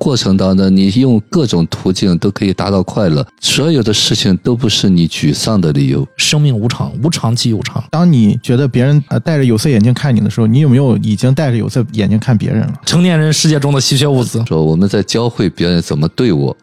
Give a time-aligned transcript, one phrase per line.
[0.00, 3.24] 过程当中，你用各种途径都可以达到快乐。
[3.38, 6.06] 所有的事情都不是你沮丧的理由。
[6.16, 7.84] 生命无常，无常即有常。
[7.90, 12.72] 当你觉得别人呃戴着有色眼镜看你的时候，你有没有已经戴着有色眼镜看别人了？
[12.86, 14.42] 成年人世界中的稀缺物资。
[14.46, 16.56] 说我们在教会别人怎么对我。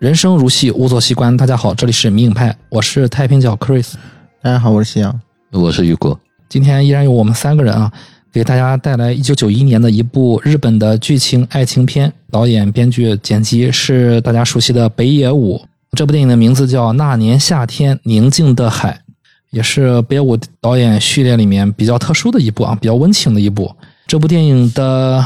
[0.00, 1.36] 人生如戏，无所西观。
[1.36, 3.92] 大家好，这里是迷影派，我是太平角 Chris。
[4.40, 6.18] 大家好，我是夕阳，我是雨果。
[6.48, 7.92] 今天依然有我们三个人啊，
[8.32, 15.60] 给大家带来一九九一年的一部日本的剧情爱情片，导演、编剧、剪辑是大家熟悉的北野武。
[15.92, 19.02] 这部电影的名字叫《那年夏天，宁静的海》，
[19.50, 23.70] 也是北野武导演序列里面比较特殊的一部啊，比较温情的一部。
[24.06, 25.22] 这部电影的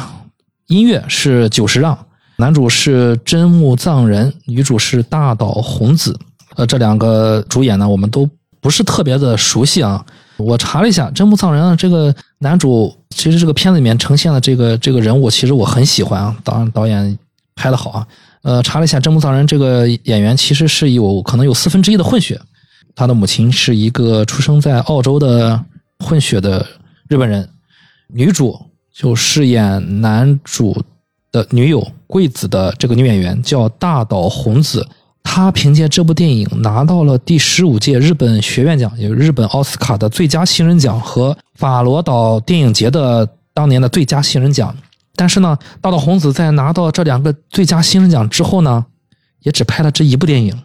[0.66, 1.97] 音乐是久石让。
[2.36, 6.18] 男主是真木藏人，女主是大岛红子。
[6.56, 8.28] 呃，这两个主演呢，我们都
[8.60, 10.04] 不是特别的熟悉啊。
[10.36, 16.36] 我查了一下，真木藏人啊，这个男主其实这个片子里面呈现的这个这个人物，其实我很喜欢啊。
[16.42, 17.16] 当然，导演
[17.54, 18.06] 拍的好啊。
[18.42, 22.41] 呃，查了一下，真木藏人这个演员其实是有可能有四分之一的混血，
[22.96, 25.64] 他的母亲是一个出生在澳洲的
[26.00, 26.66] 混血的
[27.08, 27.48] 日本人。
[28.08, 28.60] 女主
[28.92, 30.76] 就饰演男主。
[31.34, 34.86] 的女友贵子的这个女演员叫大岛红子，
[35.24, 44.72] 她凭借这部电影拿到了第十五届日本学院奖，也就是日本奥斯卡的最佳新人奖和法罗岛电影节的当年的最佳新人奖。
[45.16, 48.86] 但是呢，大岛红子在拿到这两个最佳新人奖之后呢，
[49.42, 50.56] 也只拍了这一部电影。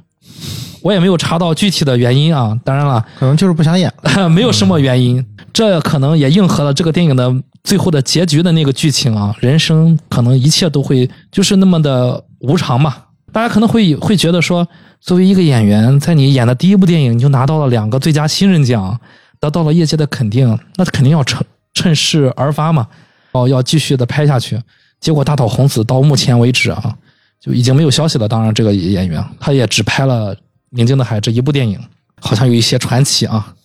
[0.83, 3.91] 我也没有查到具体的原因啊，当然了，可能就是不想演，
[4.29, 5.25] 没有什么原因。
[5.51, 7.33] 这可能也应和了这个电影的
[7.63, 12.95] 最后的结局的那个剧情啊，人生可能一切都会就是那么的无常嘛。
[13.31, 14.67] 大家可能会会觉得说，
[14.99, 18.99] 作为一个演员，在你演的第一部电影你就拿到了两个最佳新人奖，
[19.39, 22.87] 得到了业界的肯定，那肯定要趁趁势而发嘛，
[23.33, 24.59] 哦，要继续的拍下去。
[24.99, 26.95] 结果大岛红子到目前为止啊，
[27.39, 28.27] 就已经没有消息了。
[28.27, 30.35] 当然，这个演员他也只拍了。
[30.71, 31.79] 《宁静的海》这一部电影
[32.21, 33.55] 好像有一些传奇啊，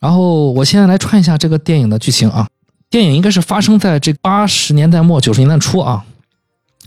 [0.00, 2.48] 然后我现在来串一下这个电影的剧情啊。
[2.92, 6.04] 电影应该是发生在这八十年代末九十年代初啊，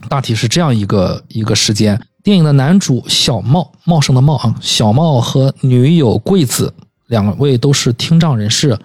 [0.08, 2.00] 大体是这样一个一个时间。
[2.24, 6.72] 电影的男主小茂，茂盛的茂啊，小茂和女友桂子
[7.08, 8.78] 两位都是听障人士。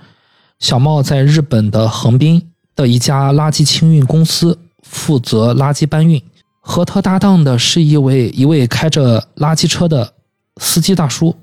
[0.61, 6.23] 小茂在日本的横滨的一家垃圾清运公司负责垃圾搬运，
[6.59, 10.15] 和他搭档的是一位一位开着垃圾车的。
[10.57, 11.37] 司机大叔，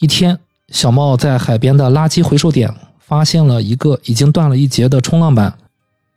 [0.00, 0.38] 一天，
[0.68, 2.74] 小茂在海边的垃圾回收点
[3.12, 5.58] 发现了一个已经断了一截的冲浪板，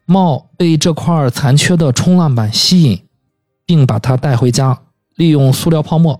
[0.06, 3.01] 茂被这块残缺的冲浪板吸引，
[3.66, 4.79] 并把它带回家，
[5.16, 6.17] 利用塑料泡沫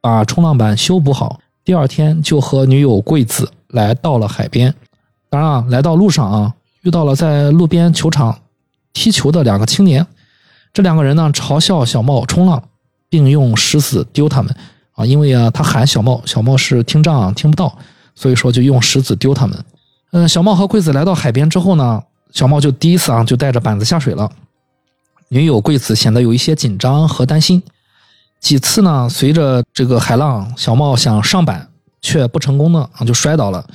[0.00, 1.38] 把冲浪板修补好。
[1.66, 4.74] 第二天，就和女友贵子来到了海边。
[5.28, 8.38] 当然啊，来到路上啊，遇到了在路边球场
[8.94, 10.06] 踢球的两个青年。
[10.72, 12.66] 这两个人呢，嘲笑小茂冲浪，
[13.10, 14.56] 并用石子丢他们。
[14.92, 17.76] 啊，因为啊，他喊小茂，小茂是听障，听不到，
[18.14, 19.62] 所以说就用石子丢他们。
[20.12, 22.02] 嗯，小茂和贵子来到海边之后呢，
[22.32, 24.30] 小茂就第一次啊，就带着板子下水了。
[25.28, 27.62] 女友贵子显得有一些紧张和担心。
[28.40, 31.68] 几次呢，随着这个海浪，小茂想上板
[32.00, 33.66] 却不成功的啊，就摔倒了，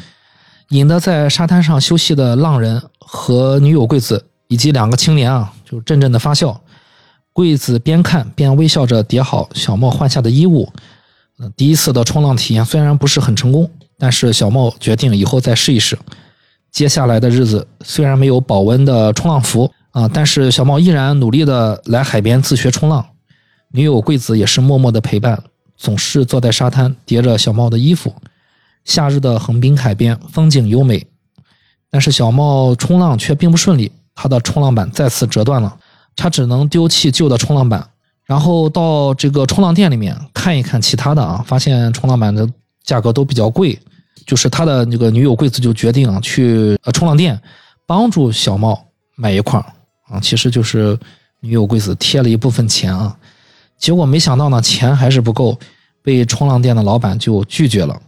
[0.69, 6.61] 引得在沙滩上休息的浪人和女友贵子以及两个青年啊，就阵阵的发笑。
[7.33, 10.71] 贵子边看边微笑着叠好小茂换下的衣物。
[11.55, 13.69] 第一次的冲浪体验虽然不是很成功，
[14.01, 15.95] 但是小茂决定以后再试一试。
[16.71, 23.05] 接下来的日子虽然没有保温的冲浪服啊，但是小茂依然努力的来海边自学冲浪。
[23.69, 25.43] 女友贵子也是默默的陪伴，
[25.77, 28.11] 总是坐在沙滩叠着小茂的衣服。
[28.85, 31.05] 夏日的横滨海边风景优美，
[31.91, 35.77] 但是小茂冲浪却并不顺利，他的冲浪板再次折断了，
[36.15, 37.87] 他只能丢弃旧的冲浪板。
[38.25, 42.49] 然后到这个冲浪店里面看一看其他的啊，发现冲浪板的
[42.83, 43.77] 价格都比较贵，
[44.25, 47.39] 就是他的那个女友贵子就决定啊去呃冲浪店
[47.85, 48.85] 帮助小茂
[49.15, 49.59] 买一块
[50.07, 50.97] 啊，其实就是
[51.39, 53.15] 女友贵子贴了一部分钱啊，
[53.77, 55.57] 结果没想到呢钱还是不够，
[56.01, 57.99] 被冲浪店的老板就拒绝了，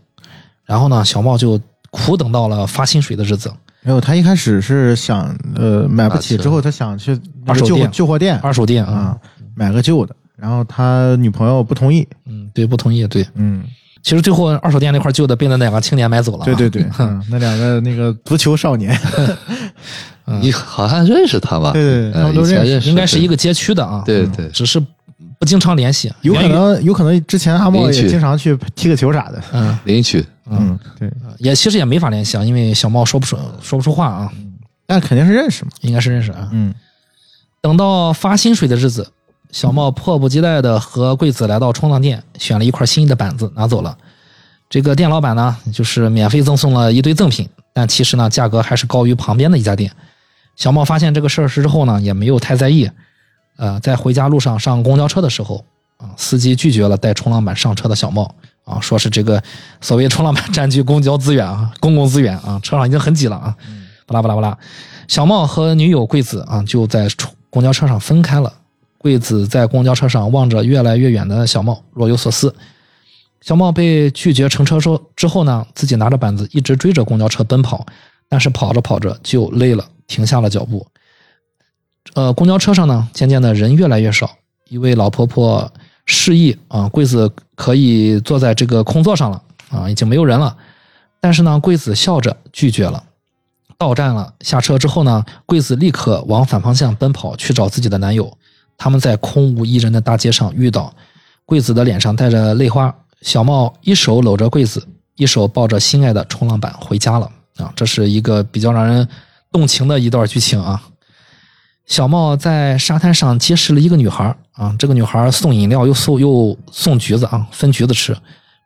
[0.66, 1.60] 然后呢小茂就
[1.92, 3.52] 苦等到了发薪水的日子。
[3.82, 9.18] 没有，他一开始是想呃买不起，之后他想去二手店旧货店二手店啊。
[9.56, 12.08] 买个旧的，然后他女朋友不同意。
[12.26, 13.06] 嗯，对，不同意。
[13.06, 13.64] 对，嗯，
[14.04, 16.44] 其实最后二手店那块旧的被那两个青年买走了。
[16.46, 16.86] 对对对，
[17.32, 18.96] 那两个那个足球少年，
[20.42, 21.72] 你好像认识他吧？
[21.72, 24.04] 对对，他们都认识，应该是一个街区的啊。
[24.06, 24.78] 对对，只是
[25.40, 29.42] 不经常联系，有可能，有可能之前阿茂也经常去踢个球啥的。
[29.54, 29.80] 嗯。
[29.86, 34.30] 邻居，嗯，对，也其实也没法联系啊，因为小茂说不出说不出话啊，
[34.86, 35.72] 但肯定是认识嘛。
[35.82, 36.50] 应该是认识啊。
[36.52, 36.74] 嗯。
[37.62, 39.08] 等到发薪水的日子，
[39.54, 43.96] 小茂迫不及待的和贵子来到冲浪店，选了一块心仪的板子拿走了。
[44.68, 49.92] 这个店老板呢，就是免费赠送了一堆赠品，但其实呢，价格还是高于旁边的一家店。
[50.56, 52.90] 小茂发现这个事儿之后呢，也没有太在意。
[53.58, 55.64] 呃，在回家路上上公交车的时候，
[55.98, 58.34] 啊，司机拒绝了带冲浪板上车的小茂，
[58.66, 59.42] 啊，说是这个
[59.82, 63.56] 所谓冲浪板占据公交资源啊，公共资源啊，车上已经很挤了啊，
[64.08, 64.58] 巴拉巴拉巴拉。
[65.08, 67.08] 小茂和女友桂子啊，就在
[67.52, 68.52] 公交车上分开了。
[69.04, 72.56] 桂子在公交车上望着越来越远的小茂，若有所思。
[73.42, 77.86] 小茂被拒绝乘车之后之后呢，自己拿着板子一直追着公交车奔跑，
[78.30, 80.88] 但是跑着跑着就累了，停下了脚步。
[82.14, 84.38] 呃，公交车上呢，渐渐的人越来越少。
[84.70, 85.70] 一位老婆婆
[86.06, 90.56] 示意啊，桂子可以坐在这个空座上了啊，已经没有人了。
[91.20, 93.04] 但是呢，桂子笑着拒绝了。
[93.78, 98.38] 到站了，下车之后呢，桂子立刻往反方向奔跑去找自己的男友。
[98.78, 100.94] 他们在空无一人的大街上遇到，
[101.46, 102.94] 桂子的脸上带着泪花。
[103.22, 104.86] 小茂一手搂着桂子，
[105.16, 107.72] 一手抱着心爱的冲浪板回家了啊！
[107.76, 109.08] 这是一个比较让人
[109.52, 110.82] 动情的一段剧情啊。
[111.86, 118.18] 小茂在沙滩上结识了一个女孩啊，这个女孩送饮料又送又送橘子啊，分橘子吃，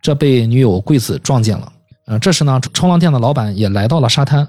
[0.01, 1.71] 这被女友桂子撞见了。
[2.21, 4.47] 这时呢，冲浪店的老板也来到了沙滩，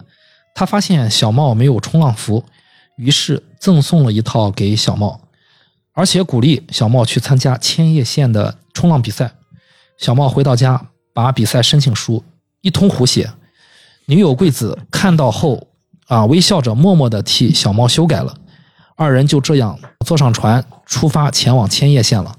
[0.54, 2.44] 他发现小茂没有冲浪服，
[2.96, 5.20] 于是赠送了一套给小茂，
[5.98, 9.32] 而且鼓励小茂去参加千叶县的冲浪比赛。
[9.96, 10.80] 小茂回到家，
[11.12, 12.22] 把比赛申请书
[12.60, 13.28] 一通胡写，
[14.06, 15.66] 女友贵子看到后
[16.06, 18.32] 啊，微笑着默默的替小茂修改了。
[18.94, 22.32] 二人就这样坐上船出发前往千叶县了。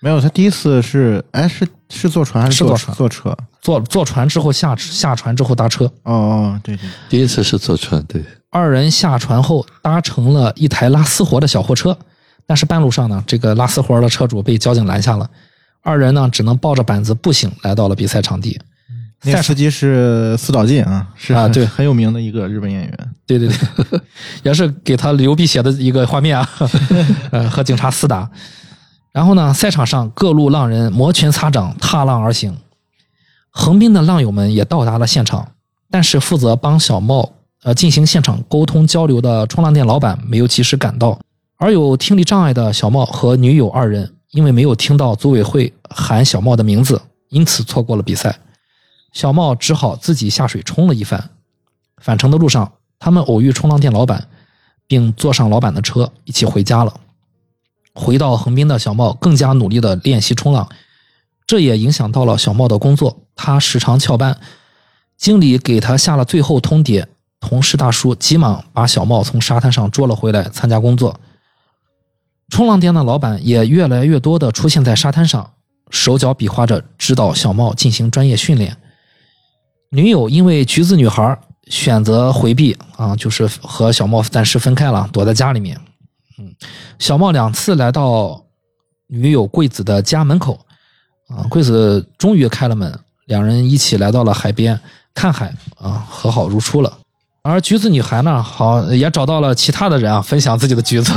[0.00, 3.36] 没有，他第一次是，哎，是是坐船还是坐是坐船坐车？
[3.62, 11.96] 坐坐船之后下下船之后搭车，哦哦，对对，第一次是坐船，对，二人下船后搭乘了一台拉私活的小货车，
[12.52, 15.26] 但是半路上呢，这个拉丝活的车主被交警拦下了，
[15.80, 18.60] 二人呢只能抱着板子步行来到了比赛场地。
[19.22, 22.98] 赛那个司机是四岛进啊，是啊对很有名的一个日本演员。
[23.26, 23.98] 对对对，
[24.44, 26.46] 也是给他流鼻血的一个画面啊，
[27.32, 28.30] 呃，和警察厮打。
[29.14, 32.54] 然后呢，赛场上各路浪人摩拳擦掌，踏浪而行。
[33.48, 35.52] 横滨的浪友们也到达了现场，
[35.90, 37.32] 但是负责帮小茂
[37.62, 41.18] 呃进行现场沟通交流的冲浪店老板没有及时赶到，
[41.62, 48.36] 而有听力障碍的小茂和女友二人因为没有听到组委会喊小茂的名字，因此错过了比赛。
[49.12, 51.30] 小茂只好自己下水冲了一番。
[51.98, 54.26] 返程的路上，他们偶遇冲浪店老板，
[54.88, 56.92] 并坐上老板的车一起回家了。
[57.94, 60.68] 回到横滨的小茂更加努力地练习冲浪，
[61.46, 63.18] 这也影响到了小茂的工作。
[63.36, 64.36] 他时常翘班，
[65.16, 67.06] 经理给他下了最后通牒，
[67.38, 71.20] 同事大叔急忙把小茂从沙滩上捉了回来参加工作。
[72.52, 75.54] 冲浪店的老板也越来越多的出现在沙滩上，
[75.88, 78.76] 手脚比划着指导小茂进行专业训练。
[79.88, 85.80] 女友因为橘子女孩选择回避啊，就是和小茂暂时分开了，躲在家里面。
[86.38, 86.54] 嗯，
[86.98, 88.44] 小茂两次来到
[89.06, 90.60] 女友桂子的家门口，
[91.28, 94.78] 啊，桂子终于开了门，两人一起来到了海边
[95.14, 96.98] 看海啊，和好如初了。
[97.44, 101.10] 而橘子女孩呢，好也找到了其他的人啊，分享自己的橘子。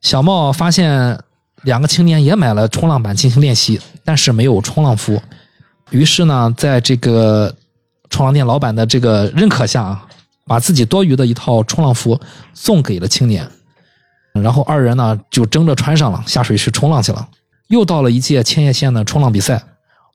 [0.00, 1.18] 小茂发现
[1.62, 5.20] 两个青年也买了冲浪板进行练习，但是没有冲浪服。
[5.90, 7.54] 于是呢，在这个
[8.10, 10.06] 冲浪店老板的这个认可下啊，
[10.46, 12.20] 把自己多余的一套冲浪服
[12.54, 13.48] 送给了青年。
[14.32, 17.26] 然后二人呢就争着穿上了，下水去冲浪去了。
[17.68, 19.60] 又到了一届千叶县的冲浪比赛，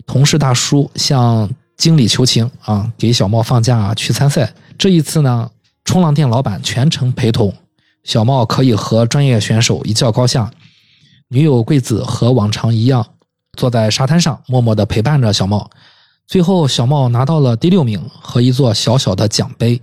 [0.05, 4.53] 同事大叔向经理求情啊，给小茂放假去参赛。
[4.77, 5.49] 这一次呢，
[5.83, 7.53] 冲浪店老板全程陪同，
[8.03, 10.51] 小茂可以和专业选手一较高下。
[11.29, 13.05] 女友桂子和往常一样，
[13.57, 15.69] 坐在沙滩上默默的陪伴着小茂。
[16.27, 19.81] 最后，小茂拿到了第六名和一座小小的奖杯，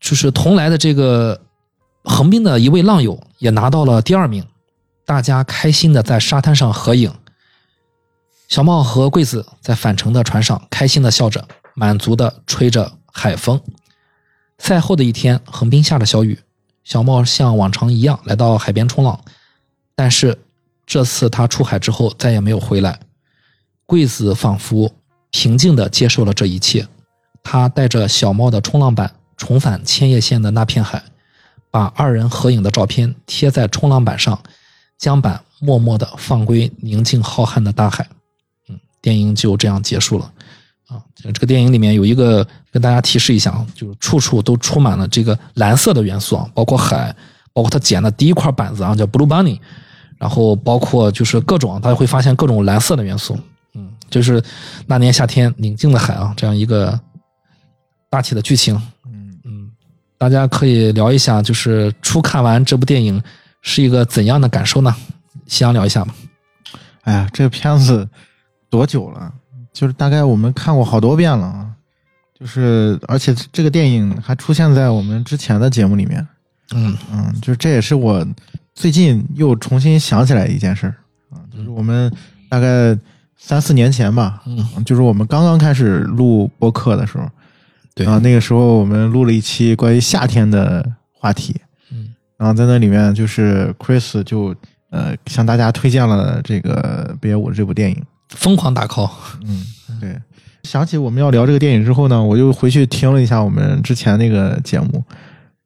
[0.00, 1.40] 就是同来的这个
[2.04, 4.44] 横滨的一位浪友也拿到了第二名。
[5.04, 7.12] 大家开心的在沙滩上合影。
[8.48, 13.60] 小茂和桂子在返程的船上开心的笑着，满足的吹着海风。
[14.58, 16.38] 赛后的一天，横滨下着小雨，
[16.88, 19.20] 小茂像往常一样来到海边冲浪，
[19.94, 20.38] 但是
[20.86, 22.98] 这次他出海之后再也没有回来。
[23.84, 24.90] 桂子仿佛
[25.30, 26.88] 平静地接受了这一切，
[27.42, 31.02] 他带着小猫的冲浪板重返千叶县的那片海，
[31.70, 34.42] 把二人合影的照片贴在冲浪板上，
[34.96, 38.08] 将板默默地放归宁静浩瀚的大海。
[38.70, 40.32] 嗯，电影就这样结束了。
[40.88, 47.14] 啊，这个电影里面有一个跟大家提示一下啊，就是处处都充满了这个蓝色的元素啊，包括海，
[47.52, 49.60] 包括他捡的第一块板子啊，叫 Blue Bunny，
[50.16, 53.38] 然后包括就是各种，大家会发现各种蓝色的元素。
[53.74, 54.42] 嗯，就是
[54.86, 56.98] 那年夏天宁静的海啊，这样一个
[58.08, 58.74] 大体的剧情。
[59.04, 59.70] 嗯嗯，
[60.16, 63.22] 大家可以聊一下，就是初看完这部电影
[63.60, 64.96] 是一个怎样的感受呢？
[65.46, 66.14] 夕阳聊一下吧。
[67.02, 68.08] 哎呀，这个片子
[68.70, 69.30] 多久了？
[69.78, 71.70] 就是大概我们看过好多遍了啊，
[72.36, 76.26] 就是而且这个电影还出现在我们之前的节目里面，
[76.74, 76.98] 嗯。
[77.12, 78.26] 嗯，就是这也是我
[78.74, 80.96] 最近又重新想起来一件事儿
[81.30, 82.12] 啊，就是我们
[82.48, 82.98] 大概
[83.36, 87.30] 三四年前吧，嗯，就是我们刚刚开始录播客的时候，
[87.94, 88.04] 对。
[88.04, 91.54] 啊，那个时候我们录了一期关于夏天的话题，
[91.92, 92.12] 嗯。
[92.36, 94.52] 然后在那里面就是 Chris 就
[94.90, 98.02] 呃向大家推荐了这个北野武这部电影。
[98.30, 99.10] 疯狂打 call。
[99.44, 99.64] 嗯，
[100.00, 100.20] 对。
[100.64, 105.02] 想起我们要聊这个电影之后呢，我就回去听了一下我们之前那个节目，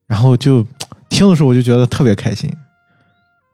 [0.06, 0.64] 然后就
[1.08, 2.48] 听的时候我就觉得特别开心。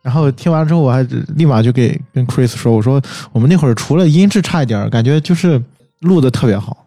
[0.02, 1.02] 然后听完之后，我还
[1.36, 3.00] 立马就给跟 Chris 说：“我说
[3.32, 5.62] 我们那会儿除了音质差一点，感觉就是
[6.00, 6.86] 录的特别好。”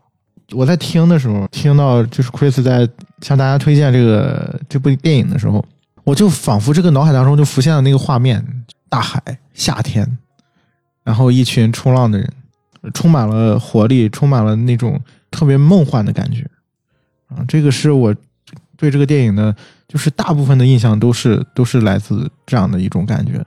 [0.53, 2.87] 我在听的时候，听到就是 Chris 在
[3.21, 5.63] 向大家推荐这个这部电影的时候，
[6.03, 8.45] 我就仿佛这个脑海当中就浮现了那个画面：
[8.89, 9.21] 大海，
[9.53, 10.05] 夏天，
[11.11, 12.33] 然后一群冲浪的人，
[12.93, 14.97] 充满了活力，充满了那种
[15.29, 16.49] 特别梦幻的感觉。
[17.27, 18.15] 啊，这个是我
[18.77, 19.53] 对这个电影的，
[19.89, 23.45] 就是大部分的印象都是都是来自这样的一种感觉。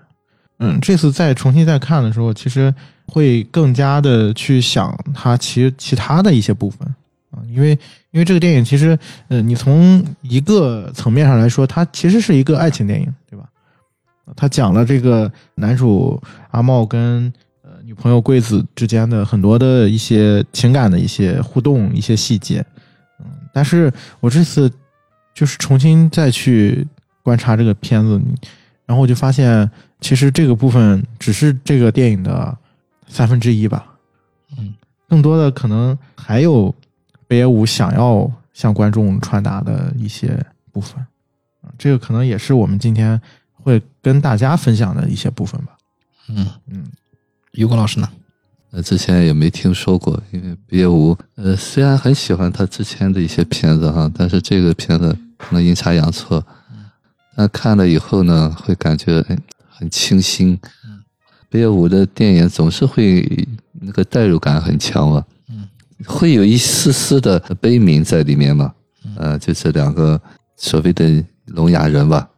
[0.58, 2.72] 嗯，这次再重新再看的时候，其实
[3.06, 6.86] 会更加的去想它其其他的一些部分
[7.30, 7.70] 啊，因为
[8.10, 13.48] 因为这个电影其实，呃，你从一个层面上来说，它其实是一个爱情电影，对吧？
[14.36, 17.32] 他讲了这个男主阿茂跟
[17.94, 22.64] 女朋友桂子之间的很多的一些情感的一些互动、一些细节，
[23.20, 24.68] 嗯，但是我这次
[25.32, 26.84] 就是重新再去
[27.22, 28.20] 观察这个片子，
[28.84, 29.70] 然后我就发现，
[30.00, 32.58] 其实这个部分只是这个电影的
[33.06, 33.86] 三分之一吧，
[34.58, 34.74] 嗯，
[35.08, 36.74] 更多的可能还有
[37.28, 40.98] 北野武想要向观众传达的一些部分，
[41.62, 43.20] 啊，这个可能也是我们今天
[43.52, 45.76] 会跟大家分享的一些部分吧。
[46.28, 46.86] 嗯，嗯，
[47.54, 48.08] 于果老师呢？
[48.72, 56.44] 呃，之前也没听说过，因为北野武，呃，虽然很喜欢他之前的一些片子哈，但是这个片子可能阴差阳错，
[57.36, 60.58] 但看了以后呢，会感觉哎很清新。
[61.48, 63.24] 北野武的电影总是会
[63.80, 65.68] 那个代入感很强嘛，嗯，
[66.04, 68.74] 会有一丝丝的悲悯在里面嘛，
[69.14, 70.20] 呃，就这两个
[70.56, 72.28] 所谓的聋哑人吧，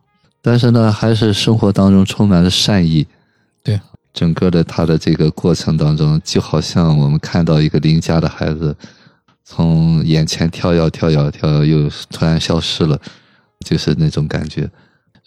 [0.43, 3.07] 但是呢，还是生活当中充满了善意。
[3.63, 3.81] 对，
[4.17, 8.75] 整个的他的这个过程当中，就好像我们看到一个邻家的孩子
[9.45, 12.99] 从眼前跳跃跳跃跳跃，又突然消失了，
[13.61, 14.69] 就是那种感觉。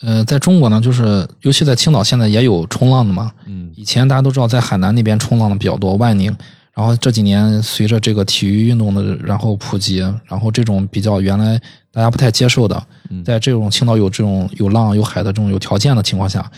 [0.01, 3.31] 呃，在中国呢，就是尤其在青岛，现在也有冲浪的嘛。
[3.46, 6.36] 嗯以前大家都知道，在海南那边冲浪的比较多，万宁。
[6.74, 11.60] 然后这几年随着这个体育运动的然后普及，然后这种比较原来
[11.91, 16.50] 大家不太接受的，嗯在这种青岛有这种有浪有海的这种有条件的情况下，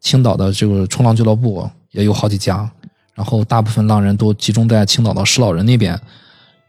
[0.00, 2.70] 青岛的这个冲浪俱乐部也有好几家，
[3.14, 5.98] 然后大部分浪人都集中在青岛的石老人那边。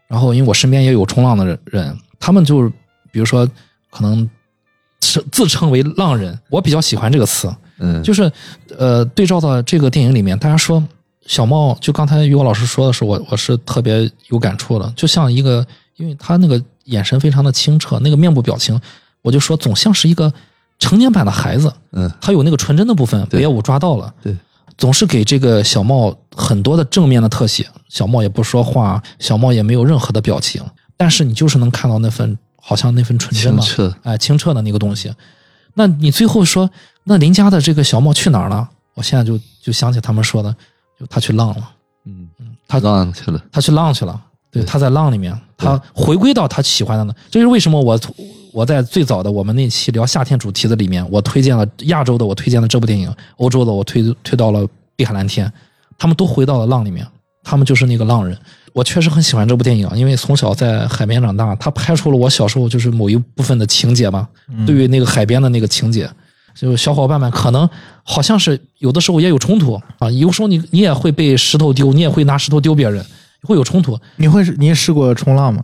[0.08, 2.70] 然后因为我身边也有冲浪的人，他们就是
[3.10, 3.48] 比如说
[3.90, 4.28] 可能
[5.00, 8.30] 是自称为浪人，我比较喜欢这个词，嗯，就是
[8.76, 10.82] 呃，对照到这个电影里面，大家说
[11.24, 18.78] 小茂，就刚才于果老师说的时候，我我是特别有感触的，就像一个，因为他那个眼神非常的清澈，那个面部表情，
[19.22, 20.30] 我就说总像是一个
[20.78, 24.36] 成年版的孩子，嗯他有那个纯真的部分，对北野武抓到了，对，
[24.82, 30.60] 总是给这个小茂很多的正面的特写，小茂也不说话，小茂也没有任何的表情，
[30.96, 33.94] 但是你就是能看到那份好像那份纯真嘛，清澈。
[34.02, 35.14] 哎，清澈的那个东西。
[35.74, 36.68] 那你最后说，
[37.04, 38.68] 那林家的这个小茂去哪儿了？
[38.94, 40.52] 我现在就就想起他们说的，
[40.98, 41.70] 就他去浪了，
[42.06, 42.28] 嗯，
[42.66, 43.40] 他浪去了。
[43.52, 44.20] 他去浪去了。
[44.50, 47.14] 对，对他在浪里面，他回归到他喜欢的呢。
[47.30, 47.96] 这是为什么我
[48.52, 54.60] 我在最早的我们那期聊夏天主题的里面，我推荐了亚洲的，我推荐了这部电影；欧洲的，我推推到了
[54.94, 55.46] 《碧海蓝天》，
[55.98, 57.06] 他们都回到了浪里面，
[57.42, 58.36] 他们就是那个浪人。
[58.74, 64.28] 我确实很喜欢这部电影，因为从小在海边长大，他拍出了我小时候就是某一部分的情节吧。
[64.66, 66.08] 对于那个海边的那个情节，
[66.54, 67.68] 就小伙伴们可能
[68.02, 73.04] 好像是有的时候也有冲突啊，有时候你你也会被石头丢，你也会拿石头丢别人，
[73.42, 73.98] 会有冲突。
[74.16, 75.62] 你会你也试过冲浪吗？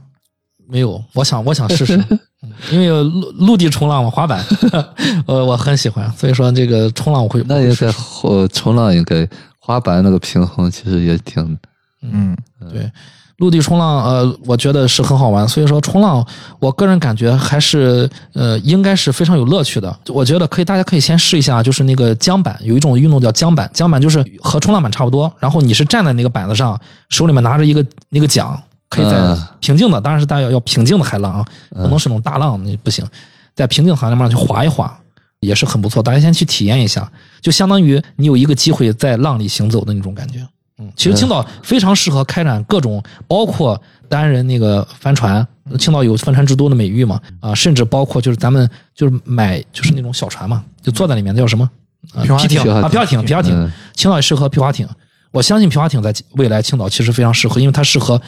[0.70, 1.96] 没有，我想我想试试，
[2.42, 4.44] 嗯因为陆陆地冲浪嘛，滑板，
[5.26, 7.42] 呃，我很喜欢，所以说这个冲浪我会。
[7.46, 11.58] 那应该后冲浪应该滑板那个平衡其实也挺
[12.02, 12.36] 嗯，
[12.70, 12.90] 对，
[13.38, 15.48] 陆地冲浪，呃，我觉得是很好玩。
[15.48, 16.24] 所以说冲浪，
[16.60, 19.98] 我个人感觉还是呃，应该是非常有乐趣的。
[20.08, 33.06] 我觉得可以，大家可以先试一下，就是那个桨板，有一种运动叫桨板，桨板就是和冲浪板差不多，然后你是站在那个板子上，手里面拿着一个那个桨，可以在嗯平静的，当然是大家要要平静的海浪啊，不能是那种大浪，那不行，
[33.54, 34.98] 在平静海浪上去划一划。
[35.40, 37.08] 也是很不错，大家先去体验一下，
[37.40, 40.40] 就相当于你有一个机会在浪里行走的那种感觉。
[40.78, 45.46] 嗯，其实青岛非常适合开展各种，包括单人那个帆船，
[45.78, 51.70] 青岛有帆船之都的美誉嘛，啊，甚至包括就是咱们就是买就是那种小船嘛，就坐在里面那叫什么？
[52.14, 54.88] 啊皮划艇啊，皮划皮划艇，皮划艇嗯，青岛也适合皮划艇。
[55.30, 58.20] 我相信皮划艇在未来青岛其实非常适合，因为它适合，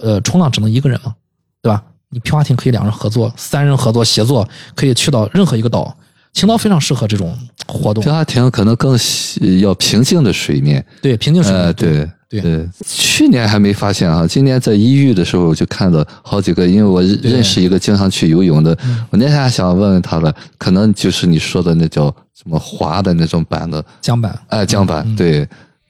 [0.00, 1.14] 呃，冲浪只能一个人嘛，
[1.62, 1.82] 对吧？
[2.10, 5.96] 你皮划艇可以两人合作、三人合作、协作，可以去到任何一个岛。
[6.32, 7.36] 青岛非常适合这种
[7.66, 10.84] 活动皮，划艇可能更喜要平静的水面。
[11.02, 18.76] 对平静水呃，面，对对对，去年还没发现啊，今年在一遇的时候我就看到好几个，因为我认认识一个经常去游泳的，
[19.10, 25.48] 我那天还想问问他了，可能就是你说的那叫什么滑的那种板的，桨板，哎，桨板，对，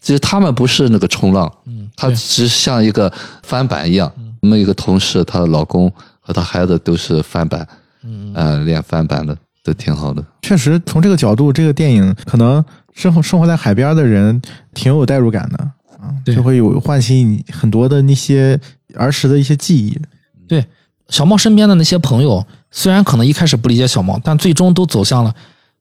[0.09, 3.13] 其实他们不是那个冲浪，嗯，他只像一个
[3.43, 4.11] 翻板一样。
[4.41, 7.69] 我们一个同事，她的老公和她孩子都是翻板，
[8.03, 10.25] 嗯呃，练翻板的都挺好的。
[10.41, 14.41] 确实从这个角度，这个电影可能生活生活在海边的人
[14.73, 15.59] 挺有代入感的
[16.01, 18.59] 啊，就会有唤起你很多的那些
[18.95, 20.01] 儿时的一些记忆。
[20.49, 20.65] 对，
[21.11, 25.35] 小猫身边的那些朋友，虽然可能一开始不理解小猫，但最终都走向了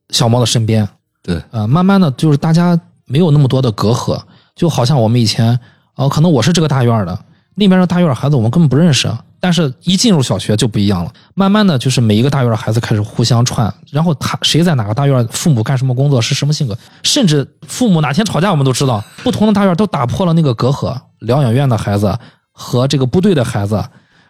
[0.10, 0.86] 小猫的身边。
[1.24, 4.22] 对，呃，慢慢的就是大家没有那么多的隔阂，
[4.56, 5.60] 就好像我们以前，
[5.96, 7.20] 呃，可能我是这个大院的，
[7.56, 9.10] 那边的大院孩子我们根本不认识，
[9.40, 11.12] 但是一进入小学就不一样了。
[11.34, 19.04] 慢慢的就是每一个大院的孩子开始互相串，然后他谁在哪个大院，父母干什么工作，是什么性格，甚至父母哪天吵架我们都知道。
[19.24, 22.18] 不同的大院都打破了那个隔阂，疗养院的孩子
[22.52, 23.84] 和这个部队的孩子，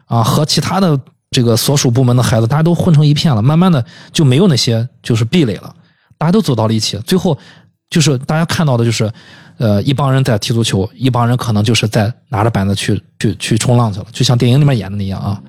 [0.06, 1.00] 啊，和其他的
[1.32, 3.42] 这个所属部门的孩子，大家都混成一片了。
[3.42, 5.74] 慢慢的就没有那些就是壁垒了，
[6.18, 6.98] 大家都走到了一起。
[7.00, 7.38] 最后
[7.90, 9.12] 就是大家看到的就是，
[9.58, 15.42] 呃，一帮人在踢足球，一帮人可能就是在拿着板子去去去冲浪去了，就像电影里面演的那样啊。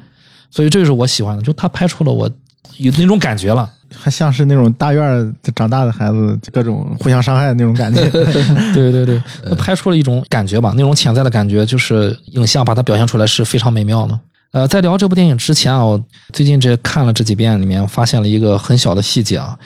[0.51, 2.31] 所以这就是我喜欢的，就他拍出了我
[2.79, 3.71] 有那种感觉了。
[3.97, 8.05] 还像是那种大院长大的孩子，各种互相伤害的那种感觉。
[8.75, 9.19] 对对对，
[9.57, 14.21] 拍出了一种感觉吧，那种潜在的感觉，就是影像把它表现出来是非常美妙的。
[14.53, 19.59] 呃，在聊这部电影之前啊，我最近这看了这几遍，里面发现了一个很小的细节啊，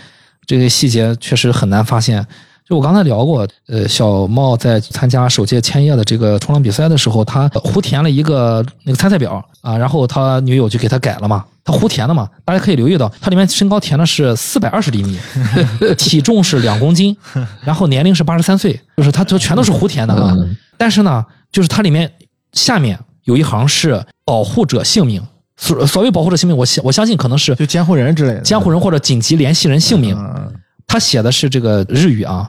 [0.47, 2.25] 这个细节确实很难发现。
[2.73, 15.19] 就我刚才聊过，呃，小茂在参加首届千叶的这个冲浪比赛的时候，他胡填了一个那个参赛表啊，然后他女友就给他改了嘛，他胡填的嘛，大家可以留意到，他里面身高填的是四百二十厘米，
[15.99, 17.15] 体重是两公斤，
[17.61, 20.35] 然后年龄是八十三岁，就是他就全都是胡填的啊。
[20.79, 22.11] 但是呢，就是它里面
[22.55, 25.23] 下面有一行是保护者姓名，
[25.59, 28.41] 所所谓保护者姓名，我相我相信可能是就监护人之类的。
[28.41, 30.17] 监护人或者紧急联系人姓名。
[30.19, 30.51] 嗯
[30.85, 32.47] 他写的是这个日语啊，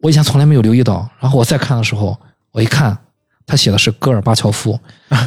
[0.00, 1.08] 我以前从来没有留意到。
[1.20, 2.18] 然后我再看的时候，
[2.52, 2.96] 我一看，
[3.46, 4.78] 他写的是戈尔巴乔夫，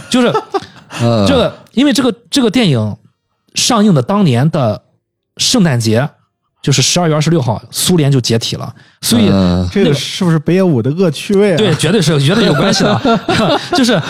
[0.10, 0.28] 就是
[1.02, 2.96] 呃，这个，因为这个这个电影
[3.56, 4.84] 上映的当年的
[5.38, 6.10] 圣诞节，
[6.62, 9.30] 就是十二月二十六号，苏联就解体了，所以。
[9.30, 11.58] 呃这个是不是北野武的恶趣味啊？
[11.58, 13.60] 对，绝对是，绝对有关系的啊。
[13.76, 14.02] 就是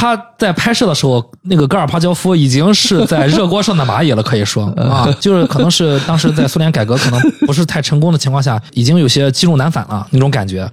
[0.00, 10.66] 他在拍摄的时候，那个戈尔巴乔夫已经是在热锅上的蚂蚁了，可以说 啊，就是可能是当时在苏联改革可能不是太成功的情况下，已经有些积重难返了 那种感觉。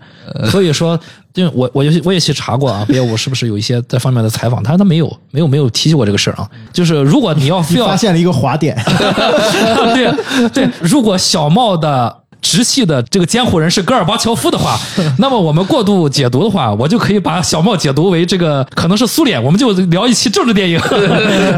[0.50, 0.98] 所以说，
[1.34, 6.50] 因为我我也我也去查过啊，别我是不是有一些这方面的采访，他说他没有没有没有提起过这个事儿啊。
[6.72, 8.82] 就是如果你要非要发现了一个滑点，
[9.94, 12.16] 对对，如果小茂的
[12.48, 14.80] 直系的这个监护人是戈尔巴乔夫的话，
[15.20, 20.80] 那么我们过度解读的话，我就可以把小茂解读为这个可能是苏联，我们就聊一期政治电影。
[20.80, 20.90] 啊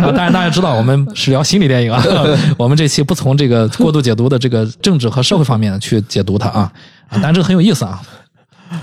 [0.11, 2.03] 当然大家知道我们是聊心理电影啊，
[2.57, 6.71] 我们这期不从这个过度解读的这个政治和社会方面去解读它啊，
[7.07, 8.01] 啊，但这个很有意思啊。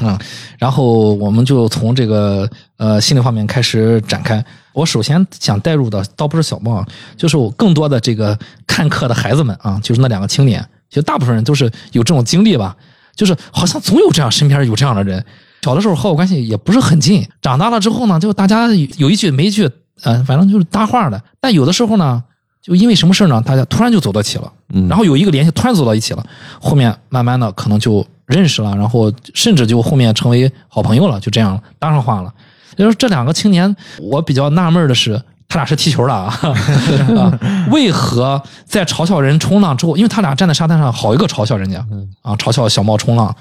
[0.01, 0.19] 嗯，
[0.59, 4.45] 然后我们就从这个呃心理方面开始展开。
[4.73, 6.85] 我首先想带入的倒不是小茂，
[7.17, 10.65] 就是我更多的这个看客的孩子们啊，就是那两个青年。
[10.89, 12.77] 其实大部分人都是有这种经历吧，
[13.15, 15.25] 就是好像总有这样身边有这样的人。
[15.63, 18.69] 小的时候和我关系也不是很近，长大了之后呢，就大家
[18.99, 19.69] 有一句没一句，
[20.03, 21.21] 呃，反正就是搭话的。
[21.41, 22.23] 但有的时候呢，
[22.63, 24.53] 就因为什么事呢，大家突然就走到一起了。
[24.73, 26.25] 嗯然后有一个联系，突然走到一起了，
[26.61, 32.33] 后面慢慢的可能就认识了，然后甚至就后面成为好朋友了，就这样搭上话了。
[32.77, 35.21] 就是这两个青年，我比较纳闷的是，
[35.57, 36.27] 他他俩是踢球的啊，
[37.17, 41.79] 啊为何在嘲笑人冲浪之后，因为他俩站在沙滩上，好一个嘲笑人家
[42.21, 43.35] 啊，嘲笑小猫冲浪，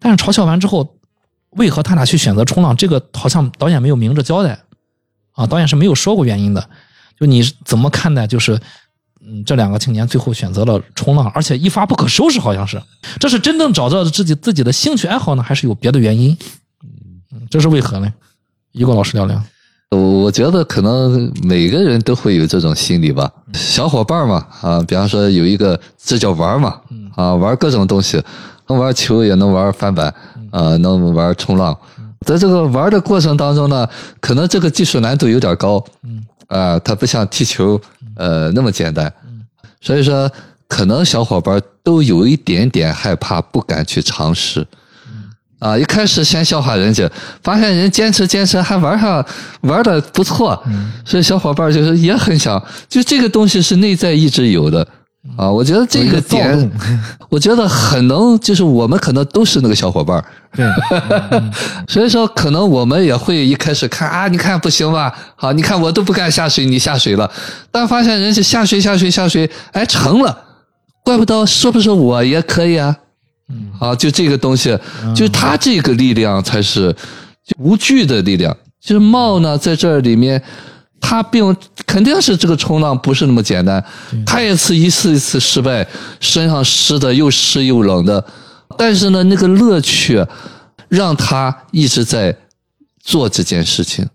[0.00, 0.94] 但是嘲笑完之后，
[1.50, 2.74] 为何他俩去选择冲浪？
[2.74, 4.58] 这个好像导演没有明着交代
[5.32, 6.70] 啊，导演是没有说过原因的。
[7.20, 8.26] 就你怎么看待？
[8.26, 8.58] 就是
[9.20, 12.80] 嗯，这两个青年最后选择了冲浪，而且一发不可收拾，好像是，
[13.20, 16.34] 这是真正找到自己自己的兴趣爱好呢，还是有别的原因？
[17.30, 18.10] 嗯，这是为何呢？
[18.72, 19.42] 一个老师聊聊。
[19.90, 26.78] 我觉得可能每个人都会有这种心理吧，小伙伴嘛，啊，比方说有一个，这叫玩嘛，
[27.16, 28.22] 啊，玩各种东西，
[28.66, 30.14] 能玩球也能玩翻板，
[30.50, 31.74] 啊，能玩冲浪，
[32.26, 33.88] 在这个玩的过程当中呢，
[34.20, 35.82] 可能这个技术难度有点高，
[36.48, 37.80] 啊，它不像踢球，
[38.16, 39.10] 呃，那么简单，
[39.80, 40.30] 所以说
[40.66, 44.66] 可能小伙伴都有一点点害怕，不敢去尝试。
[45.58, 47.10] 啊，一开始先笑话人家，
[47.42, 49.24] 发现人坚持坚持还玩上，
[49.62, 50.62] 玩的不错，
[51.04, 54.86] 所以小伙伴就是也很想，就这个东西是内在一直有的
[55.36, 55.50] 啊。
[55.50, 56.70] 我觉得这个点，
[57.28, 60.64] 我觉得很能，就是我们可能都是那个小伙伴 对，
[61.88, 65.12] 所以说可能我们也会一开始看啊，你看不行吧？
[65.34, 67.28] 好，你看我都不敢下水，你下水了，
[67.72, 70.38] 但发现人家下水下水下水，哎，成了，
[71.02, 72.96] 怪不得是不是我也可以啊？
[73.50, 74.76] 嗯，啊，就这个东西，
[75.14, 76.94] 就是他这个力量才是
[77.58, 78.56] 无惧的力量。
[78.80, 80.42] 就是茂呢，在这里面，
[81.00, 81.56] 他并
[81.86, 83.84] 肯定是这个冲浪不是那么简单，
[84.24, 85.86] 他也是一次一次失败，
[86.20, 88.24] 身上湿的又湿又冷的，
[88.76, 90.24] 但是呢，那个乐趣
[90.88, 92.36] 让他一直在
[93.02, 94.06] 做这件事情。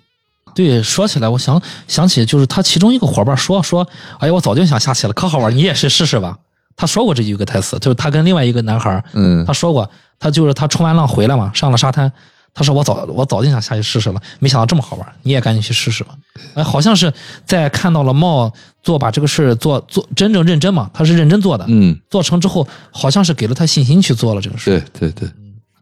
[0.55, 3.87] 对，说起来，我想想起就是他其中一个伙伴说说，
[4.19, 6.37] 哎呀，我早就想下棋了，可好玩，你也是试试吧。
[6.75, 12.11] 他说过这一个台词，就是他跟另外一个男孩嗯，他说过，他就是他冲完浪回来嘛，上了沙滩，
[12.53, 16.15] 他说我早我早就想下去试试了，没想到这么好玩，你也赶紧去试试吧。
[16.55, 17.11] 哎，好像是
[17.45, 24.69] 在看到了茂做把这个事做做真正认真嘛，他是认真做的，嗯，做成之后，好像是给了他信心去做了这个事。
[24.69, 25.29] 对对对，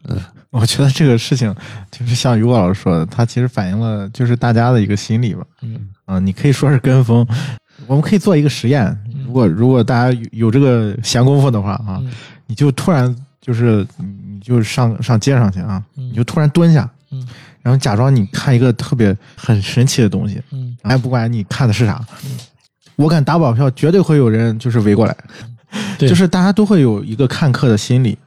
[0.08, 0.18] 嗯，
[0.50, 1.54] 我觉得这个事情
[1.90, 7.26] 就是像于果老师说的，他其实反映了就是大家的一个心理吧，嗯，啊，你可以说是跟风，
[7.86, 8.98] 我们可以做一个实验。
[9.24, 12.02] 如果如果大家有这个闲工夫的话啊，
[12.46, 16.88] 你就突然就是你就上上街上去啊，你就突然蹲下，
[17.62, 20.40] 然后假装你看一个特别很神奇的东西，
[20.82, 22.04] 哎，不管你看的是啥，
[22.96, 25.16] 我敢打保票，绝对会有人就是围过来，
[25.98, 28.18] 就是大家都会有一个看客的心理，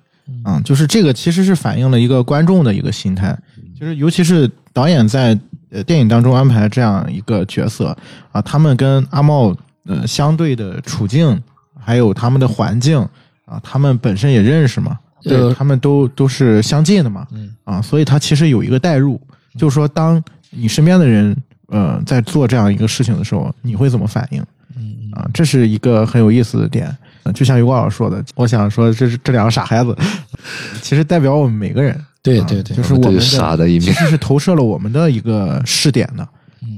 [0.44, 3.38] 啊，就是这个其实是反映了一个观众的一个心态，
[3.80, 5.38] 就是尤其是导演在
[5.70, 7.96] 呃电影当中安排这样一个角色
[8.32, 9.56] 啊，他们跟阿茂。
[9.88, 11.42] 呃，相对的处境，
[11.80, 13.00] 还有他们的环境
[13.46, 19.22] 啊，他们本身也认识嘛，对，他们都都是相近的嘛，嗯啊，所以他其实有一个代入，
[19.58, 21.36] 就是说，当你身边的人
[21.68, 24.44] 呃在做这样一个事情的时候，你会怎么反应？
[24.76, 26.96] 嗯啊，这是一个很有意思的点。
[27.34, 29.96] 就像于光老师说的，我想说，这是这两个傻孩子，
[30.82, 36.24] 其实代表我们每个人，对对对，就是我们傻的一面，其实是投射了我们的一个视点的，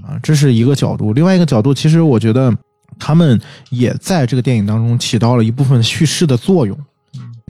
[0.05, 1.11] 啊，这是一个角度。
[1.11, 2.53] 另外一个角度，其实我觉得。
[2.99, 6.77] 他们也在这个电影当中起到了一部分叙事的作用。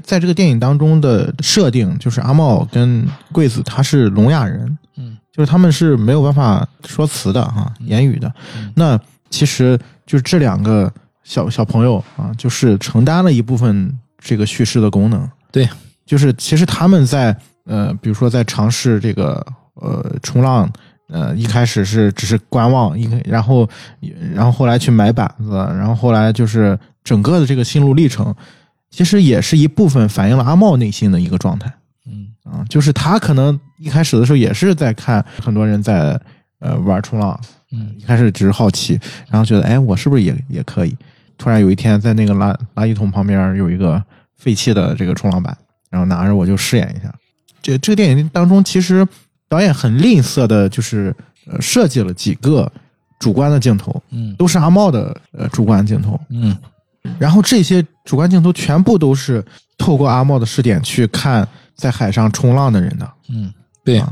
[0.03, 8.31] 在这个电影当中的设定，就是阿茂跟桂子他是聋哑人，嗯，就是他们是没有办法说词的哈，言语的。
[8.75, 8.97] 那
[9.29, 10.91] 其实就是这两个
[11.23, 15.29] 小小朋友啊，就是承担了一部分这个叙事的功能。
[15.51, 15.67] 对，
[16.05, 20.71] 就是其实他们在呃，比如说在尝试这个呃冲浪。
[21.09, 23.67] 呃，一开始是只是观望，一然后，
[24.33, 28.35] 然后后来去买板子，然后后来就是整个的这个心路历程，
[28.89, 31.73] 其实也是一部分反映了阿茂内心的一个状态。
[32.05, 36.19] 嗯啊，就是他可能一开始的时候也是在看很多人在
[36.59, 37.39] 呃玩冲浪，
[37.71, 40.93] 嗯，一开始只是好奇，然后觉得哎，我是不是也也可以？
[41.37, 44.03] 突然有一天在那个垃垃圾桶旁边有一个
[44.35, 45.57] 废弃的这个冲浪板，
[45.89, 47.13] 然后拿着我就试验一下。
[47.61, 49.07] 这这个电影当中其实。
[49.49, 51.15] 导演很吝啬的，就是
[51.47, 52.71] 呃设计了几个
[53.19, 56.55] 主观的镜头，嗯，都是阿茂的呃主观镜头，嗯，
[57.17, 59.43] 然后这些主观镜头全部都是
[59.77, 64.03] 透过阿茂的视点去看在海上冲浪的人的，嗯，对，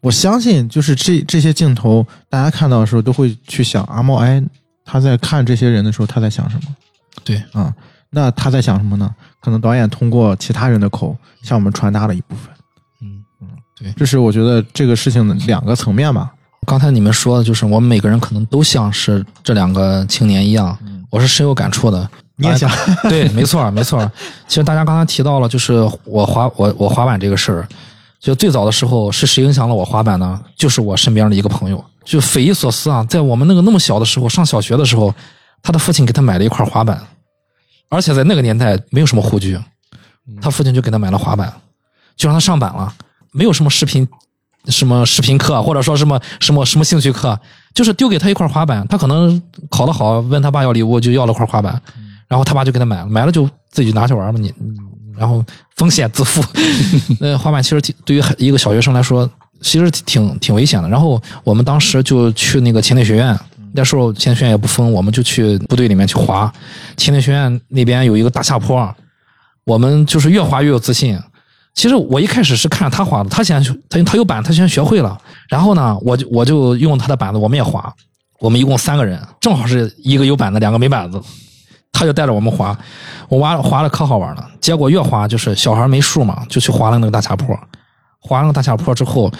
[0.00, 4.42] 我相信就是这这些镜头，大家看到的时候都会去想阿茂，哎，
[4.84, 6.62] 他在看这些人的时候他在想什么？
[7.24, 7.72] 对，啊，
[8.10, 9.14] 那他在想什么呢？
[9.40, 12.52] 可能导演通过其他人的口向我们传达了一部分。
[13.96, 16.30] 这是我觉得这个事情的两个层面吧。
[16.66, 20.78] 刚才你们说的就是，我们每个人可能都像是这两个青年一样，
[21.10, 22.08] 我是深有感触的。
[22.36, 22.70] 你也想？
[23.10, 24.10] 对，没错，没错。
[24.48, 27.68] 其实大家刚才提到了，就是我滑我我滑板这个事儿，
[28.20, 30.40] 就最早的时候是谁影响了我滑板呢？
[30.56, 31.84] 就是我身边的一个朋友。
[32.04, 33.04] 就匪夷所思啊！
[33.08, 35.14] 在我们那个那么小的时候，上小学的时候，
[35.62, 37.00] 他的父亲给他买了一块滑板，
[37.88, 39.56] 而且在那个年代没有什么护具，
[40.40, 41.52] 他父亲就给他买了滑板，
[42.16, 42.92] 就让他上板了，
[43.32, 44.06] 没有什么视频。
[44.68, 47.36] 什么视频课，或者说什么什么什么兴趣课，
[47.74, 51.82] 就是丢给他一块滑板，他可能考得好，问他爸要礼物，就要了块滑板，
[52.28, 54.54] 然后他爸就给他买了，买了就自己拿去玩嘛，你，
[55.16, 56.40] 然后风险自负。
[57.18, 59.28] 那滑板其实挺对于一个小学生来说，
[59.62, 60.88] 其实挺挺危险的。
[60.88, 63.36] 然后我们当时就去那个潜水学院，
[63.72, 66.52] 那时候潜水学院也不封，我们就去部队里面去滑。
[66.96, 68.94] 潜水学院那边有一个大下坡，
[69.64, 71.18] 我们就是越滑越有自信。
[71.74, 75.18] 其实我一开始是看他滑的，他先他他有板，他先学会了。
[75.48, 77.92] 然后呢，我就我就用他的板子，我们也滑。
[78.38, 81.20] 我们一共三个人，正好是一个有板子，两个没板子。
[81.92, 82.76] 他就带着我们滑，
[83.28, 84.48] 我滑滑的可好玩了。
[84.60, 87.56] 结果越滑就是小孩没数嘛，就去滑了那个大下坡。
[88.18, 89.30] 滑了个大下坡之后，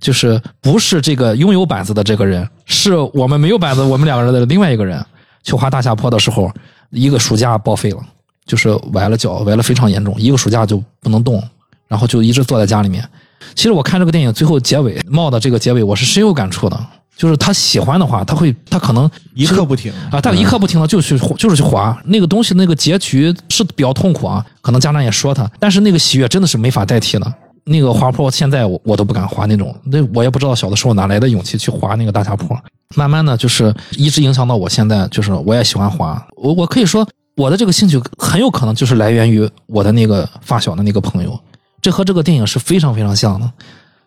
[0.00, 5.04] 就是不是这个拥有板子的这个人，是我们没有板子，我们两个人的另外一个人
[5.42, 6.50] 去滑大下坡的时候，
[6.90, 7.98] 一个暑假报废了，
[8.46, 11.42] 就是崴了脚，崴了非常严重，一个暑假就不能动。
[11.88, 13.06] 然后就一直坐在家里面。
[13.54, 16.78] 其实我看这个电影最后结尾冒的这个结尾，我是深有感触的。
[17.16, 22.52] 就是他喜欢的话，他会他可能一刻不停啊，他一刻不停的就去就是去滑那个东西。
[22.54, 27.34] 那个结局是比较痛苦啊，可能家长也说他，但是那个喜悦真的是没法代替的。
[27.64, 32.54] 那个滑坡现在我我都不敢滑那种，那我也不知道小的时候哪来的勇气去滑那个大下坡。
[32.94, 36.22] 慢慢的就是一直影响到我现在，就是我也喜欢滑。
[36.36, 41.40] 我我可以说我的这个兴趣很有可能就是来源于我的那个发小的那个朋友。
[41.86, 43.48] 这和这个电影是非常非常像的，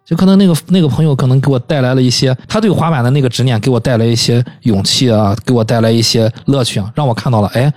[0.04, 7.74] 就可能那个那个朋友可能给我带来了一些他对滑板的那个执念，给我带来一些勇气啊，给我带来一些乐趣啊，让我看到了，哎，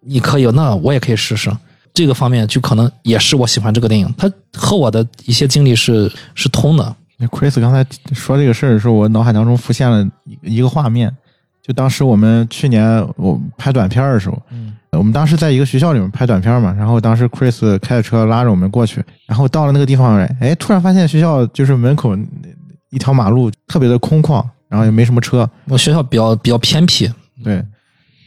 [0.00, 1.50] 你可以，那我也可以试试。
[1.94, 6.94] 这个方面就可能也是我喜欢这个电影，它和我的一些经历是是通的。
[7.30, 10.06] Chris 刚才说这个事儿的时候，我脑海当中浮现了
[10.42, 11.10] 一个画面，
[11.62, 14.76] 就当时我们去年我拍短片的时候，嗯。
[14.96, 22.16] 我们当时在一个学校里面拍短片嘛，然后当时 Chris 开着车拉着我们过去，然后到了那个地方，哎，突然发现学校就是门口
[22.90, 25.48] 一条马路特别的空旷，然后也没什么车。
[25.68, 27.10] 我学校比较比较偏僻，
[27.44, 27.62] 对。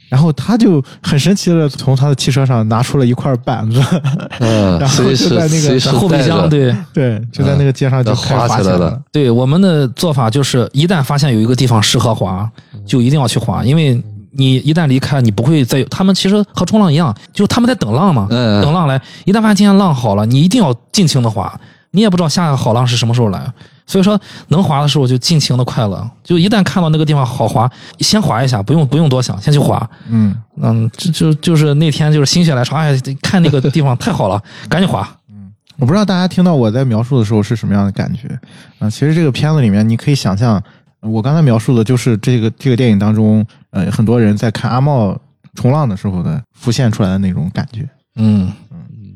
[0.10, 3.80] 然后他就很神奇的从他的汽车上拿出了一块板子，
[4.40, 9.00] 嗯，然后就在那个后备箱，对对，就在那个街上就滑起来了。
[9.12, 12.50] 对，我们的做法就是，一旦发现有一个地方适合滑，
[12.86, 14.02] 就一定要去滑，因为。
[14.32, 15.86] 你一旦离开，你不会再有。
[15.86, 19.02] 他们其实和冲浪一样，就他们在等浪嘛，等浪来。
[19.26, 21.60] 一旦发现今天浪好了，你一定要尽情的滑。
[21.92, 23.52] 你也不知道下一个好浪是什么时候来，
[23.88, 26.08] 所以说能滑的时候就尽情的快乐。
[26.24, 29.90] 就一旦看到那个地方好滑，先滑一下，不用不用多想，先去滑。
[30.08, 34.40] 嗯嗯，就就就是那天就是心血来潮，哎，看那个地方太好了，
[34.70, 35.10] 赶紧滑。
[35.32, 38.40] 嗯，我不知道大家听到我在描述的时候是什么样的感觉
[38.78, 38.88] 啊？
[38.88, 40.62] 其实这个片子里面，你可以想象。
[41.02, 45.18] 我刚才描述的就是这个这个电影当中，呃，很多人在看阿茂
[45.56, 47.82] 冲浪的时候的浮现出来的那种感觉。
[48.16, 49.16] 嗯嗯嗯。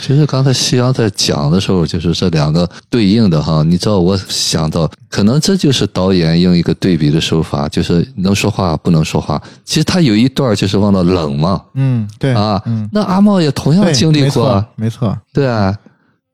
[0.00, 3.62] 其实刚才夕阳在讲的时候，就是这两个对应的哈。
[3.62, 9.40] 你知道，我想到可能这就是导演用一个对比的手法，就是能说话不能说话。
[9.64, 11.62] 其实他有一段就是忘了冷嘛。
[11.74, 15.76] 嗯，对啊，那阿茂也同样经历过，没错，对啊，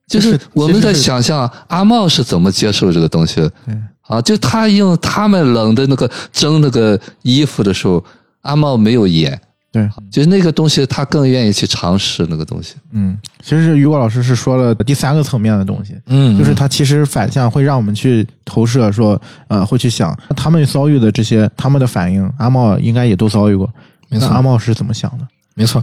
[0.06, 3.48] 就是我们在想象阿茂是怎么接受这个东西。
[4.10, 4.16] 对。
[4.16, 8.04] 啊，就他用他们冷的那个蒸那个衣服的时候，
[8.40, 12.74] 阿茂没有演，对，就是那个东西，他更愿意去尝试那个东西。
[12.90, 23.70] 嗯，其实于果老师是说了第三个层面的东西，嗯，就是他其实反向会让我们去投射，说呃，会去想他们遭遇的这些他们的反应，阿茂应该也都遭遇过。
[24.08, 25.28] 没错，阿茂是怎么想的？
[25.54, 25.80] 没错。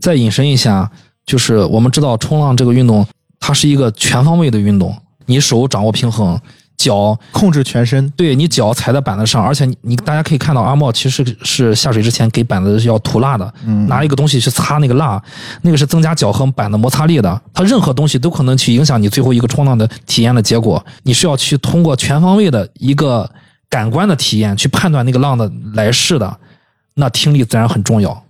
[0.00, 0.90] 再引申一下，
[1.26, 3.06] 就是我们知道冲浪这个运动，
[3.38, 6.40] 它是一个全方位的运动，你手掌握平衡。
[6.76, 13.52] 脚控制全身，对你脚踩在板子上，而且你你大家可以看到阿茂其实是下水之前给板子要涂蜡的，
[13.88, 15.20] 拿一个东西去擦那个蜡，
[15.62, 17.42] 那个是增加脚和板的摩擦力的。
[17.54, 20.84] 它任何东西都可能去影响你最后一个冲浪的体验的结果。
[21.02, 23.28] 你是要去通过全方位的一个
[23.70, 26.38] 感官的体验去判断那个浪的来势的，
[26.94, 28.22] 那听力自然很重要。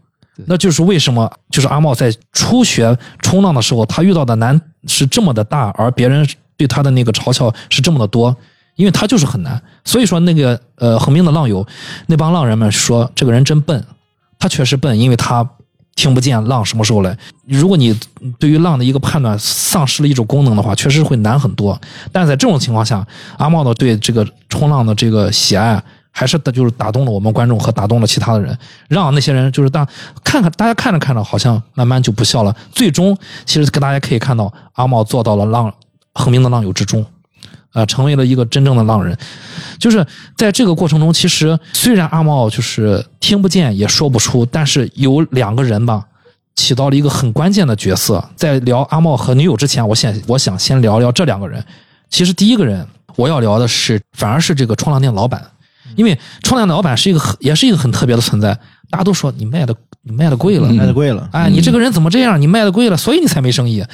[0.46, 6.26] 那就是为什么就是阿茂在初学冲浪的时候，他遇到的难是这么的大，而别人。
[6.56, 8.34] 对他的那个嘲笑是这么的多，
[8.76, 9.60] 因为他就是很难。
[9.84, 11.66] 所以说，那个呃，横滨的浪友
[12.06, 13.84] 那帮浪人们说，这个人真笨。
[14.38, 15.48] 他确实笨，因为他
[15.94, 17.16] 听不见浪什么时候来。
[17.46, 17.98] 如果你
[18.38, 21.80] 对于浪的一个判断丧失了一种功能的话，确实会难很多。
[22.12, 23.04] 但在这种情况下，
[23.38, 28.56] 阿茂的对这个冲浪的这个喜爱，还是就是打动了我们观众和打动了其他的人，
[28.88, 29.88] 让那些人就是当
[30.22, 32.54] 看看大家看着看着，好像慢慢就不笑了。
[32.70, 33.16] 最终，
[33.46, 35.72] 其实跟大家可以看到，阿茂做到了浪。
[36.16, 37.04] 横滨的浪友之中，
[37.72, 39.16] 啊，成为了一个真正的浪人。
[39.78, 40.04] 就是
[40.36, 46.02] 在这个过程中，其实虽然阿茂就是听不见也说不出，但是有两个人吧，
[46.54, 48.26] 起到了一个很关键的角色。
[48.34, 51.62] 在聊阿茂和女友之前，我先我想先聊聊这两个人。
[52.08, 55.44] 其实第一个人我要聊的是，反而是这个冲浪店老板，
[55.96, 58.58] 因为冲浪店老板是一个很也是一个很特别的存在。
[58.90, 61.28] 大家都说你卖的你卖的贵了，卖的贵了。
[61.32, 62.40] 哎，你这个人怎么这样？
[62.40, 63.84] 你卖的贵了，所以你才没生意。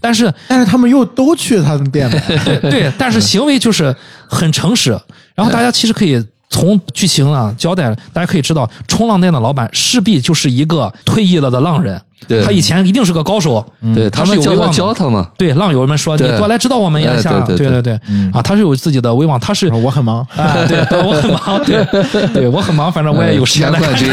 [0.00, 2.20] 但是但是他们又都去他们店买，
[2.60, 3.94] 对，但是行为就是
[4.28, 4.90] 很诚实。
[5.34, 12.00] 然后大家其实可以从剧情啊交代，大家可以知道，冲浪店的老板势必就是一个退役了的浪人。
[12.26, 13.64] 对他以前一定是个高手。
[13.94, 17.40] 对他们教威望的教他嘛，对，浪友们说你对多来指导我们一哎下。
[17.40, 20.26] 对对对对对，啊，他是有自己的威望，他是我很忙。
[20.36, 24.08] 啊，对，我很忙，对，对我很忙，反正我也有时间 冠军，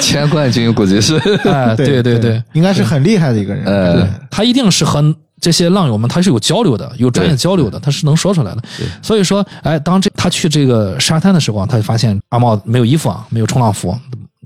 [0.00, 3.64] 前冠军估计是，哎， 对对对，应该是很厉害的一个人。
[3.64, 5.02] 呃对他一定是和
[5.40, 8.62] 这些浪友们他是有交流的，有专业交流的，他是能说出来的。
[9.02, 13.96] 所以说，哎，当这他去这个沙滩的时候啊，他就发现阿茂没有衣服啊，没有冲浪服。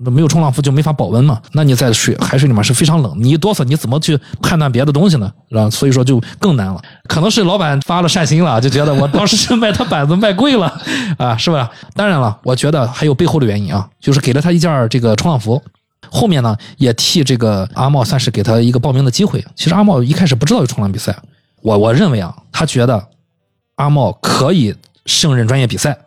[0.02, 1.40] 那没有冲浪服就没法保温嘛？
[1.52, 5.30] 那你在水海水里面是非常冷，你一哆嗦，你怎么去判断别的东西呢？
[5.50, 5.68] 啊？
[5.68, 6.80] 所以说就更难了。
[7.06, 10.80] 可能是老板发了善心了，就觉得我当时是卖他板子卖贵了
[11.18, 11.70] 啊，是吧？
[11.94, 15.62] 当然了，我觉得还有背后的原因啊，就是给了他一件这个冲浪服，
[16.10, 19.44] 后面呢也替这个阿茂算是给他一个报名的机会。
[19.54, 21.14] 其实阿茂一开始不知道有冲浪比赛，
[21.62, 23.06] 我我认为啊，他觉得
[23.76, 25.98] 阿茂可以胜任专业比赛，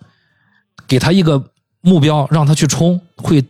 [0.88, 1.44] 给他一个
[1.82, 3.44] 目标让他去冲，会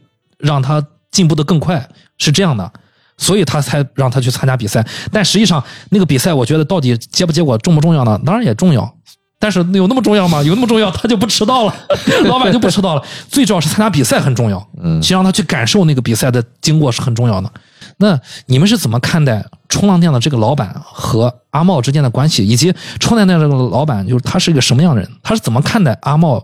[0.44, 2.72] 让他进步的更快，是这样的。
[3.16, 8.20] 所以他才让他去参加比赛，但实际上那个比赛，我觉得到底结不结果重不重要呢？
[8.26, 8.92] 当然也重要，
[9.40, 10.42] 但是有那么重要吗？
[10.42, 11.76] 有那么重要，他就不迟到了，
[12.26, 13.04] 老板就不迟到了。
[13.30, 17.50] 最主要是参加比赛很重要，嗯先让他去感受那个比赛的经过是很重要的。
[17.98, 25.10] 那你们是怎么看待冲浪店的这个老板和阿茂之间的关系，以及冲浪店这个老板就是他是一个什么样的人？
[25.22, 26.44] 他是怎么看待阿茂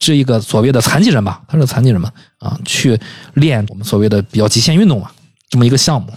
[0.00, 1.42] 这一个所谓的残疾人吧？
[1.46, 2.10] 他是残疾人嘛？
[2.38, 2.98] 啊，去
[3.34, 5.10] 练我们所谓的比较极限运动嘛，
[5.48, 6.10] 这么一个项目。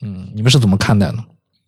[0.00, 1.18] 嗯，你们是怎么看待的？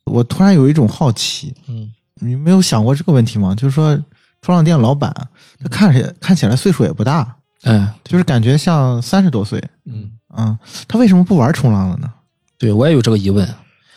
[0.07, 1.93] 我突然有一种好奇，嗯
[2.23, 3.55] 你没有想过这个问题吗？
[3.55, 3.95] 就是说，
[4.41, 5.15] 冲浪店老板
[5.63, 9.63] 他看起来看起来岁数也不大，哎，就是感觉像三十多岁。
[9.85, 12.11] 嗯，嗯，他为什么不玩冲浪了呢？
[12.59, 13.47] 对我也有这个疑问。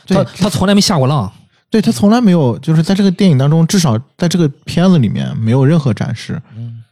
[0.06, 1.32] 对他他从来没下过浪。
[1.70, 6.40] 对他从来没有，就是在这个电影当中，至少在这个片子里面没有任何展示。
[6.56, 6.83] 嗯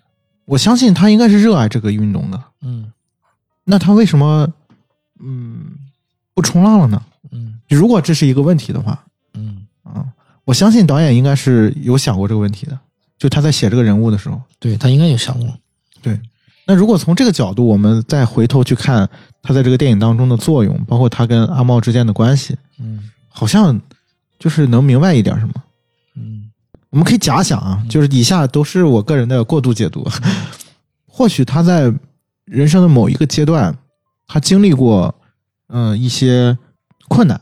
[0.52, 2.44] 我相信他应该是热爱这个运动的。
[2.62, 2.92] 嗯
[3.64, 4.46] 那他为什么
[5.20, 5.72] 嗯
[6.34, 7.02] 不冲浪了呢？
[7.32, 9.02] 嗯如果这是一个问题的话，
[9.34, 10.06] 嗯，啊，
[10.44, 12.78] 我相信导演应该是有想过这个问题的。
[13.18, 15.48] 就他在写这个人物的时候，对他应该有想过。
[16.02, 16.20] 对。
[16.68, 19.10] 那如果从这个角度，我们再回头去看
[19.42, 23.80] 他在这个电影当中的作用，包括他跟阿茂之间的关系，嗯好像
[24.38, 25.54] 就是能明白一点什么。
[26.91, 30.06] 嗯我们可以假想啊，就是以下都是我个人的过度解读。
[31.08, 31.93] 或许他在
[32.45, 33.73] 人生的某一个阶段，
[34.27, 35.13] 他经历过
[35.67, 36.58] 嗯、呃一些
[37.08, 37.39] 困难，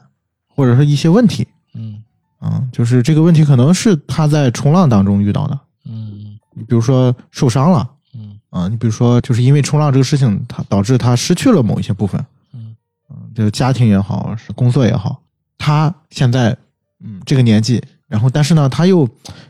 [0.47, 2.03] 或者说一些问题，嗯。
[2.38, 5.59] 啊，就是这个问题可能是他在冲浪当中遇到的。
[5.85, 6.38] 嗯。
[6.53, 7.89] 你比如说受伤了。
[8.13, 8.39] 嗯。
[8.51, 12.75] 啊，你比如说就是因为冲浪这个事情，他导致他失去了某一些部分，嗯。
[13.09, 15.21] 嗯，就是家庭也好，是工作也好，
[15.57, 16.55] 他现在
[17.03, 19.08] 嗯这个年纪，然后但是呢，他又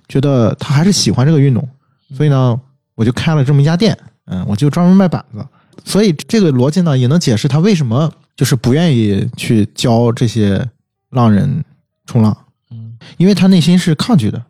[0.07, 1.67] 觉得他还是喜欢这个运动，
[2.15, 2.59] 所以呢，
[2.93, 5.43] 我就开了这么一家店，嗯，我就专门卖板子，
[5.85, 10.69] 所以这个逻辑呢，也能解释他为什么就是不愿意去教这些
[11.09, 11.63] 浪人
[12.05, 12.37] 冲浪，
[12.69, 14.43] 嗯因为他内心是抗拒的，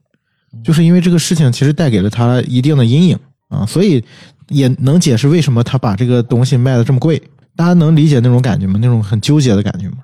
[0.63, 3.19] 就是因为这个事情其实带给了他一定的阴影
[3.49, 4.03] 啊，所以
[4.47, 7.21] 也能解释为什么他把这个东西卖的这么贵。
[7.55, 8.79] 大家能理解那种感觉吗？
[8.81, 9.97] 那种很纠结的感觉吗？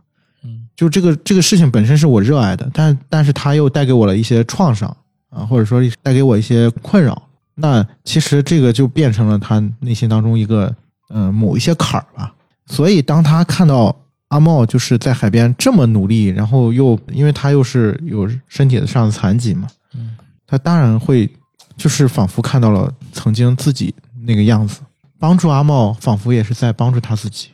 [0.76, 4.96] 嗯就这个这个事情本身是我热爱的，但但是它又带给我了一些创伤
[5.30, 7.22] 啊，或者说带给我一些困扰。
[7.56, 10.68] 那其实这个就变成了他内心当中一个
[11.10, 12.34] 嗯、呃某一些坎儿吧。
[12.66, 13.96] 所以当他看到
[14.28, 21.30] 阿茂就是在海边这么努力，然后又因为他又是有身体上的残疾嘛，嗯他当然会
[21.78, 23.96] 就是仿佛看到了曾经自己
[24.26, 24.82] 那个样子，
[25.18, 27.48] 帮助阿茂仿佛也是在帮助他自己。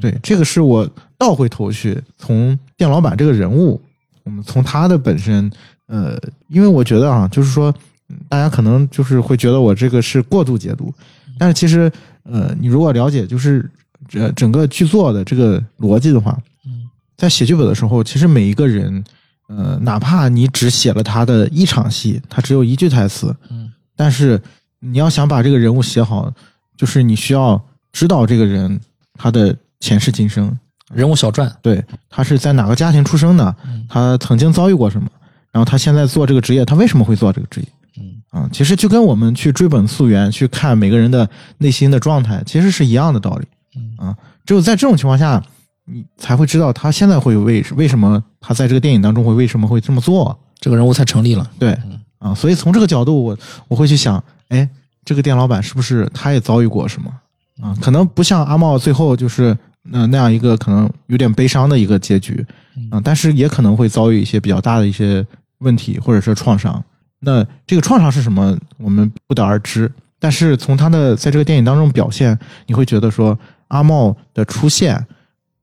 [0.00, 0.88] 对，这个是我
[1.18, 3.80] 倒回头去从店老板这个人物，
[4.22, 5.50] 我们从他的本身，
[5.86, 6.16] 呃，
[6.48, 7.74] 因为我觉得啊，就是说，
[8.08, 10.94] 嗯大家可能就是会觉得我这个是过度解读，
[11.38, 11.90] 但是其实，
[12.22, 13.68] 呃，你如果了解就是
[14.08, 16.88] 这整个剧作的这个逻辑的话，嗯。
[17.16, 19.02] 在写剧本的时候，其实每一个人，
[19.48, 23.72] 呃，哪怕你只写了他的一场戏，他只有一句台词，嗯。
[23.96, 24.40] 但是
[24.78, 26.32] 你要想把这个人物写好，
[26.76, 27.60] 就是你需要
[27.92, 28.80] 知道这个人
[29.14, 30.56] 他的前世今生，
[30.92, 31.50] 人物小传。
[31.62, 35.08] 对他是在哪个家庭出生的，嗯他曾经遭遇过什么，
[35.50, 37.66] 然后他现在做这个职业，他为什么会做这个职业？
[37.98, 41.28] 嗯啊，其实就跟我们去追本溯源，去看每个人的
[41.58, 43.46] 内心的状态，其实是一样的道理。
[43.76, 45.42] 嗯啊，只有在这种情况下，
[45.84, 50.38] 你才会知道他现在会为为什么他在这个电影当中会为什么会这么做。
[50.60, 51.48] 这个人物才成立了。
[51.56, 51.78] 对，
[52.18, 54.68] 啊，所以从这个角度，我我会去想，哎，
[55.04, 57.12] 这个店老板是不是他也遭遇过什么？
[57.62, 59.56] 啊，可能不像阿茂最后就是
[59.90, 62.44] 那、那样一个可能有点悲伤的一个结局，
[62.90, 65.24] 啊，但是也可能会遭遇一些比较大的一些
[65.58, 66.82] 问题或者是创伤。
[67.20, 69.90] 那这个创伤是什么，我们不得而知。
[70.20, 75.06] 但是从他的在这个电影当中表现，你会觉得说阿茂的出现，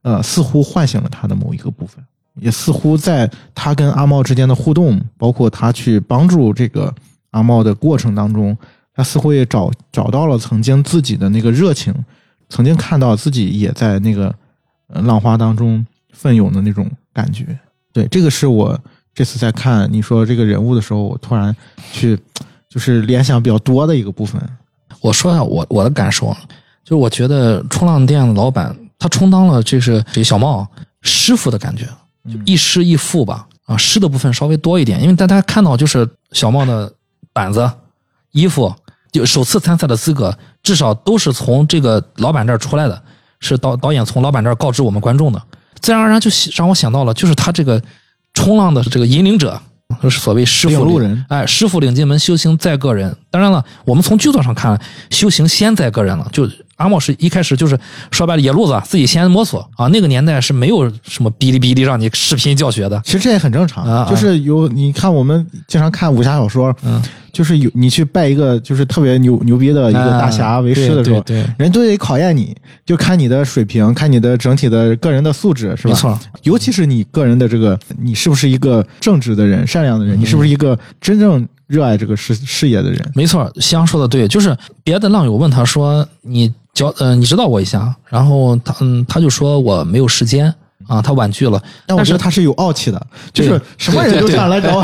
[0.01, 2.03] 呃，似乎唤醒了他的某一个部分，
[2.35, 6.93] 也似乎在他跟阿茂之间的互动，包括他去帮助这个
[7.31, 8.57] 阿茂的过程当中，
[8.93, 11.93] 他似乎也找找到了曾经自己的那个热情，
[12.49, 14.33] 曾经看到自己也在那个
[14.87, 17.57] 呃浪花当中奋勇的那种感觉。
[17.91, 18.79] 对，这个是我
[19.13, 21.55] 这次在看你说这个人物的时候，我突然
[21.91, 22.19] 去
[22.69, 24.41] 就是联想比较多的一个部分。
[25.01, 26.37] 我说一下我我的感受啊，
[26.83, 30.67] 就是我觉得冲浪店的老板他充当了这是这小茂
[31.01, 31.85] 师傅的感觉，
[32.25, 33.47] 就一师一傅吧。
[33.65, 36.93] 啊，师的部分稍微多一点，因为大家看到就是小茂的
[37.33, 37.67] 板子、
[38.31, 38.71] 衣服，
[39.19, 43.01] 就首次参赛的资格，至少都是从这个老板这儿出来的，
[43.39, 45.41] 是导导演从老板这儿告知我们观众的，
[45.79, 47.81] 自然而然就让我想到了，就是他这个
[48.33, 49.59] 冲浪的这个引领者，
[50.01, 53.15] 就是所谓师傅领路人哎，师傅领进门，修行在个人。
[53.29, 56.27] 当然了，我们从剧作上看，修行先在个人了。
[56.31, 57.77] 就阿茂是一开始就是
[58.11, 59.87] 说白了野路子，自己先摸索啊。
[59.87, 63.01] 那个年代是没有什么哔哩哔哩让你视频教学的。
[63.05, 67.01] 其实这也很正常，啊啊就是有你看我们经常看武侠小说，嗯，
[67.31, 72.55] 就是有你去拜一个就是特别牛牛逼的一个大侠为师的时候，啊对对对人都得考验你，
[72.85, 75.89] 就看你的水平，看你的整体的个人的素质，是吧？
[75.89, 80.19] 没错，尤其是你个人的这个，你是不是一个正直的人、善良的人？
[80.19, 83.11] 你是不是一个真正热爱这个事事业的人？
[83.15, 90.53] 没错，香说的对，就是别的浪友问他说：“你教呃，你知道我一下。”然后他嗯，他就说我没有时间
[90.87, 91.59] 啊，他婉拒了。
[91.87, 94.83] 但我觉得他是有傲气的，就是什么人都想来找我。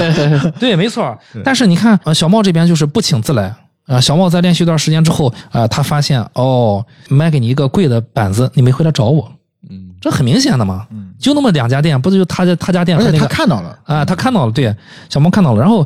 [0.59, 1.15] 对，没错。
[1.43, 3.53] 但是你看，呃，小茂这边就是不请自来。
[3.87, 9.29] 啊、小茂在练习一段时间之后，啊、他发现哦，卖给你一个贵的板子，你没回来找我，
[9.69, 10.87] 嗯，这很明显的嘛。
[10.91, 14.75] 嗯就那么两家店，不就他家他家店他和那个看到了，啊，他看到了，对，
[15.07, 15.85] 小猫看到了，然后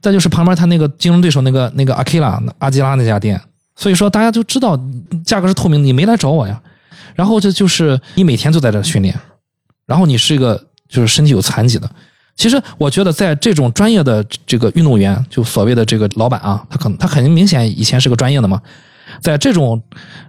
[0.00, 3.38] 再就是旁边他那个竞争对手那个那个阿基拉阿基拉那家店，
[3.80, 4.78] 所以说大家就知道
[5.24, 6.60] 价格是透明的，你没来找我呀。
[7.14, 9.18] 然后这就是你每天就在这训练，
[9.86, 11.90] 然后你是一个就是身体有残疾的。
[12.36, 18.60] 其实我觉得在这种专业的这个运动员，就所谓的这个老板啊，他可能他很明显以前是个专业的嘛，
[19.22, 19.82] 在这种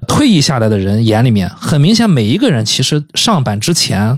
[0.08, 4.18] 退役下来的人眼里面，很明显每一个人其实上板之前，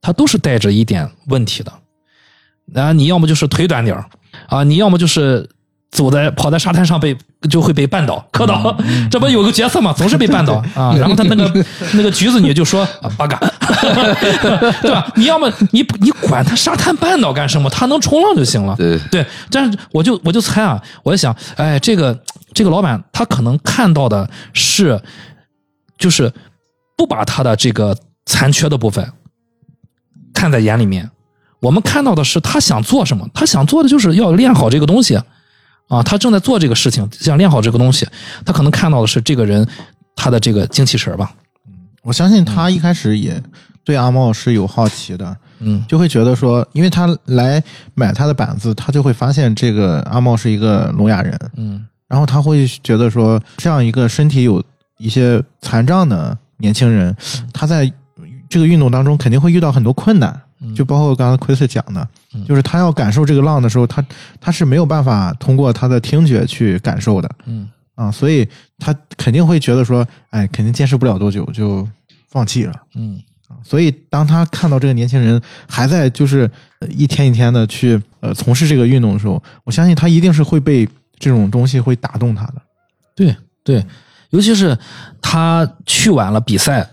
[0.00, 1.72] 他都是带着一点问题的。
[2.80, 3.96] 啊，你要么就是腿短点
[4.46, 5.50] 啊，你要么就是
[5.92, 7.16] 走在跑在沙滩上被
[7.50, 8.76] 就会被绊倒磕倒，
[9.10, 10.96] 这不有个角色嘛，总是被绊倒啊。
[10.96, 11.64] 然后他那个
[11.94, 13.38] 那个橘子女就说啊八嘎，
[14.80, 15.06] 对吧？
[15.16, 17.68] 你要么你你管他沙滩绊倒干什么？
[17.68, 18.74] 他能冲浪就行了。
[18.76, 22.18] 对，对，但是我就我就猜啊，我就想，哎，这个
[22.54, 24.98] 这个老板他可能看到的是，
[25.98, 26.32] 就是
[26.96, 29.06] 不把他的这个残缺的部分
[30.32, 31.10] 看在眼里面。
[31.60, 35.20] 我们看到的是他想做什么，他想做的就是要练好这个东西，
[35.92, 38.08] 啊，他正在做这个事情，想练好这个东西。
[38.46, 39.66] 他可能看到的是这个人
[40.16, 41.30] 他的这个精气神儿吧，
[42.02, 43.38] 我相信他一开始也
[43.84, 45.84] 对阿茂是有好奇的，嗯。
[45.86, 47.62] 就会觉得说，因为他来
[47.94, 51.86] 买他的板子，他就会发现这个阿茂是一个聋哑人，嗯。
[52.08, 54.64] 然后他会觉得说，这样一个身体有
[54.96, 57.14] 一些残障的年轻人，
[57.52, 57.92] 他在
[58.48, 60.40] 这个运动当中肯定会遇到很多困难，
[60.74, 62.08] 就包括刚刚奎斯讲的，
[62.46, 64.04] 就是他要感受这个浪的时候，他
[64.40, 68.48] 他是没有办法通过他的听觉去感受的嗯啊，所以
[68.78, 71.86] 他肯定会觉得说，哎，肯定坚持不了多久就
[72.28, 72.74] 放弃了。
[72.94, 73.20] 嗯
[73.62, 76.50] 所以，当他看到这个年轻人还在就是
[76.80, 80.88] 呃一天一天的去呃从事这个运动的时候，我相信他一定是会被
[81.18, 82.54] 这种东西会打动他的。
[83.14, 83.84] 对对，
[84.30, 84.76] 尤其是
[85.20, 86.90] 他去晚了比赛，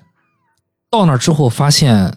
[0.92, 2.14] 到那儿之后发现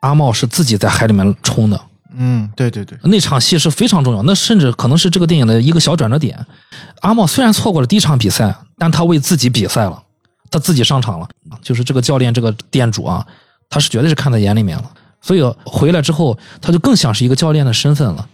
[0.00, 1.80] 阿茂是自己在海里面冲的，
[2.16, 6.38] 嗯，对对对，那场戏是非常重要，那甚至可能是这个电影的一个小转折点。
[7.00, 10.02] 阿茂虽然错过了第一场比赛，但他为自己比赛了，
[10.50, 11.28] 他自己上场了，
[11.62, 13.26] 就是这个教练这个店主啊，
[13.68, 14.84] 他是绝对是看在眼里面了，
[15.20, 18.28] 所以回来之后他就更像是一个教练的身份了，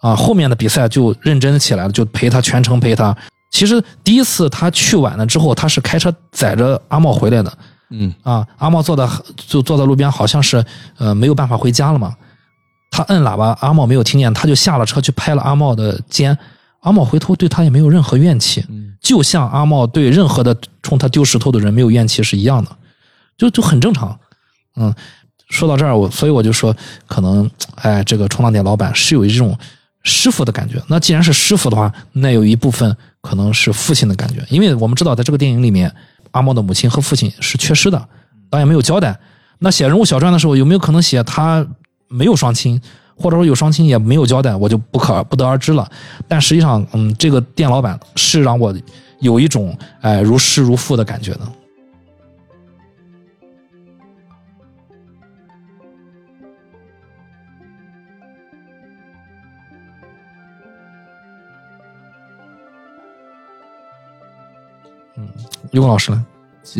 [0.00, 3.16] 啊，后面的比赛就认真起来了，就陪他全程陪他。
[3.50, 7.58] 其实第一次他去晚了之后，他是开车载着阿茂回来的，
[7.96, 10.64] 嗯啊，阿茂坐在就坐在路边，好像是
[10.98, 12.14] 呃没有办法回家了嘛。
[12.90, 16.36] 他摁喇叭，阿茂没有听见，他就下了车去拍了阿茂的肩。
[16.80, 18.64] 阿茂回头对他也没有任何怨气，
[19.00, 22.70] 就像阿茂对任何的冲他丢石头的人没有怨气是一样的，
[23.38, 24.16] 就就很正常。
[24.76, 24.94] 嗯，
[25.48, 26.76] 说到这儿，我所以我就说，
[27.06, 29.56] 可能哎，这个冲浪店老板是有一种
[30.02, 30.82] 师傅的感觉。
[30.86, 35.90] 那既然是师傅的话，那有一部分可能是父亲的感觉，因为我们知道，在这个电影里面，
[36.34, 38.08] 阿莫的母亲和父亲是缺失的，
[38.50, 39.16] 导演没有交代。
[39.60, 41.64] 那写人物小传的时候，有没有可能写他
[42.08, 42.80] 没有双亲？
[43.16, 45.88] 或者说有双亲也没有交代，我就不可不得而知了。
[46.26, 48.74] 但实际上，嗯，这个店老板是让我
[49.20, 51.40] 有一种哎如师如父的感觉的。
[65.74, 66.24] 嗯，于光老师呢？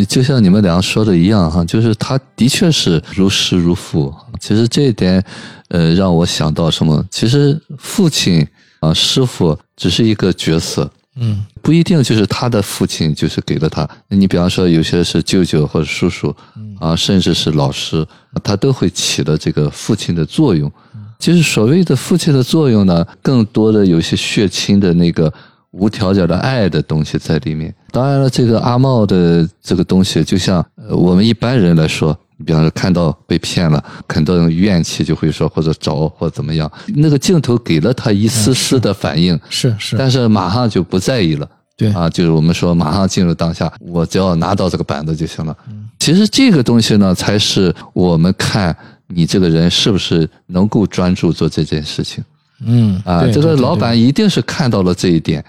[0.09, 4.14] 就像你们俩说的一样哈，就是他的确是如师如父。
[4.40, 5.22] 其实这一点，
[5.68, 7.05] 呃，让我想到什么？
[7.11, 8.47] 其实父亲
[8.80, 13.86] 啊，师傅只是一个角色，嗯，不一定就是他的父亲就是给了他。
[14.09, 16.34] 你比方说，有些是舅舅或者叔叔，
[16.80, 18.07] 啊，甚至是老师，
[18.42, 20.70] 他都会起了这个父亲的作用。
[21.18, 25.30] 其实所谓的父亲的作用呢，更多的有些血亲的那个。
[25.76, 27.74] 无条件的爱的东西在里面。
[27.90, 32.16] 当然了，这个阿茂的这个东西，就像我们一般人来说，
[32.46, 36.70] 比方说看到被骗了，很多人怨气就会说或者找或怎么样。
[36.94, 41.48] 那个镜头给了他一丝丝的反应，是是，但是马上就不在意了。
[41.76, 45.56] 对啊，就是我们说马上进入当下，我只要拿到这个板子就行了。
[45.98, 48.76] 其实这个东西呢，才是我们看
[49.08, 52.22] 你这个人是不是能够专注做这件事情。
[52.64, 55.44] 嗯啊，这个老板一定是看到了这一点。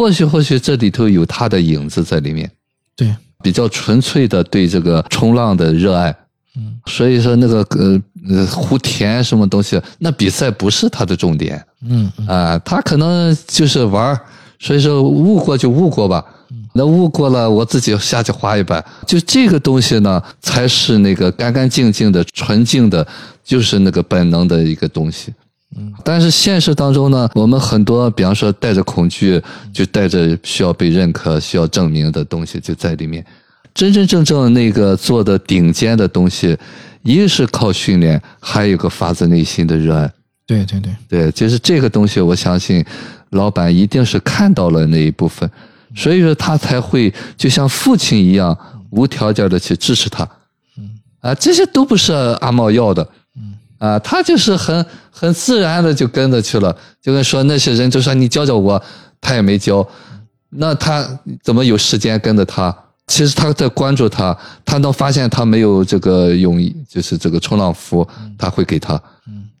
[0.00, 2.50] 或许或许这里头有他的影子在里面，
[2.96, 6.08] 对，比较纯粹的对这个冲浪的热爱，
[6.56, 14.18] 嗯，所以说那个呃呃湖田什么东西，那比赛不是他的重点，嗯啊，他可能就是玩
[14.58, 16.24] 所以说悟过就悟过吧，
[16.72, 23.06] 那悟过了我自己下去滑一板，就这个东西呢才是那个干干净净的纯净的，
[23.44, 25.30] 就是那个本能的一个东西。
[25.76, 29.40] 嗯，但是现实当中呢，我们很多，比方说带着恐惧，
[29.72, 33.24] 就带着需要被认可、需要证明的东西就在里面。
[33.72, 36.58] 真真正正那个做的顶尖的东西，
[37.04, 40.10] 一是靠训练，还有个发自内心的热爱。
[40.44, 42.84] 对对对对，就是这个东西，我相信
[43.30, 45.48] 老板一定是看到了那一部分，
[45.94, 48.58] 所以说他才会就像父亲一样
[48.90, 50.28] 无条件的去支持他。
[50.76, 50.90] 嗯
[51.20, 53.08] 啊，这些都不是阿茂要的。
[53.80, 58.80] 啊，他就是很很自然的就跟着去了，就跟说那些人就说你教教我，
[59.22, 59.86] 他也没教，
[60.50, 61.02] 那他
[61.42, 62.76] 怎么有时间跟着他？
[63.06, 68.06] 其实他在关注他，他能发现他没有这个泳衣，就是这个冲浪服，
[68.36, 69.00] 他会给他，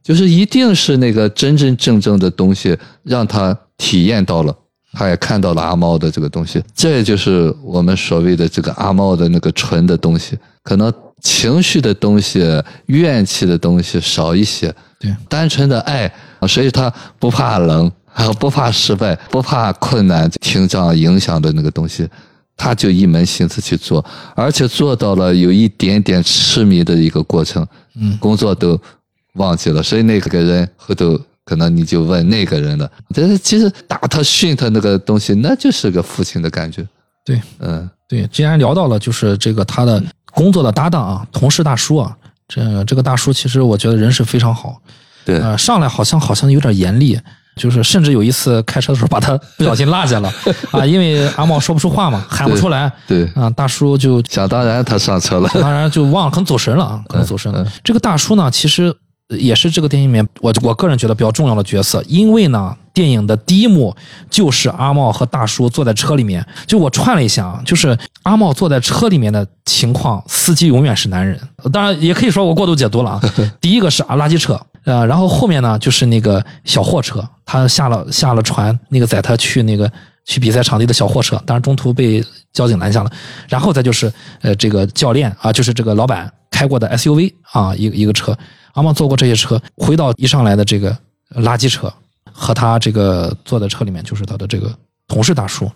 [0.02, 4.54] 就是一定是那个真真正正的东西让他体验到了，
[4.92, 10.92] 他也看到了阿猫的这个东西，这就是我们所谓的这个阿猫的那个纯的东西，可能。
[11.20, 12.42] 情绪的东西、
[12.86, 16.10] 怨气的东西少一些，对，单纯的爱，
[16.48, 22.08] 所以他不怕冷，还 有不怕失败，不怕困难、屏障影响的那个东西，
[22.56, 24.04] 他就一门心思去做，
[24.34, 27.66] 而且做到了有一点点痴迷的一个过程，
[27.96, 28.80] 嗯，工作都
[29.34, 36.86] 忘记了，所以那个人后头可能你就问那个人了，但是其实打他、训他那个东西，那就是个父亲的感觉，
[37.24, 40.02] 对，嗯，对，既然聊到了，就是这个他的。
[40.32, 42.16] 工作的搭档啊，同事大叔啊，
[42.48, 44.76] 这这个大叔其实我觉得人是非常好，
[45.24, 47.18] 对，呃，上来好像好像有点严厉，
[47.56, 50.32] 就是甚至有一次开车的时候把他不小心落下了
[50.72, 57.66] 啊，因为阿茂说不出话嘛，喊不出来，对啊，大叔就想当然他上车了，当然就忘了，可能走神了啊，可能走神了。
[57.84, 58.96] 这个大叔呢，其实。
[59.38, 63.94] 也是这个电影里面，我我个人觉得比较重要的角色，因为呢，电影的第一幕
[64.28, 71.38] 就是阿茂和大叔坐在车里面，就我串了一下啊，就是阿茂坐在车里面的情况，司机永远是男人，
[71.72, 73.20] 当然也可以说我过度解读了啊。
[73.60, 79.90] 第一个是啊垃圾车，呃，然后后面呢就是那个小货车，他下了下了船，那个载他去那个
[80.24, 83.10] 去比赛场地的小货车，当然中途被交警拦下了，
[83.48, 84.12] 然后再就是
[84.42, 86.30] 呃这个教练啊，就是这个老板
[86.60, 88.36] 开过的 SUV 啊，一一个车。
[88.74, 90.94] 阿茂坐过这些车，回到一上来的这个
[91.36, 91.90] 垃圾车，
[92.30, 94.70] 和他这个坐在车里面就是他的这个
[95.08, 95.70] 同事大叔。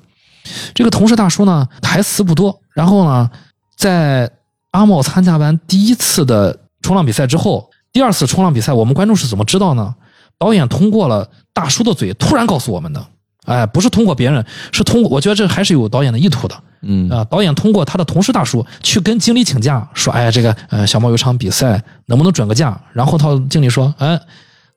[0.74, 2.60] 这个同事大叔呢，台词不多。
[2.74, 3.30] 然后呢，
[3.78, 4.30] 在
[4.72, 9.94] 阿茂参加完第一次的冲浪比赛之后，第二次冲浪比赛，我们观众是怎么知道呢？
[10.36, 13.06] 导演通过了大叔的嘴，突然告诉我们的。
[13.44, 15.10] 哎，不是通过别人，是通过。
[15.10, 16.54] 我觉得这还是有导演的意图的。
[16.86, 24.20] 嗯啊，导演通过他的同事大叔去跟经理请假，说：“哎呀，这个呃，小猫有场比赛，能不能准个假？”然后他经理说：“哎，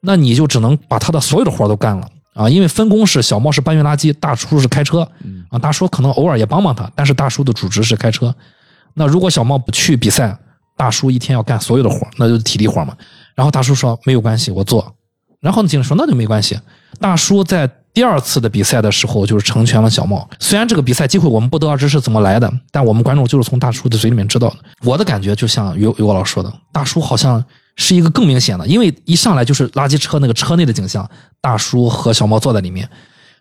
[0.01, 5.01] 那你就只能把他的所有的活都干了啊，因为分工是小猫是搬运垃圾，大叔是开车，
[5.49, 8.34] 啊，大叔可能偶尔也帮帮他，但是大叔的主职是开车。
[8.93, 10.38] 那如果小猫不去比赛，
[10.78, 12.95] 大叔一天要干所有的活，那就是体力活嘛。
[13.36, 14.95] 然后大叔说没有关系，我做。
[15.41, 16.57] 然后经理说那就没关系。
[16.99, 20.29] 大叔在第二次的比赛的时候就是成全了小猫。
[20.39, 24.57] 虽然这个比赛机会我们不得而知是怎么来的，但我们观众就是从大叔的嘴里面知道的。
[24.83, 27.43] 我的感觉就像于于我老师说的，大叔好像。
[27.79, 31.07] 是一个更明显的，因为一上来就是垃圾车那个车内的景象，
[31.39, 32.89] 大叔和小猫坐在里面，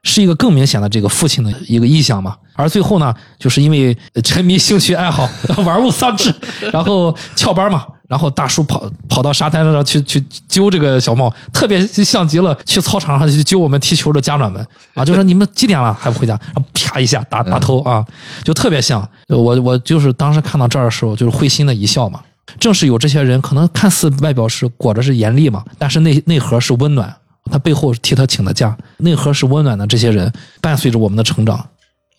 [0.02, 2.36] 是一个更明显的这个父亲的一个意向嘛。
[2.52, 5.26] 而最后呢，就是因为沉迷兴趣爱好，
[5.64, 6.34] 玩物丧志，
[6.70, 16.38] 然后翘班嘛，然后大叔跑跑到沙滩上去去揪这个小帽，特别像极了去操场上去揪我们踢球的家长们啊，就说 你们几点了还不回家？
[16.72, 18.04] 啪一下打打头啊，
[18.44, 22.20] 就特别像我我就是当时看到这儿的时候，就是会心的一笑嘛。
[22.61, 27.14] 正是有这些人，可能看似外表是裹着是严厉嘛，但是内内核是温暖。
[27.50, 29.86] 他背后替他请的假，内核是温暖的。
[29.86, 31.64] 这些人伴随着我们的成长。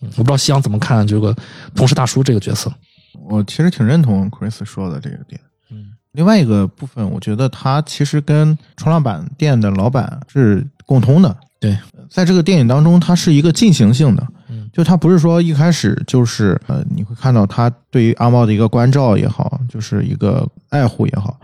[0.00, 1.34] 我不知道夕阳怎么看这个
[1.74, 2.72] 同事大叔这个角色。
[3.28, 5.40] 我其实挺认同 Chris 说的这个点。
[6.18, 11.36] 嗯，另外一个部分，我觉得他其实跟冲浪板店的老板是共通的。
[11.60, 11.76] 对，
[12.10, 14.26] 在这个电影当中，它是一个进行性的。
[14.72, 21.36] 就他不是说一开始就是呃，你会看到他对于阿茂的一个关照也好，就是一个爱护也好，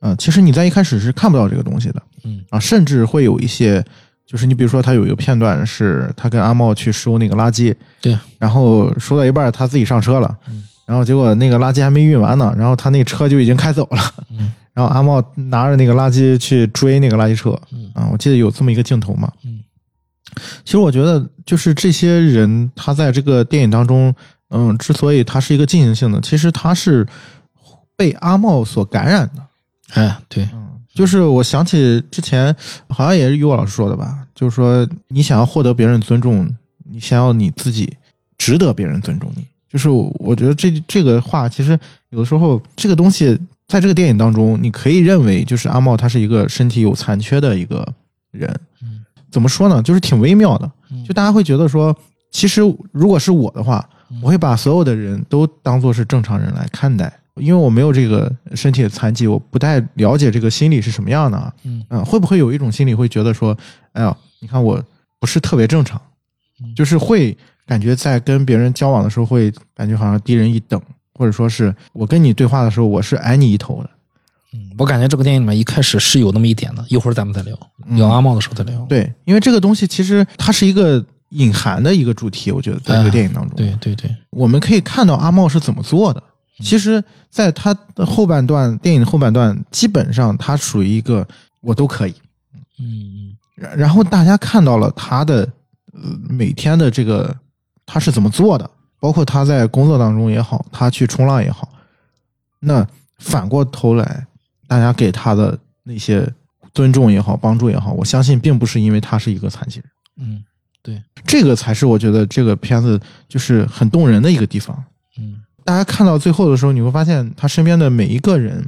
[0.00, 2.42] 嗯，其实你在一开始是看不到这个东西的，嗯。
[2.48, 3.84] 啊，甚至会有一些，
[4.26, 14.02] 就是你比如说他有一个片段是他跟阿茂去收那个垃圾，对，然后收到一半他自己上车了，嗯，然后结果那个垃圾还没运完呢，然后他那车就已经开走了，
[14.36, 19.60] 嗯， 然后阿茂拿着那个垃圾去追那个垃圾车，嗯啊，我记得有这么一个镜头嘛，嗯。
[20.64, 24.12] 其实我觉得，就是这些人，他在这个电影当中，
[24.48, 27.06] 嗯，之所以他是一个进行性的，其实他是
[27.96, 29.42] 被阿茂所感染的。
[29.94, 32.54] 哎，对，嗯，就是我想起之前
[32.88, 36.52] 好像也是于我老师说的吧，就是说你想要获得别人尊重，
[36.90, 37.96] 你想要你自己
[38.38, 39.46] 值得别人尊重你。
[39.70, 41.78] 就是我觉得这这个话，其实
[42.10, 47.86] 有的时候这个东西在这个电影当中，你可以认为就是阿茂他是一个身体有残缺的一个
[48.32, 48.52] 人。
[49.30, 49.80] 怎么说呢？
[49.80, 50.68] 就是挺微妙的，
[51.06, 51.96] 就大家会觉得说，
[52.32, 52.60] 其实
[52.90, 53.88] 如果是我的话，
[54.20, 61.54] 我会把所有的人都当做是正常人来看待，因为我没有这个身体的残疾，我不太了解这个心理是什么样的啊。
[61.62, 63.56] 嗯，会不会有一种心理会觉得说，
[63.92, 64.82] 哎呀，你看我
[65.20, 66.02] 不是特别正常，
[66.74, 70.80] 就是会感觉在跟别人交往的时候会感觉好像低人一等，
[71.14, 73.90] 或者说是我跟你对话的时候我是矮你一头的。
[74.52, 77.56] 嗯，我感觉这个电影里面一开始是有那么一点的，一会儿咱们再聊
[77.90, 78.84] 聊阿茂的时候再聊。
[78.86, 86.20] 对，因为这个东西其实它是一个隐含的一个主题，我觉得在这个电影当中，对对对，我们可以看到阿茂是怎么做的。
[86.62, 91.26] 其实，在他的后半段，电影后半段，基本上他属于一个
[91.62, 92.14] 我都可以。
[92.78, 95.42] 嗯然然后大家看到了他的
[95.92, 97.34] 呃每天的这个
[97.90, 98.70] 他是怎么做的，
[99.00, 101.68] 包括他在工作当中也好，他去冲浪也好，
[102.60, 102.86] 那
[103.18, 104.26] 反过头来。
[104.68, 106.32] 大家给他的那些
[106.72, 109.88] 尊重也好，帮助也好，我相信并不是因为他是一个残疾人。
[110.18, 110.44] 嗯，
[110.80, 114.84] 对，这个才是我觉得这个片子就是很动人的一个地方。
[115.18, 118.64] 嗯，大家看到最后的时候，你会发现他身边的每一个人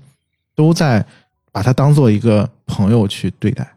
[0.57, 1.07] 都在
[1.53, 3.73] 把他当做一个朋友去对待。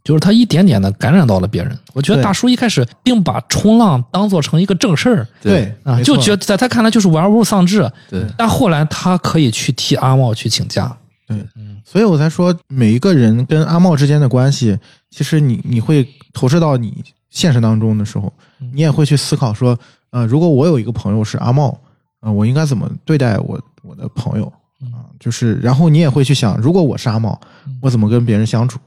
[0.00, 1.78] 嗯，就是他一点点的感染到了别人。
[1.92, 5.28] 我觉得大叔一开始并把冲浪当做成一个正事儿。
[5.40, 7.90] 对啊，就觉得在他看来就是玩物丧志。
[8.08, 10.96] 对，但后来他可以去替阿茂去请假。
[11.26, 14.76] 对，嗯，所以我才说，每一个人跟阿茂之间的关系，
[15.10, 18.32] 其实你你会投射到你现实当中的时候，
[18.72, 19.78] 你也会去思考说，
[20.10, 21.78] 呃，如果我有一个朋友是阿茂，
[22.20, 24.52] 呃，我应该怎么对待我我的朋友
[24.92, 25.06] 啊？
[25.20, 27.40] 就是，然后你也会去想，如果我是阿茂，
[27.80, 28.80] 我怎么跟别人相处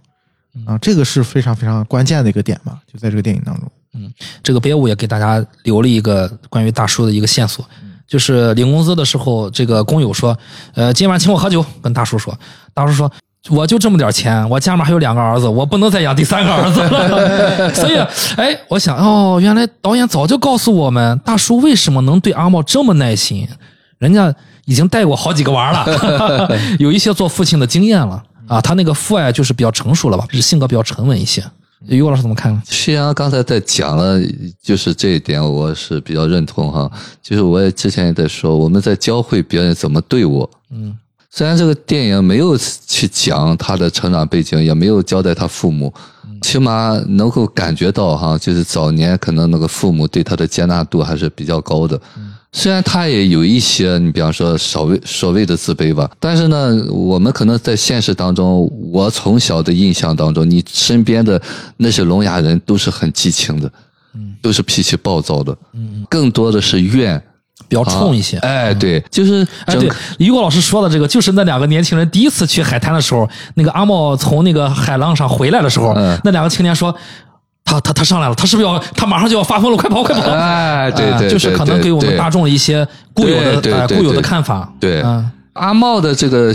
[0.65, 0.77] 啊？
[0.79, 3.71] 这个是非常非常关键的一个点吧，就在这个电影当中。
[3.95, 7.65] 嗯，这个别武也给大家留了一个关于大叔的一个线索。
[8.05, 10.37] 就是领工资的时候，这个工友说
[10.75, 12.37] ：“呃，今晚请我喝酒。”跟大叔说，
[12.73, 13.11] 大叔说
[13.49, 17.97] ：“我就这么点钱，我家里面还有两个儿子，我不能再养第三个儿子了。” 所以，
[18.35, 23.47] 哎，我想，哦，原来导演早就告诉我们，大叔为什么能对阿茂这么耐心，
[23.97, 24.31] 人家
[24.65, 28.61] 已经带过好几个娃了， 有一些做父亲的经验了啊。
[28.61, 31.43] 他那个父爱就是比较成熟了吧，就是性格比较沉稳一些。
[31.87, 32.61] 于老师怎么看？
[32.65, 34.17] 徐阳刚才在讲了，
[34.61, 36.89] 就是这一点，我是比较认同哈。
[37.21, 40.49] 就是我也之前也在说，我们在教会别人怎么对我。
[40.71, 40.97] 嗯，
[41.29, 45.93] 虽然这个电影没有去讲他的成长背景，也没有交代他父母，
[46.41, 51.99] 起码能够感觉到哈，就是早年可能那个父母对他的接纳度还是比较高的。
[52.55, 61.41] 虽然他也有一些，你比方说所谓所谓的自卑吧，但是呢，我们可能在现实当中，我从小的印象当中，你身边的
[61.77, 63.69] 那些聋哑人都是很激情的，
[64.13, 67.19] 嗯，都是脾气暴躁的，嗯，更多的是怨，
[67.67, 68.37] 比较冲一些。
[68.37, 69.89] 哎，对，就是哎，对，
[70.19, 76.95] 于果老师说的这个，就是那两个年轻人第一次去海滩的时候，那个阿茂从那个海浪上回来的时候，嗯那两个青年说。
[77.63, 79.77] 他他他上来了，他是不是要他马上就要发疯了？
[79.77, 80.29] 快跑快跑！
[80.31, 84.71] 哎，对就是可能给我们大众一些固有的固有的看法。
[84.79, 86.47] 对嗯阿茂的这个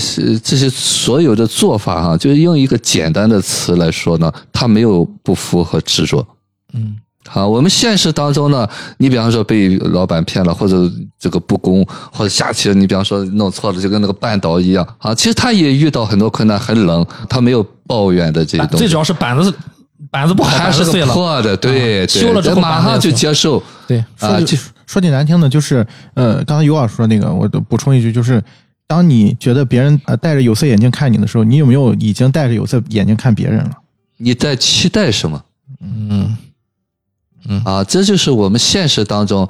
[0.43, 6.27] 这些所有的做法哈、就是用一个简单的词来说呢，他没有不服和执着。
[6.75, 6.97] 嗯
[7.29, 15.15] 好，我们现实当中呢，你比方说被老板骗了，或者这个不公，或者下棋你比方说弄错了，就跟那个绊倒一样啊。
[15.15, 19.55] 其实他也遇到很多困难，很冷，他没有抱怨的这些东西，最主要是板子
[20.11, 21.13] 板子不好，还是碎了。
[21.13, 28.43] 破的，对，啊修了之后马上就接受对，啊，就说句难听的，就是呃，刚才尤老师说那个，我补充一句，就是
[28.87, 33.73] 当你觉得别人呃戴着有色眼镜看你的时候，你有没有已经戴着有色眼镜看别人了？
[34.17, 35.43] 你在期待什么？
[35.81, 36.37] 嗯
[37.49, 39.49] 嗯啊，这就是我们现实当中，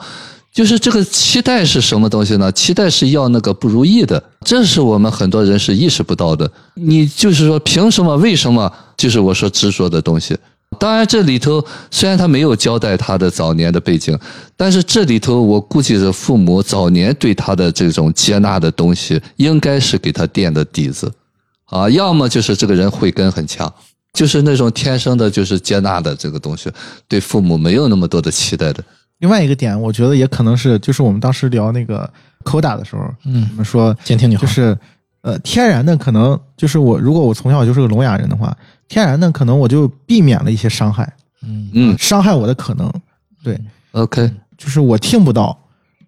[0.59, 2.51] 就是这个期待是什么东西呢？
[2.51, 6.51] 期待是要那个不如意的，这是我们很多人是意识不到的。
[6.75, 8.17] 你就是说，凭什么？
[8.17, 8.69] 为什么？
[8.97, 10.37] 就是我说执着的东西。
[10.77, 14.19] 当然，这里头虽然他没有交代他的早年的背景，
[14.57, 21.09] 但是这里头我估计是父母早年对他的这种接纳的东西，应该是给他垫的底子，
[21.67, 23.73] 啊，要么就是这个人慧根很强，
[24.13, 26.69] 就是那种天生的，就是接纳的这个东西，
[27.07, 28.83] 对父母没有那么多的期待的。
[29.19, 32.09] 另外一个点，我觉得也可能是，就是我们当时聊那个
[32.45, 33.47] 口打的时候，嗯。
[33.53, 34.43] 我，们说监听女孩。
[34.43, 34.77] 就是
[35.23, 38.57] 呃，天然的可能就是我，如果我从小就是个聋哑人的话，
[38.87, 41.13] 天然的可能我就避免了一些伤害，
[41.43, 41.69] 嗯。
[41.73, 41.99] 嗯。
[41.99, 42.91] 伤害我的可能，
[43.43, 43.61] 对
[43.93, 45.59] ，，OK，就是我听不到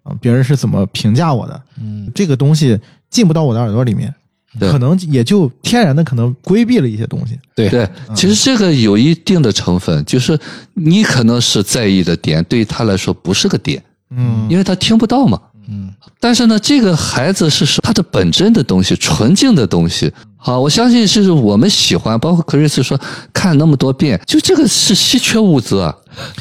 [0.03, 2.09] 啊、别人是怎么评价我的，嗯。
[2.15, 4.15] 这个东西进不到我的耳朵里面，对
[4.59, 7.39] 可能也就天然的可能规避了一些东西。
[7.55, 10.37] 对对，其实这个有一定的成分，就是
[10.73, 15.39] 你可能是在意的点，对于他来说不是个点，嗯因为他听不到嘛。
[15.67, 20.11] 嗯但是呢，这个孩子是他的本真的东西，纯净的东西。
[20.37, 22.99] 好，我相信是我们喜欢，包括克瑞斯说
[23.31, 25.95] 看那么多遍，就这个是稀缺物资啊。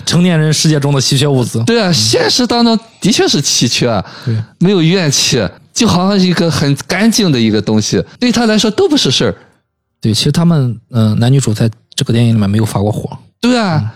[0.06, 1.62] 成年人世界中的稀缺物资。
[1.64, 9.34] 对啊，现实当中的确是稀缺啊，对，没有怨气，就好像一个很干净的一个东西，对他来说都不是事儿。
[10.00, 13.10] 对，其实他们嗯、呃男女主在这个电影里面没有发过火。
[13.38, 13.92] 对啊，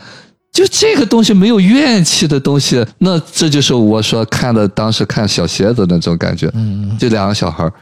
[0.55, 6.49] 就这个东西没有怨气的东西，那这就是我说看的当时看小鞋子那种感觉。
[6.55, 7.73] 嗯就两个小孩儿，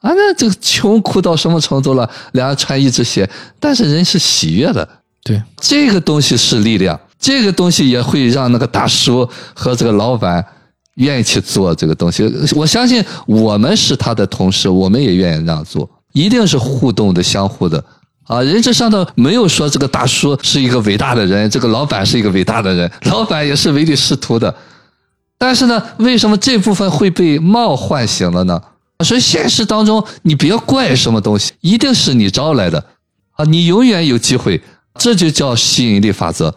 [0.00, 2.08] 啊，那这个穷苦到什么程度了？
[2.32, 3.28] 两人穿一只鞋，
[3.58, 4.88] 但是人是喜悦的，
[5.24, 10.44] 对，这个东西是力量，这个东西也会让那个大叔和这个老板
[10.94, 12.32] 愿意去做这个东西。
[12.54, 17.84] 我相信我们是他的同事，我们也愿意让做，一定是互动的、相互的。
[18.26, 24.54] 啊，人这上头没有说这个大叔是一个伟大的人，这个老板是一个伟大的人，老板也是唯利是图的。
[25.38, 28.60] 但是呢，为什么这部分会被冒唤醒了呢？
[29.04, 32.82] 所以现实当中，你别怪什么东西，一定是你招来的
[33.32, 33.44] 啊！
[33.44, 34.58] 你永远有机会，
[34.94, 36.48] 这就叫吸引力法则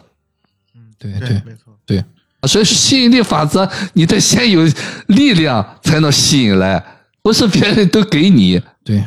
[0.74, 1.76] 嗯对对没错。
[1.84, 2.48] 对，啊！
[2.48, 4.66] 所以说吸引力法则，你得先有
[5.08, 6.82] 力量才能吸引来，
[7.20, 8.58] 不是别人都给你。
[8.82, 9.04] 对，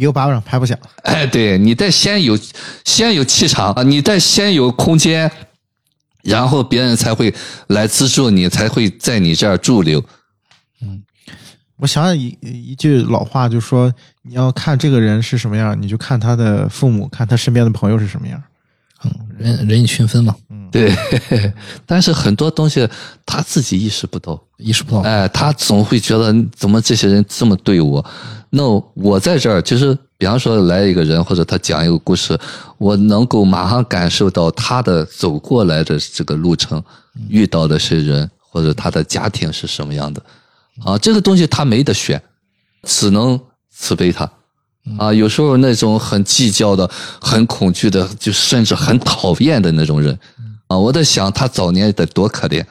[0.00, 0.76] 一个巴掌拍不响。
[1.02, 2.38] 哎，对你得先有
[2.84, 5.30] 先有气场啊，你得先有空间，
[6.22, 7.32] 然后别人才会
[7.68, 10.02] 来资助你，才会在你这儿驻留。
[10.80, 11.02] 嗯
[11.76, 13.90] 我想想一一句老话，就说
[14.22, 18.42] 你要看这个人是什么样，你就看他的父母，看他身边的朋友是什么样。
[19.02, 20.36] 嗯，人人以群分嘛，
[20.70, 20.94] 对，
[21.86, 22.86] 但是很多东西
[23.24, 24.38] 他自己意识不到。
[24.58, 25.00] 意识不到。
[25.00, 28.04] 哎，他总会觉得怎么这些人这么对我？
[28.50, 32.38] 那我在这儿，就是比方说来一个人，或者他讲一个故事，
[32.78, 36.82] 我能够马上感受到他的走过来的这个路程，
[37.28, 40.22] 遇到的是人，或者他的家庭是什么样的，
[40.84, 42.20] 啊，这个东西他没得选，
[42.82, 43.40] 只能
[43.70, 44.30] 慈悲他。
[44.98, 46.90] 啊，有时候那种很计较的、
[47.20, 50.18] 很恐惧的，就甚至很讨厌的那种人，
[50.66, 52.64] 啊，我在想他早年得多可怜，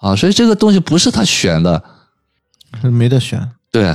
[0.00, 1.82] 啊，所以这个东西不是他选的，
[2.82, 3.46] 没得选。
[3.72, 3.94] 对，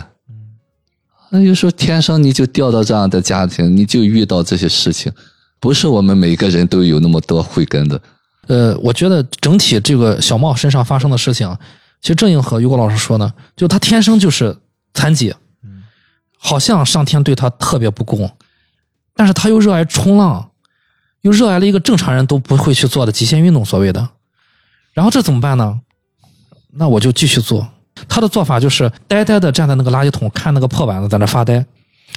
[1.30, 5.12] 那有时候天生你就掉到这样的家庭，你就遇到这些事情，
[5.60, 8.02] 不是我们每个人都有那么多慧根的。
[8.48, 11.54] 呃，我觉得整体这个小茂身上发生的事情，
[12.02, 14.58] 其实正应和于果老师说的，就他天生就是
[14.94, 15.34] 残疾，
[16.38, 18.32] 好像上天对他特别不公，
[19.14, 20.52] 但是他又热爱冲浪，
[21.22, 24.10] 又热爱了一个正常人都不会去做的极限运动，所谓的，
[24.94, 25.82] 然后这怎么办呢？
[26.72, 27.68] 那我就继续做。
[28.08, 31.66] 他的做法就是呆呆的站在那个垃圾桶，看那个破板子在那发呆。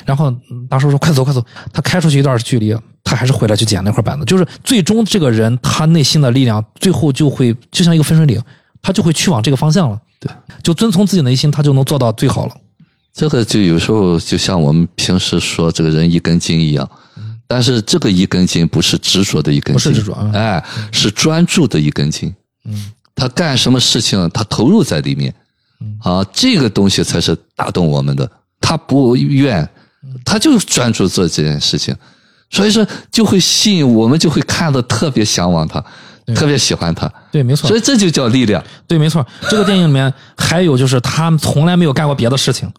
[0.04, 4.24] 然后嗯大叔说：“快走，快走！”他开出去一段距离，他还是回来去捡那块板子。
[4.24, 8.40] 就是最终这个人他内心的力量，最后就会就像一个分水岭，
[8.80, 10.00] 他就会去往这个方向了。
[10.20, 10.30] 对，
[10.62, 12.54] 就遵从自己内心，他就能做到最好了。
[13.12, 16.88] 这个就有时候就像我们平时说这个人一根筋一样，
[17.48, 22.32] 但是这个一根筋不是执着的一根筋，不是执着啊哎，是专注的一根筋。
[22.64, 25.34] 嗯，他干什么事情，他投入在里面，
[26.02, 28.30] 啊，这个东西才是打动我们的。
[28.60, 29.68] 他不愿，
[30.24, 31.94] 他就专注做这件事情，
[32.50, 35.82] 所以说就会吸引我们，就会看得特别向往他，
[36.34, 37.10] 特别喜欢他。
[37.30, 37.76] 对，没错所。
[37.76, 38.62] 以这就叫力量。
[38.86, 39.24] 对，没错。
[39.48, 42.70] 这个电影里面还有就是他从来没有干过别的事情，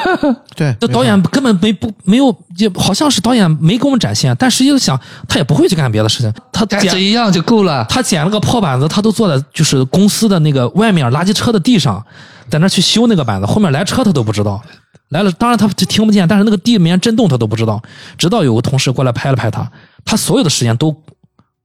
[0.54, 4.98] 对，这导演根本没不没有，也好像是导演没给我们展现，但实际想
[5.28, 7.84] 他也不会去干别的事情，他剪这一样就够了。
[7.88, 12.04] 他捡了个破板子，他都坐在就是公司的那个外面垃圾车的地上，
[12.48, 14.62] 在那去修那个板子，后面来车他都不知道，
[15.10, 17.82] 来了当然他就听不见，但是那个地面震动他都不知道，
[18.16, 19.68] 直到有个同事过来拍了拍他，
[20.04, 20.94] 他所有的时间都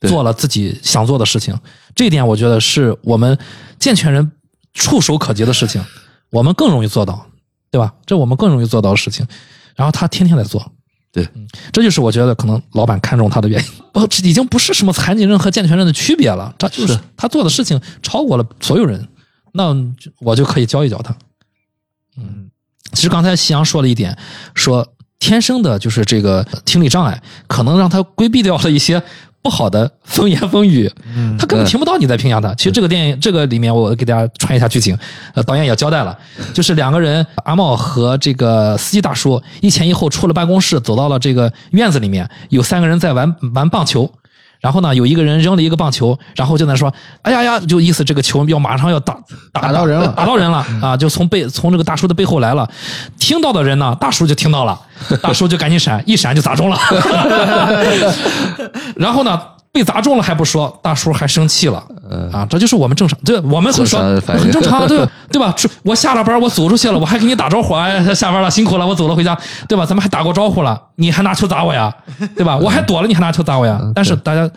[0.08, 1.58] 做了自己想做的事情，
[1.95, 3.38] 这一点我觉得是我们
[3.78, 4.32] 健全人
[4.74, 5.84] 触手可及的事情，
[6.32, 7.26] 我们更容易做到，
[7.70, 7.93] 对吧？
[8.06, 9.28] 这我们更容易做到的事情，
[9.76, 10.72] 然后他天天在做，
[11.12, 11.28] 对，
[11.72, 13.70] 这就是我觉得可能老板看中他的原因。
[13.93, 16.93] 不，这已经不是什么残疾人和健全人的区别了，他就是。
[16.93, 19.08] 是他做的事情超过了所有人，
[19.54, 19.76] 那
[20.20, 21.16] 我就可以教一教他。
[22.18, 22.49] 嗯，
[22.93, 24.18] 其实刚才夕阳说了一点，
[24.56, 24.88] 说
[25.20, 29.04] 天生的就是这个听力障碍，可能让他规避掉了一些
[29.42, 32.54] 不好的风言风语，嗯他根本听不到你在评价他。
[32.56, 34.98] 其实这个电影这个里面，我给大家穿一下剧情，
[35.34, 36.18] 呃，导演也交代了，
[36.54, 44.12] 就是两个人阿茂和这个司机大叔一前一后出了办公室，走到了这个院子里面，有三个人在玩玩棒球。
[44.62, 46.93] 然后呢，有一个人扔了一个棒球，然后就在那说
[47.24, 49.18] ：“哎呀呀！”就意思这个球要马上要打
[49.51, 50.95] 打打到人了打到人了啊！
[50.95, 52.70] 就从背从这个大叔的背后来了。
[53.18, 54.80] 听到的人呢，大叔就听到了，
[55.22, 56.78] 大叔就赶紧闪，一闪就砸中了。
[58.95, 59.41] 然后呢，
[59.72, 61.84] 被砸中了还不说，大叔还生气了
[62.32, 62.46] 啊！
[62.50, 65.52] 这就是我们正常，这我们很说很正常，对 对吧？
[65.54, 69.86] 出我下了班，我走出去了，我还给你打招呼，哎，下班了，辛苦了，我走了，回家，对吧？
[69.86, 71.94] 咱们还打过招呼了，你还拿球砸我呀，
[72.36, 72.58] 对吧？
[72.58, 73.80] 我还躲了，你还拿球砸我呀？
[73.96, 74.50] 但是大家。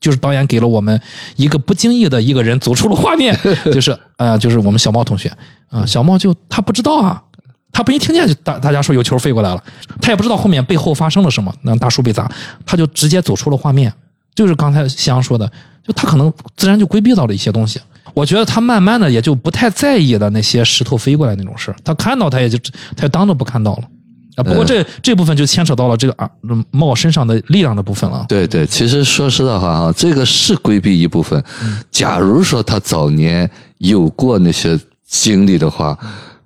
[0.00, 0.98] 就是导演给了我们
[1.36, 3.38] 一个不经意的一个人走出了画面，
[3.70, 5.30] 就是呃，就是我们小猫同学
[5.68, 7.22] 啊、小猫就他不知道啊，
[7.70, 9.62] 他不一听见就大大家说有球飞过来了，
[10.00, 12.26] 他也不知道后面背后发生了什么，那大叔被砸，
[12.64, 13.92] 他就直接走出了画面，
[14.34, 15.50] 就是刚才夕阳说的，
[15.86, 17.80] 就他可能自然就规避到了一些东西。
[18.14, 22.58] 我觉得他慢慢的也就不太在意了那些石头飞过来那种事儿他看到他也就
[22.96, 23.82] 他就当做不看到了
[24.34, 24.42] 啊。
[24.42, 26.28] 不过这这部分就牵扯到了这个啊
[26.72, 28.26] 猫身上的力量的部分了。
[28.28, 31.42] 对对，其实说实在话啊，这个是规避一部分。
[31.90, 35.96] 假如说他早年有过那些经历的话，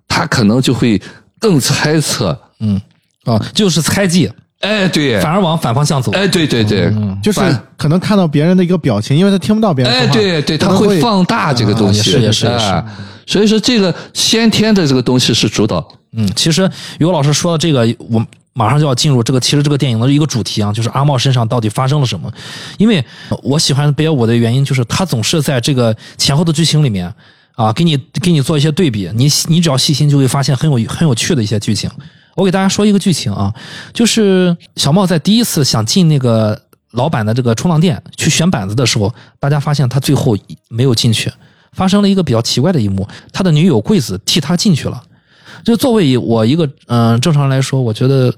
[0.06, 1.00] 他可能就会
[1.38, 2.38] 更猜测。
[2.60, 2.78] 嗯
[3.24, 4.30] 啊，就是猜忌，
[4.64, 6.10] 哎，对，反而往反方向走。
[6.12, 6.92] 哎，对对对，
[7.22, 7.40] 就是
[7.76, 12.84] 可能看到别人的一个表情，因为他听不到别人说哎，话，对对，他会放大这个东西，是也是也是哎
[13.26, 15.86] 所以说，这个先天的这个东西是主导。
[16.12, 22.30] 嗯，其实于老师说的这个，我马上就要进入这个，其实这个电影的一个主题啊，就是阿茂身上到底发生了什么？
[22.76, 23.02] 因为
[23.42, 27.10] 我喜欢北野武的原因就是他总是在这个前后的剧情里面
[27.54, 31.90] 啊，给你给你做一些对比，你你只要细心就会发现很有很有趣的一些剧情。
[32.36, 33.54] 我给大家说一个剧情啊，
[33.92, 36.60] 就是小茂在第一次想进那个
[36.92, 40.36] 老板的这个冲浪店去选板子的时候，大家发现他最后
[40.68, 41.32] 没有进去，
[41.72, 45.02] 发生了一个比较奇怪的一幕，他的女友桂子替他进去了。
[45.64, 48.34] 就作为我一个嗯、正常来说，我觉得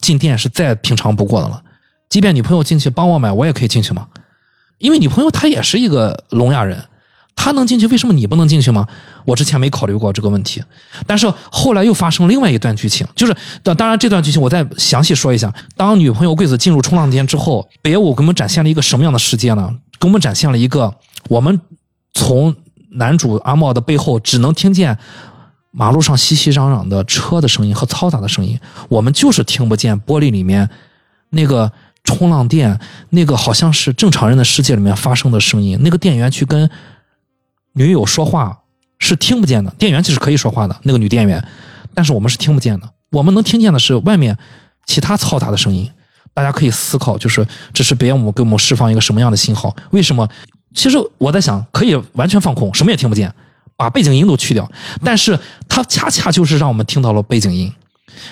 [0.00, 1.62] 进店是再平常不过的了。
[2.08, 4.08] 即便女朋友进去帮我买，我也可以进去吗？
[4.78, 6.84] 因为女朋友她也是一个聋哑人，
[7.34, 8.86] 她能进去，为什么你不能进去吗？
[9.26, 10.62] 我之前没考虑过这个问题，
[11.06, 15.52] 但是后来又发生另外一段剧情，就是当当然这段剧情我再详细说一下。
[15.76, 19.70] 当女朋友桂子进入冲浪店之后，北野武给我们展现了一个什么样的世界呢？
[19.98, 20.94] 给我们展现了一个
[21.28, 21.60] 我们
[22.14, 22.54] 从
[22.92, 24.96] 男主阿茂的背后只能听见
[25.70, 28.58] 马路上熙熙攘攘的车的声音和嘈杂的声音，
[28.88, 30.70] 我们就是听不见玻璃里面
[31.30, 31.70] 那个
[32.04, 32.78] 冲浪店
[33.10, 35.78] 那个好像是正常人的世界里面发生的声音。
[35.82, 36.70] 那个店员去跟
[37.72, 38.60] 女友说话
[38.98, 41.42] 是听不见的，店员其实可以说话的，那个女店员，
[41.94, 44.36] 但是我们是听不见的，我们能听见的是外面
[44.86, 45.90] 其他嘈杂的声音。
[46.34, 49.74] 大家可以思考，就是这是别姆给我们释放一个什么样的信号？
[49.90, 50.28] 为什么？
[50.74, 53.32] 其实我在想，可以完全放空，什么也听不见，
[53.74, 54.70] 把背景音都去掉，
[55.02, 57.72] 但是它恰恰就是让我们听到了背景音。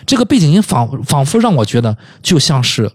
[0.04, 2.90] 这个背景音仿仿佛让我觉得就像是，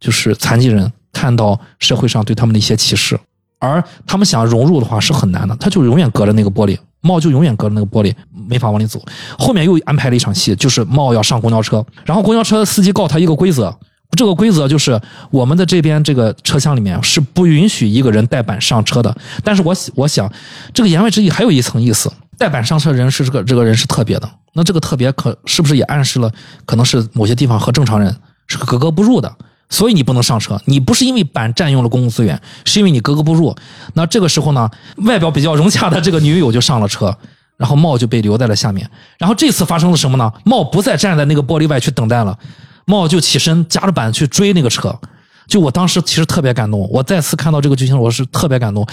[0.00, 3.16] 就是残疾人看到社会上对他们的一些歧视，
[3.60, 8.14] 而他们想融入的话是很难的，他就永远隔着那个玻璃，茂就永远隔着那个玻璃，
[8.48, 9.02] 没法往里走。
[9.38, 13.74] 后面又安排了一场戏，就是茂要上公交车，然后公交车司机告他一个规则，
[14.16, 19.16] 这个规则就是我们的这边这个车厢里面是不允许一个人带板上车的。
[19.44, 20.30] 但是我我想，
[20.74, 26.30] 这个言外之意还有一层意思，带板上车人是这个这个人是特别的，那这个特别可是不是也暗示了
[26.66, 28.14] 可能是某些地方和正常人
[28.46, 29.32] 是格格不入的？
[29.70, 33.56] 所以你不能上车，你不是因为板占用了公共资源，是因为你格格不入。
[33.94, 34.68] 那这个时候呢，
[34.98, 37.16] 外表比较融洽的这个女友就上了车，
[37.56, 38.90] 然后茂就被留在了下面。
[39.16, 40.32] 然后这次发生了什么呢？
[40.44, 42.36] 茂不再站在那个玻璃外去等待了，
[42.84, 44.98] 茂就起身夹着板去追那个车。
[45.46, 48.86] 就我当时其实特别感动，我再次看到这个剧情，我是特别感动。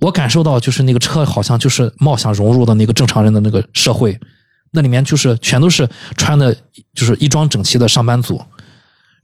[0.00, 4.18] 我感受到就是那个车好像就是茂想融入的那个正常人的那个社会，
[4.72, 6.54] 那里面就是全都是穿的，
[6.94, 8.42] 就是衣装整齐的上班族。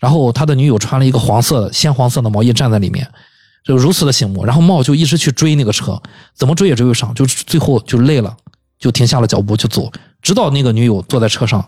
[0.00, 3.06] 然后他的女友穿了一个黄色的、鲜黄色的毛衣站在里面，
[3.62, 4.44] 就如此的醒目。
[4.44, 6.00] 然后茂就一直去追那个车，
[6.34, 8.34] 怎么追也追不上，就最后就累了，
[8.78, 9.92] 就停下了脚步就走。
[10.22, 11.62] 直到那个女友坐在车上，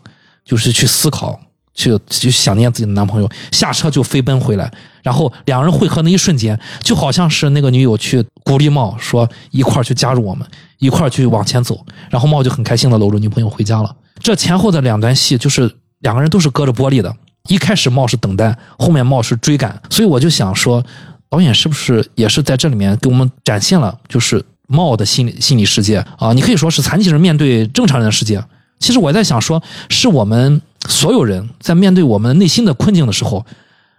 [0.44, 1.38] 就是去思考，
[1.74, 4.72] 去去想念自己的男朋友，下车就飞奔回来。
[5.02, 10.46] 然后两人汇合那一瞬间，就好像是那个女友去鼓励茂说：“一块儿去加入我们，
[10.78, 13.94] 一块儿去往前走。”然后茂就很开心的搂着女朋友回家了。
[14.20, 17.14] 这前后的两段戏，就是两个人都是隔着玻璃的。
[17.48, 20.82] 一开始冒是等待，后面冒是追赶，所以我就想说，
[21.28, 26.32] 导演是不是也是在这里面给我们展现了，就是茂的心理心理世界啊？
[26.32, 28.42] 你可以说是残疾人面对正常人的世界。
[28.78, 33.44] 其实我在想说，是我们所有人在面对我们内心的困境的时候，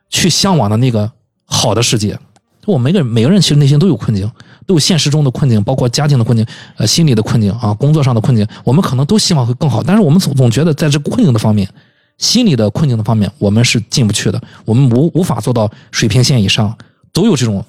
[0.09, 1.11] 去向往的那个
[1.45, 2.17] 好的世界。
[2.65, 4.29] 我每个人每个人其实内心都有困境，
[4.65, 6.45] 都有现实中的困境，包括家庭的困境、
[6.77, 11.69] 呃心理的困境啊，工作上的困境，我们可能都希望会更好，但是我们总总觉得在这困境的方面。
[12.17, 16.77] 心理的困境的方面，我们是进不去的，我们无无法做到水平线以上，
[17.11, 17.63] 都有这种。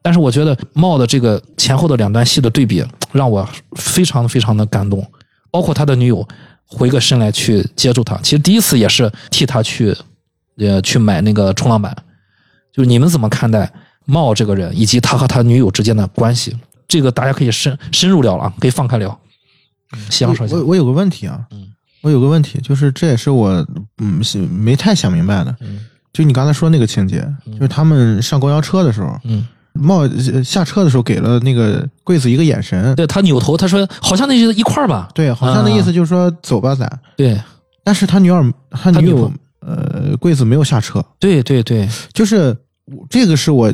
[0.00, 3.46] 但是我觉得茂的这个前后的两段戏的对比，让我
[3.76, 5.04] 非常非常的感动。
[5.50, 6.26] 包括他的女友
[6.64, 9.96] 回个身来去接住他，其实第一次也是替他去，
[10.58, 11.94] 呃，去买那个冲浪板。
[12.72, 13.70] 就是你们怎么看待
[14.04, 16.56] 茂这个人，以及他和他女友之间的关系？
[16.86, 19.18] 这个大家可以深深入聊了，可以放开聊。
[20.10, 21.67] 夕阳说，我我有个问题啊，嗯
[22.00, 23.66] 我有个问题，就是这也是我
[23.98, 25.80] 嗯是没太想明白的，嗯。
[26.10, 27.20] 就你刚才说那个情节，
[27.52, 35.08] 就是他们上公交车的时候，嗯，茂呃下车的时候给了那个柜子一个眼神，对他扭头，他说好像那是一块儿吧？
[35.14, 37.40] 对，好像那意思就是说走吧咱，对。
[37.84, 39.30] 但是他女儿他女友
[39.60, 43.72] 呃柜子没有下车，对对对，就是我这个是我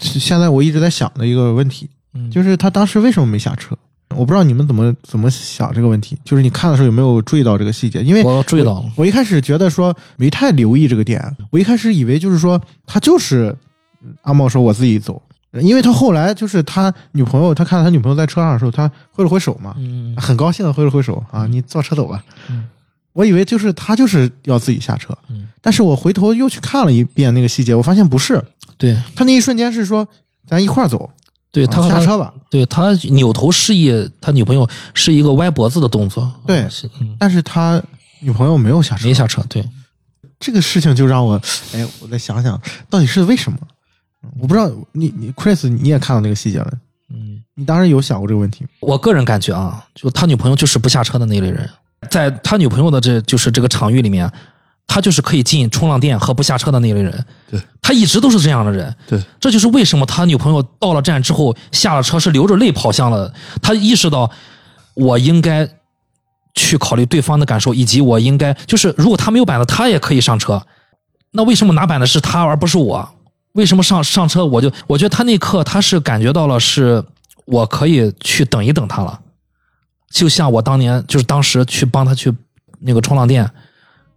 [0.00, 2.28] 现在我一直在想的一个问题，嗯。
[2.30, 3.76] 就是他当时为什么没下车？
[4.16, 8.02] 我不知道你们怎么怎么想这个问题，就是你看的时候有没有注意到这个细节？
[8.02, 13.56] 因为我注意到了，我一开始觉得说没太留意这个点，我一开始以为就是说他就是
[14.02, 15.20] 嗯阿茂说我自己走，
[15.52, 22.22] 因为他后来就是他女朋友，他看到他女朋友在车上的时候，他挥了挥手嘛，嗯很高兴的挥了挥手啊，你坐车走吧。
[22.48, 22.64] 嗯
[23.12, 28.44] 我以为就是他就是要自己下车，嗯但是我回头又去看了一遍那个细节，我发现不是，
[28.76, 30.06] 对他那一瞬间是说
[30.46, 31.10] 咱一块儿走，
[31.56, 32.34] 对，他下车吧。
[32.50, 33.90] 对他扭头示意
[34.20, 37.82] 他女朋友是一个歪脖子的动作，对是嗯但是他
[38.20, 39.66] 女朋友没有下车，没下车，对，
[40.38, 41.40] 这个事情就让我，
[41.72, 43.58] 哎，我再想想到底是为什么？
[44.38, 46.70] 我不知道你你 Chris 你也看到那个细节了，
[47.08, 48.66] 嗯，你当时有想过这个问题？
[48.80, 51.66] 我个人感觉啊，就他女朋友就是不下车的那类人，
[52.10, 54.30] 在他女朋友的这就是这个场域里面，
[54.86, 64.30] 他就是可以进冲浪店和不下车的那类人，对，他一直都是这样的人，对，这就是为什么他女朋友到了站之后下了车是流着泪跑向了，他意识到
[64.94, 65.68] 我应该
[66.54, 70.64] 去考虑对方的感受，以及我应该就是如果他没有板子，他也可以上车，
[71.32, 73.06] 那为什么拿板的是他而不是我？
[73.52, 77.04] 为什么上上车我就我觉得他那刻他是感觉到了是
[77.44, 79.20] 我可以去等一等他了，
[80.10, 82.32] 就像我当年就是当时去帮他去
[82.80, 83.50] 那个冲浪店。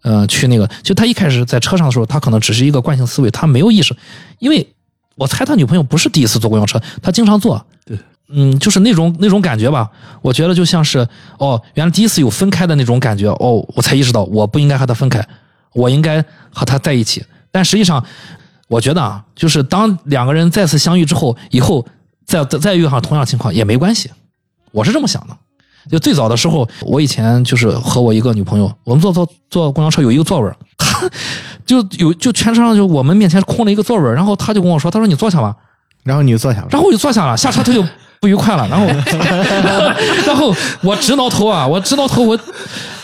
[0.02, 3.96] 呃，去那个，就他一开始在车上的时候，他可能只是一个惯性思维，他没有意识，
[4.40, 4.66] 因为
[5.16, 7.66] 我猜他女朋友不是第一次坐公交车，他经常坐。
[7.86, 7.98] 对，
[8.30, 9.90] 嗯，就是那种那种感觉吧，
[10.22, 11.06] 我觉得就像是
[11.38, 15.28] 哦，原来第一次有分开的那种感觉，哦，我才意识到我不应该和他分开，
[15.74, 17.24] 我应该和他在一起。
[17.52, 18.04] 但实际上，
[18.68, 21.86] 我觉得啊，就是当两个人再次相遇之后，以后
[22.26, 24.10] 再再再遇上同样情况也没关系，
[24.72, 25.36] 我是这么想的。
[25.90, 31.10] 就最早的时候，我以前就是和我一个女朋友，我们坐坐坐公交车有一个座位儿，她
[31.66, 35.56] 就有就全车上就我们面前空了一个座位儿，然后她就跟我说，她说你坐下吧，
[36.04, 37.84] 然后你就坐下了，然后我就坐下了，下车她就
[38.20, 38.86] 不愉快了，然后
[40.28, 42.40] 然后我直挠头啊，我直挠头，我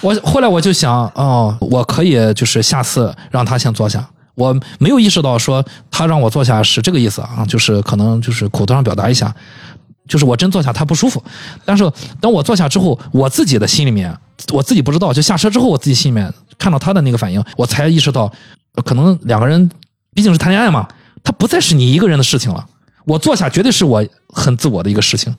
[0.01, 4.05] 我后来我就想，哦，我可以就是下次让她先坐下。
[4.35, 9.33] 我没有意识到说他让我坐下是这个意思啊，就是可能就是口头上表达一下，
[10.07, 11.23] 就是我真坐下他不舒服，
[11.63, 11.89] 但是
[12.21, 14.15] 等我坐下之后，我自己的心里面
[14.51, 18.31] 我自己不知道，就下车之后我自己心里面看到他的那个反应，我才意识到，
[18.85, 19.69] 可能两个人
[20.13, 20.87] 毕竟是谈恋爱嘛，
[21.23, 22.65] 他不再是你一个人的事情了。
[23.05, 25.35] 我坐下绝对是我很自我的一个事情，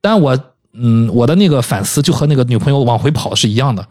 [0.00, 0.38] 但我
[0.74, 3.86] 嗯，我的那个反思就和那个女朋友往回跑是一样的，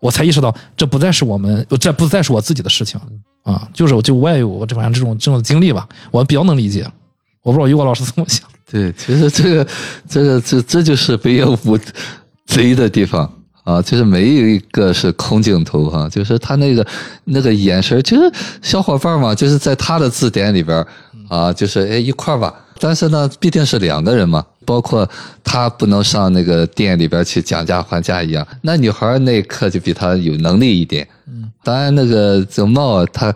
[0.00, 3.00] 我才意识到这不再是我们，这不再是我自己的事情
[3.44, 6.84] 啊，就是我就我也有我这反正这种这种经历吧，我比较能理解。
[7.42, 8.48] 我不知道于果老师怎么想。
[8.74, 9.66] 对，其实这个
[10.08, 11.78] 这个这这就是北野武
[12.44, 16.84] 贼的地方啊，就是没有一个是空镜头哈、就是他那个
[17.22, 20.84] 那个眼神儿，就是小伙伴嘛，就是在他的字典里边
[21.28, 25.08] 啊，就是哎一块儿吧，但是呢，毕竟是两个人嘛，包括
[25.44, 33.32] 他不能上那个店里边去讲价还价一样，那女孩那一刻就比他有能力一点，嗯，当然那个这茂他。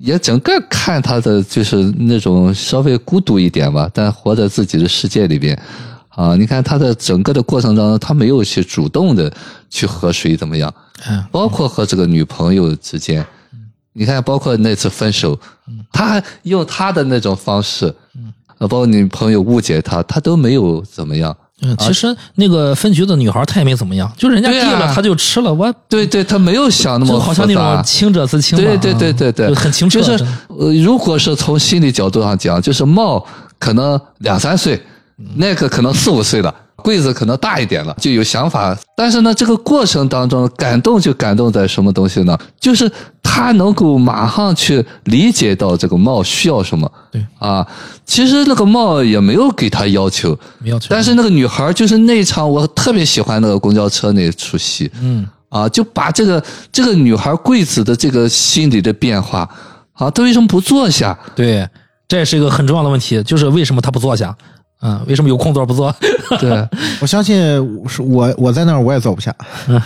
[0.00, 5.60] 也整个看他的就是那种稍微孤独一点吧，但活在自己的世界里边，
[6.08, 9.32] 啊，你看他的整个的过程当中，他没有去主动的
[9.68, 10.72] 去和谁怎么样，
[11.08, 13.24] 嗯，包括和这个女朋友之间，
[13.92, 15.38] 你看，包括那次分手，
[15.92, 17.94] 他还用他的那种方式，
[18.58, 33.24] 呃，包括女朋友误解他，他都没有怎么样，嗯，其实那个分局的女孩她也没怎么样，就人家递了她就吃了，我对对，她没有想那么就好像那种清者自清嘛，对对对对对，就很清澈，就是呃，如果是从心理角度上讲，就是茂
[33.58, 34.80] 可能两三岁，
[35.36, 36.54] 那个可能四五岁了。
[36.80, 42.36] 柜子可能大一点了，就有想法，但是呢，这个过程当中感动就感动在什么东西呢？
[42.58, 42.90] 就是
[43.22, 46.90] 他能够马上去理解到这个帽需要什么。
[47.12, 47.66] 对啊，
[48.04, 59.48] 其实那个帽也没有给他要求，没要求，但是那个女孩就是那一场我特别喜欢那个公交车那出戏，嗯，啊，就把这个这个女孩柜子的这个心理的变化，
[59.94, 61.18] 啊，她为什么不坐下？
[61.34, 61.68] 对，
[62.06, 64.36] 这也是一个很重要的问题，就是为什么她不坐下？
[64.82, 65.94] 嗯，为什么有空座不坐？
[66.40, 66.68] 对，
[67.00, 67.36] 我相信
[67.88, 69.34] 是我我在那儿我也坐不下。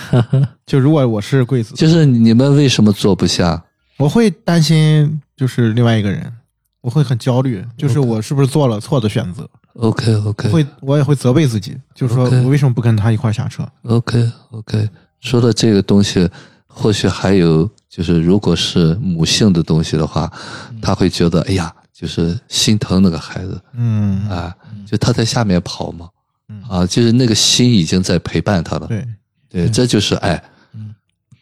[0.66, 3.62] 就如果我是贵子，就是你们为什么坐不下？
[3.98, 6.32] 我会担心就是另外一个人，
[6.80, 14.88] 我会很焦虑，就是我是不是做了错的选择？OK OK 会我也会责备自己，就是说我为什么不跟他一块儿下车？OK OK，
[15.20, 16.28] 说到这个东西，
[16.66, 20.30] 或许还有就是，如果是母性的东西的话，
[20.82, 26.08] 他会觉得哎呀，就是心疼那个孩子嗯，啊，就他在下面跑嘛
[26.48, 29.06] 嗯，啊，就是那个心已经在陪伴他了，对，
[29.48, 30.42] 对，这就是爱
[30.74, 30.94] 嗯，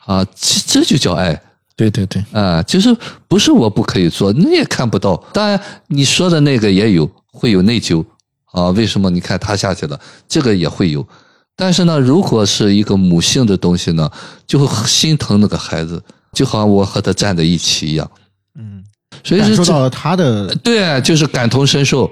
[0.05, 1.41] 啊，这这就叫爱。
[1.75, 2.95] 对对对，啊，就是
[3.27, 5.17] 不是我不可以做，你也看不到。
[5.33, 8.05] 当然，你说的那个也有，会有内疚
[8.53, 8.69] 啊。
[8.69, 9.09] 为什么？
[9.09, 9.99] 你看他下去了，
[10.29, 11.05] 这个也会有。
[11.57, 14.09] 但是呢，如果是一个母性的东西呢，
[14.47, 16.01] 就会心疼那个孩子，
[16.35, 18.09] 就好像我和他站在一起一样。
[19.23, 22.11] 嗯，所以是受到了他的对，就是感同身受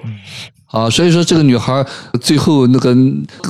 [0.67, 0.89] 啊。
[0.89, 1.85] 所以说，这个女孩
[2.21, 2.95] 最后那个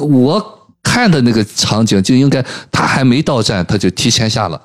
[0.02, 4.60] 我看的那个场景，就应该她还没到站，她就提前下了。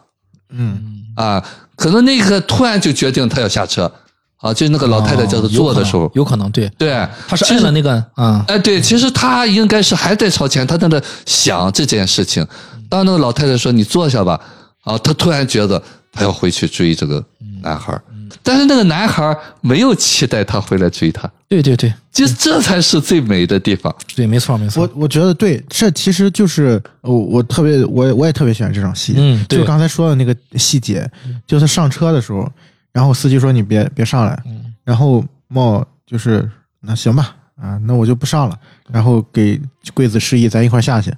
[0.51, 0.81] 嗯
[1.15, 1.43] 啊，
[1.75, 3.91] 可能那个突然就决定她要下车，
[4.37, 12.45] 啊，就是那个老太太叫他坐的时候，有可能对，对，他是其实摁了那个啊，哎，对，其实他应该是还在朝前，他在那想这件事情。
[12.87, 14.39] 当那个老太太说你坐下吧，
[14.83, 15.81] 啊，他突然觉得
[16.11, 17.23] 他要回去追这个
[17.61, 18.01] 男孩儿，
[18.45, 21.91] 但是那个男孩儿没有期待他回来追他，对对对。
[22.11, 23.93] 就这才是最美的地方。
[24.15, 24.83] 对，没错没错。
[24.83, 29.59] 我，我觉得对，这其实就是我我特别我我也特别喜欢这场戏，嗯对。
[29.59, 31.09] 就刚才说的那个细节，
[31.47, 32.47] 就他上车的时候，
[32.93, 34.41] 然后司机说你别别上来，
[34.83, 36.47] 然后茂就是
[36.81, 38.57] 那行吧，啊，那我就不上了，
[38.91, 39.59] 然后给
[39.93, 41.11] 桂子示意咱一块儿下去，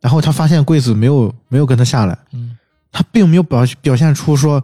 [0.00, 2.56] 然后他发现桂子没有没有跟他下来，嗯。
[2.90, 4.60] 他并没有表表现出说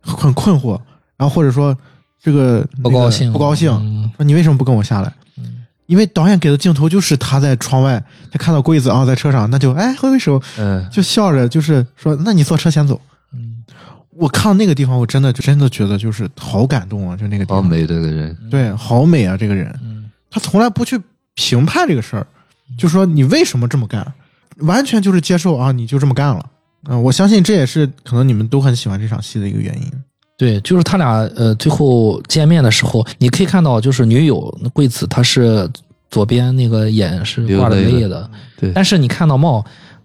[0.00, 0.80] 很困惑，
[1.16, 1.76] 然后或者说
[2.22, 5.12] 这个不高兴那个不高兴，嗯说你为什么不跟我下来？
[5.86, 13.00] 因为导演给的镜头就是他在窗外，他看到柜子啊在车上，那就哎挥挥手，嗯，就笑着，就是说那你坐车先走。
[13.32, 13.62] 嗯
[14.16, 17.16] 我看到那个地方，我真的真的觉得就是好感动啊！
[17.16, 19.36] 就那个地方，好美这个人，对，好美啊！
[19.36, 20.98] 这个人，嗯他从来不去
[21.34, 22.26] 评判这个事儿，
[22.78, 24.06] 就说你为什么这么干，
[24.58, 26.46] 完全就是接受啊，你就这么干了。
[26.86, 29.92] 嗯、我相信这也是可能你们都很喜欢这场戏的一个原因。
[30.36, 35.68] 对，就是他俩呃最后见面的时候，你可以看到就是女友那桂子她是
[36.10, 39.64] 左边那个眼是挂着泪的，对，但是你看到茂，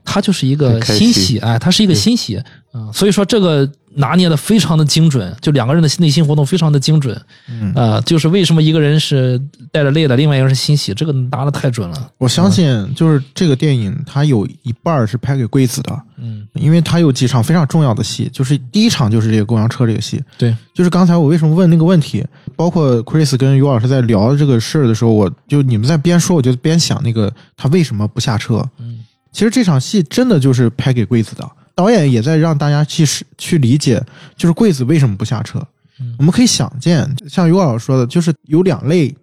[0.09, 2.41] 他就是一个欣喜，哎，它是一个欣喜，
[2.73, 7.15] 嗯，所以说这个拿捏的非常的精准，就两个人的内心活动非常的精准，
[7.47, 7.71] 嗯。
[7.75, 9.39] 呃，就是为什么一个人是
[9.71, 22.25] 带着泪的，另外一个人是欣喜，这个拿的太准了，我相信，就是这个电影，它有一半儿是拍给贵子的，嗯，因为它有几场非常重要的戏，就是第一场就是这个公交车这个戏，对，就是刚才我为什么问那个问题，
[22.55, 28.63] 包括 Chris 跟于老师在聊这个事儿的时候，我就你们在边说，我就边想那个他为什么不下车。
[28.79, 28.99] 嗯，
[29.31, 34.03] 其实这场戏真的就是拍给桂子的，导演也在让大家去是去理解，
[34.35, 35.59] 就是桂子为什么不下车。
[35.99, 39.15] 嗯我们可以想见，像于老师说的，就是有两类，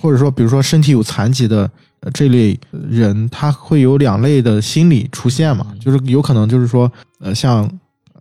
[0.00, 1.70] 或者说比如说身体有残疾的。
[2.00, 6.88] 呃，这类人他会有两类的心理出现嘛，就是有可能就是说，
[7.18, 7.68] 呃，像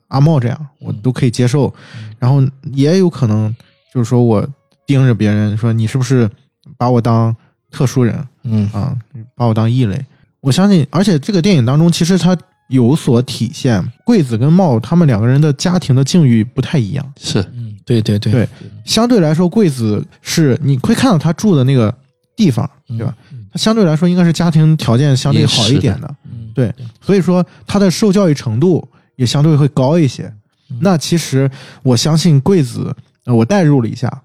[0.07, 1.71] 阿茂这样，我都可以接受，
[2.17, 2.41] 然后
[2.73, 3.55] 也有可能
[3.93, 4.43] 就是说我
[4.87, 6.27] 盯着别人说你是不是
[6.75, 7.35] 把我当
[7.69, 8.97] 特殊人嗯啊，
[9.35, 10.03] 把我当异类。
[10.47, 12.35] 我相信，而且这个电影当中其实它
[12.69, 17.13] 有所体现，贵子跟茂他们两个人的家庭的境遇不太一样。
[17.19, 18.47] 是嗯，对对对对
[18.85, 21.93] 相对来说，贵子是你会看到他住的那个
[22.37, 23.13] 地方，对吧？
[23.51, 28.87] 他相对来说应该是家庭条件相对好一点的，嗯对，所以说他的受教育程度
[29.17, 30.23] 也相对会高一些。
[30.69, 31.49] 嗯那其实
[31.83, 32.95] 我相信贵子，
[33.25, 34.21] 呃，我代入了一下，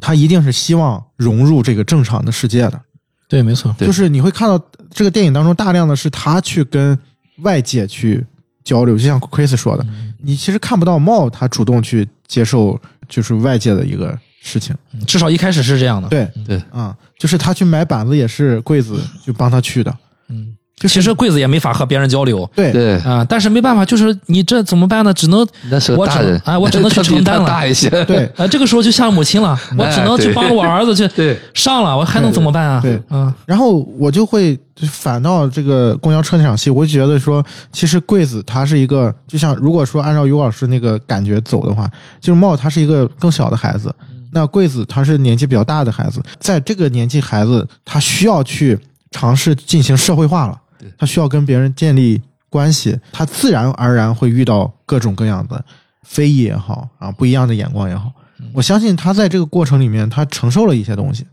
[0.00, 2.80] 他一定是希望融入这个正常的世界的。
[3.28, 6.98] 对，没错，就是你会看到这个电影当中大量的是他去跟
[7.38, 8.24] 外界去
[8.64, 14.74] 交流，就像 Chris 说的，嗯你其实看不到茂他主动去接受就是外界的一个事情。
[14.92, 16.08] 嗯至少一开始是这样的。
[16.08, 19.96] 对，对啊、就是他去买板子也是柜子就帮他去的。
[20.28, 22.48] 嗯，其实柜子也没法和别人交流。
[22.54, 25.12] 对，对，啊，但是没办法，就是你这怎么办呢？
[25.14, 27.48] 只能那是我只大人，哎我只能去 承担了。
[27.48, 28.30] 大一些，对。
[28.36, 31.38] 啊，这个时候就像母亲了， 我只能去帮着我儿子去对。
[31.54, 32.80] 上了，我还能怎么办啊？
[32.82, 33.00] 对。
[33.08, 34.58] 啊，然后我就会
[34.90, 37.42] 反到这个公交车那场戏，我就觉得说，
[37.72, 41.90] 其实柜子他是一个，就像如果说按照于老师那个感觉走的话，
[42.20, 43.90] 就是茂他是一个更小的孩子，
[44.30, 48.78] 那柜子他是年纪比较大的孩子，在这个年纪孩子，他需要去
[49.10, 50.58] 尝试进行社会化了。
[50.58, 50.65] 对，
[50.98, 55.64] 他需要跟别人建立关系，他自然而然会遇到各种各样的
[56.02, 58.12] 非议也好啊，不一样的眼光也好，
[58.52, 61.26] 我相信他在这个过程里面，他承受了一些东西。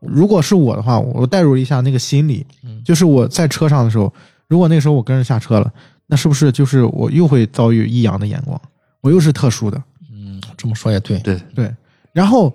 [0.00, 2.82] 如果是我的话，我代入一下那个心理，嗯。
[2.82, 4.10] 就是我在车上的时候，
[4.48, 5.70] 如果那时候我跟着下车了，
[6.06, 8.58] 那是不是就是我又会遭遇异样的眼光？
[9.02, 11.18] 我又是特殊的，嗯，这么说也对。
[11.18, 11.38] 对。
[11.54, 11.74] 对。
[12.14, 12.54] 然后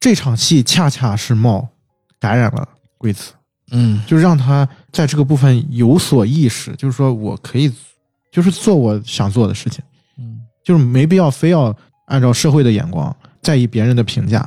[0.00, 1.68] 这场戏恰恰是茂
[2.18, 2.68] 感染了
[2.98, 3.32] 贵子，
[3.72, 7.72] 嗯就让他在这个部分有所意识，就是说我可以，
[8.30, 9.82] 就是做我想做的事情，
[10.18, 11.76] 嗯就是没必要非要
[12.06, 14.40] 按照社会的眼光在意别人的评价。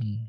[0.00, 0.26] 嗯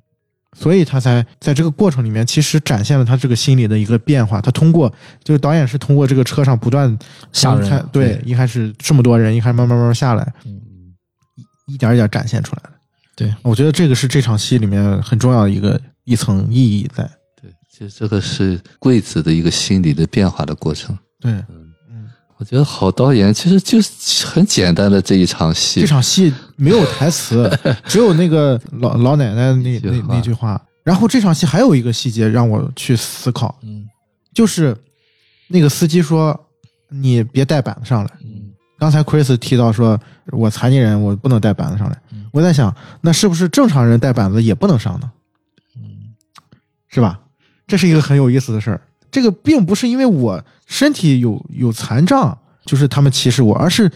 [0.57, 4.41] 所以他才在这个过程里面，其实展现了他这个心理的一个变化。
[4.41, 4.91] 他通过，
[5.23, 6.97] 就是导演是通过这个车上不断
[7.31, 10.59] 下人看对，一开始这么多人，一开始慢慢慢慢下来，嗯
[11.67, 12.69] 一点一点展现出来的。
[13.15, 17.09] 对，我觉得这个是这场戏里面很重要的一个一层意义在。
[17.79, 20.97] 对，其实这个是贵子的一个心理的变化的过程。
[21.21, 21.31] 对，
[21.89, 27.49] 嗯我觉得好导演其实就是很简单的这一场戏这，场戏没有台词，
[27.85, 30.61] 只有那个老老奶奶那那那句话。
[30.83, 33.85] 然后这场戏还有一个细节让我去思考，嗯
[34.33, 34.75] 就是
[35.47, 36.47] 那个司机说
[36.89, 39.99] ：“你别带板子上来。”嗯刚才 Chris 提到说，
[40.31, 42.01] 我残疾人，我不能带板子上来。
[42.13, 45.11] 嗯我在想，那是不是正常人带板子也不能上呢？
[45.75, 46.15] 嗯
[46.87, 47.19] 是吧？
[47.69, 48.81] 这是一个很有意思的事儿。
[49.09, 53.89] 这个并不是因为我身体有有残障，就是他们歧视我，而是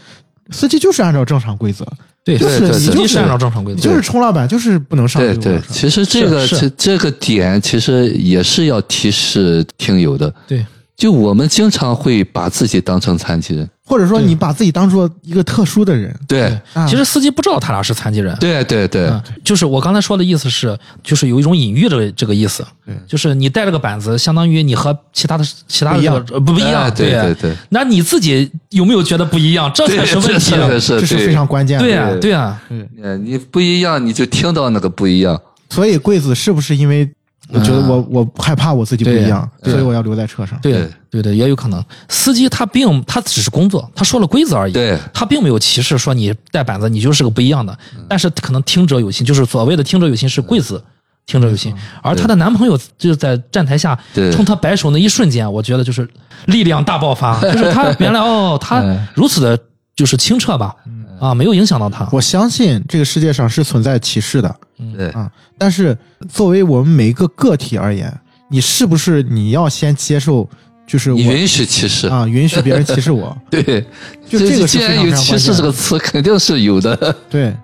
[0.50, 1.86] 司机就是按照正常规则，
[2.24, 10.34] 对，就是对对司机就是按照正常规则，就是冲浪板，就是不能上对对其实这个是这这个点其实也是要提示听友的。
[10.46, 16.58] 对，就我们经常会把自己当成残疾人，或者说你把自己当做一个特殊的人，对。
[16.72, 16.86] 啊。
[16.86, 18.34] 其实司机不知道他俩是残疾人。
[18.40, 22.94] 对对对嗯，就是我刚才说的意思是，就是有一种隐喻这个这个意思，对。
[23.06, 27.34] 就是你带了个板子，相当于你和其他的其他的不不不一样，哎对对。
[27.34, 29.70] 对那你自己有没有觉得不一样？
[29.74, 30.68] 这才，是问题啊。
[30.68, 31.84] 这是是这是非常关键的。
[31.84, 32.20] 对啊、对。
[32.20, 35.38] 对呀、对，呃你不一样，你就听到那个不一样。
[35.68, 37.10] 所以贵子是不是因为
[37.48, 40.58] 我觉得我、我害怕我自己不一样，所以我要留在车上？
[40.62, 40.90] 对对。
[41.10, 41.84] 对对，也有可能。
[42.08, 44.98] 司机他并他只是工作，他说了规则而已，对。
[45.12, 50.82] 他并没有歧视说你带板子你就是个不一样的，但是可能听者有心，就是所谓的听者有心是贵子。
[51.26, 53.98] 听者有心，而她的男朋友就是在站台下
[54.30, 56.06] 冲她摆手那一瞬间，我觉得就是
[56.46, 59.06] 力量大爆发，就是他 原来哦，他嗯。
[59.14, 59.58] 如此的
[59.96, 60.76] 就是清澈吧，
[61.18, 62.06] 啊，没有影响到他。
[62.12, 64.54] 我相信这个世界上是存在歧视的
[64.96, 65.96] 对啊，但是
[66.28, 68.12] 作为我们每一个个体而言，
[68.48, 70.48] 你是不是你要先接受，
[70.86, 73.36] 就是我允许歧视，啊允许别人歧视我？
[73.50, 73.84] 对，
[74.28, 77.54] 就这个是既然有歧视这个词，肯定是有的， 对，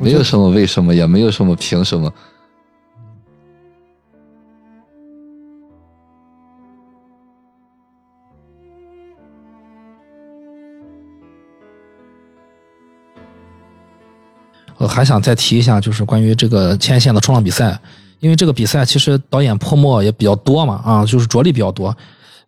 [0.00, 2.12] 没有什么为什么，也没有什么凭什么。
[14.88, 17.78] 还想再提一下，就是关于这个牵线的冲浪比赛，
[18.20, 21.96] 因为这个比赛其实导演泼墨也比较多嘛，啊，就是着力比较多。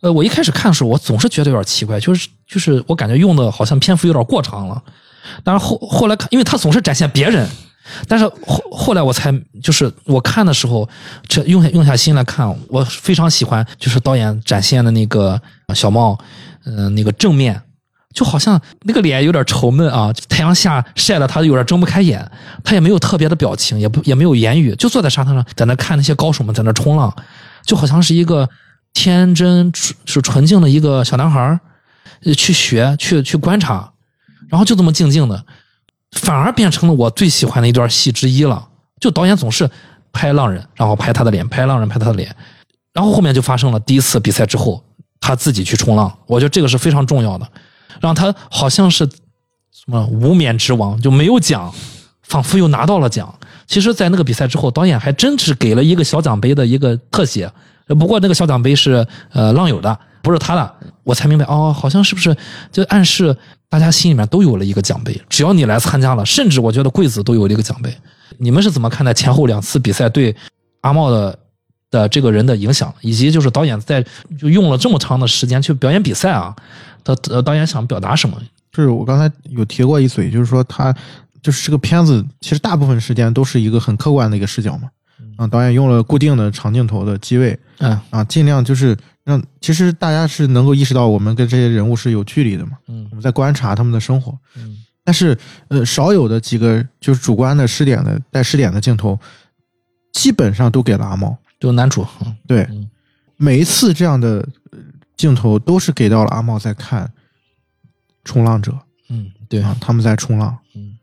[0.01, 4.83] 呃，我一开始看的时候，我总是觉得有点奇怪，就是就是我感觉用的好像篇幅有点过长了。
[5.45, 7.47] 但是后后来看，因为他总是展现别人，
[8.09, 9.31] 但是后后来我才
[9.63, 10.89] 就是我看的时候，
[11.29, 15.41] 这用用下心来看，我非常喜欢就是导演展现的那个
[15.75, 16.19] 小茂，
[16.65, 17.61] 嗯、那个正面。
[18.15, 22.29] 就好像那个脸有点愁闷啊，太阳下晒的他有点睁不开眼，
[22.65, 27.15] 他也没有特别的表情，也不也没有言语，就坐在沙滩上，在那看那些高手们在那冲浪，
[27.65, 28.49] 就好像是一个
[28.93, 31.59] 天真纯是纯净的一个小男孩
[32.37, 33.93] 去学去去观察，
[34.49, 35.45] 然后就这么静静的，
[36.13, 38.69] 反而变成了我最喜欢的一段戏之一了。
[38.99, 39.71] 就导演总是
[40.13, 42.35] 拍浪人，然后拍他的脸，拍浪人，拍他的脸，
[42.93, 44.85] 然后后面就发生了第一次比赛之后，
[45.21, 47.49] 他自己去冲浪，我觉得这个是非常重要的，
[48.01, 51.73] 让他好像是什么无冕之王，就没有奖，
[52.23, 53.35] 仿佛又拿到了奖。
[53.67, 57.51] 其实，在那个比赛之后，导演还真是给了一个小奖杯的一个特写，
[57.87, 62.37] 不过那个小奖杯是呃浪友的，不是他的，我才明白哦，好像是不是
[62.73, 63.37] 就暗示
[63.69, 67.97] 大家心里面都有了一个奖杯，只要你来参加了，甚至我觉得贵子都有了一个奖杯。
[68.39, 70.35] 你们是怎么看待前后两次比赛对
[70.81, 71.39] 阿茂的
[71.91, 74.05] 的这个人的影响，以及就是导演在
[74.39, 76.55] 就用了这么长的时间去表演比赛啊？
[77.03, 78.41] 他呃导演想表达什么？
[78.73, 80.95] 就是我刚才有提过一嘴，就是说他
[81.43, 84.89] 就是这个片子，其实大部分时间都是一个很客观的一个视角嘛。
[85.37, 94.39] 啊，导演用了固定的长镜头的机位嗯啊，尽量就是让其实大家是能够意识到我们跟这些人物是有距离的嘛，嗯我们在观察他们的生活。
[94.57, 95.37] 嗯但是
[95.69, 99.19] 呃，少有的几个就是主观的试点的带试点的镜头，
[100.13, 101.37] 基本上都给了阿茂。
[101.61, 102.91] 就男主，嗯对，嗯。
[103.37, 104.79] 每一次这样的呃
[105.17, 107.11] 镜头都是给到了阿茂在看
[108.25, 108.77] 冲浪者
[109.09, 110.97] 嗯，对，啊，他们在冲浪，嗯。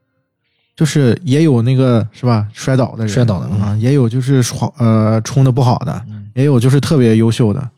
[0.76, 3.62] 就是也有那个是吧摔倒的人，摔倒的嗯。
[3.62, 6.30] 啊，也有就是闯呃冲的不好的，嗯。
[6.36, 7.70] 也有就是特别优秀的，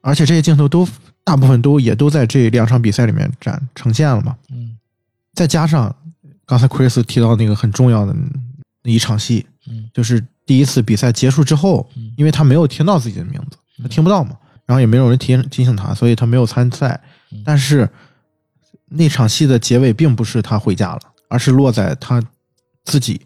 [0.00, 0.86] 而且这些镜头都
[1.24, 4.36] 大部分都也都在这两场比赛里面展呈现了嘛。
[4.50, 4.76] 嗯。
[5.34, 5.94] 再加上
[6.46, 8.14] 刚才 Chris 提到那个很重要的
[8.82, 9.90] 那一场戏，嗯。
[9.92, 12.12] 就是第一次比赛结束之后，嗯。
[12.16, 17.00] 因为他没有听到自己的名字，他听不到嘛，然后也没有人提提醒他，所以他没有参赛。
[17.32, 17.42] 嗯。
[17.44, 17.88] 但是
[18.86, 22.22] 那场戏的结尾并不是他回家了，而是落在他
[22.84, 23.20] 自己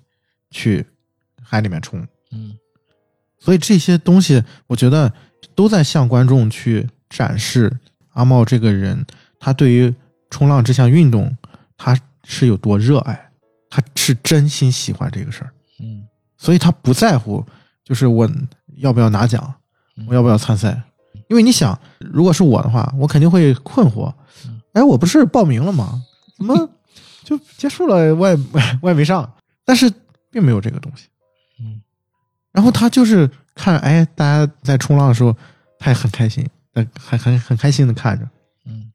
[0.50, 0.86] 去
[1.42, 2.06] 海里面冲。
[2.32, 2.56] 嗯。
[3.38, 5.12] 所以这些东西，我觉得
[5.54, 7.70] 都在向观众去展示
[8.12, 9.04] 阿茂这个人，
[9.38, 9.94] 他对于
[10.30, 11.36] 冲浪这项运动，
[11.76, 13.30] 他是有多热爱，
[13.68, 16.06] 他是真心喜欢这个事儿，嗯
[16.44, 17.42] 所以他不在乎，
[17.82, 18.28] 就是我
[18.76, 19.54] 要不要拿奖，
[20.06, 20.82] 我要不要参赛，
[21.28, 24.12] 因为你想，如果是我的话，我肯定会困惑
[24.46, 26.02] 嗯，哎，我不是报名了吗？
[26.36, 26.68] 怎么
[27.24, 28.14] 就结束了？
[28.14, 28.38] 我也
[28.82, 29.32] 我也没上，
[29.64, 29.90] 但是
[30.30, 31.06] 并没有这个东西。
[31.60, 31.80] 嗯
[32.52, 35.34] 然后他就是看，哎，大家在冲浪的时候，
[35.78, 38.28] 他也很开心，呃很很很开心的看着。
[38.66, 38.92] 嗯，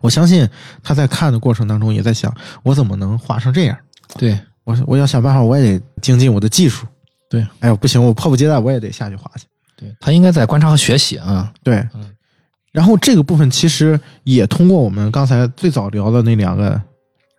[0.00, 0.48] 我相信
[0.82, 3.76] 他在看的过程当中也在想，我怎么能画成这样？
[4.16, 6.86] 对，我我要想办法，我也得精进我的技术。
[7.32, 9.46] 对，哎呦，不行，我迫不及待，我也得下去滑去。
[9.74, 11.50] 对他应该在观察和学习啊。
[11.64, 12.04] 对，嗯
[12.70, 16.80] 然后这个部分其实也通过我们刚才最早聊的那两个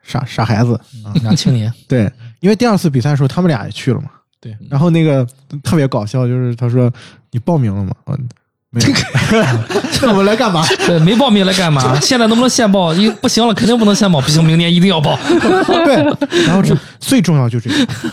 [0.04, 0.76] 傻傻孩子
[1.06, 4.10] 啊，俩青年， 对，因为第二次比赛的时候他们俩也去了嘛，
[4.42, 5.26] 对，然后那个
[5.64, 6.92] 特别搞笑，就是他说
[7.32, 7.92] 你报名了吗？
[8.06, 8.18] 我
[8.70, 8.88] 没有，
[10.02, 10.66] 那我们来干嘛？
[10.88, 12.00] 对，没报名来干嘛？
[12.02, 12.94] 现在能不能现报？
[12.94, 15.16] 一不行了，肯定不能现报，不行，明年一定要报。
[15.86, 15.96] 对，
[16.46, 17.70] 然后这最重要就这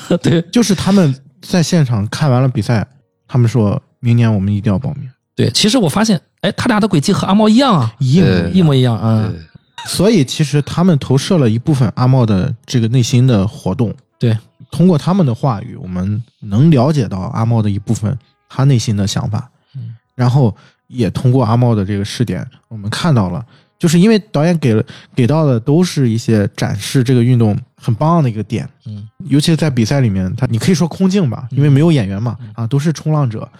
[0.08, 2.86] 个，对就是他们在现场看完了比赛，
[3.26, 9.28] 他们说明年我们一定要报名，对，其实我发现，哎，他俩的轨迹和阿茂一样啊，一模一模一样啊。
[9.28, 9.40] 对
[9.86, 13.94] 所以其实他们投射了一部分阿茂的这个内心的活动。
[14.18, 14.36] 对，
[14.70, 18.14] 通过他们的话语，我们能了解到阿茂的一部分
[18.46, 19.50] 他内心的想法。
[19.74, 20.54] 嗯，然后
[20.86, 23.42] 也通过阿茂的这个试点，我们看到了，
[23.80, 24.84] 就是因为导演给了
[25.16, 28.68] 给到的都是一些展示这个运动很棒的一个点。
[28.86, 29.08] 嗯。
[29.26, 33.50] 尤其是在比赛里面，他你可以说空镜吧，因为没有演员嘛，啊，都是冲浪者，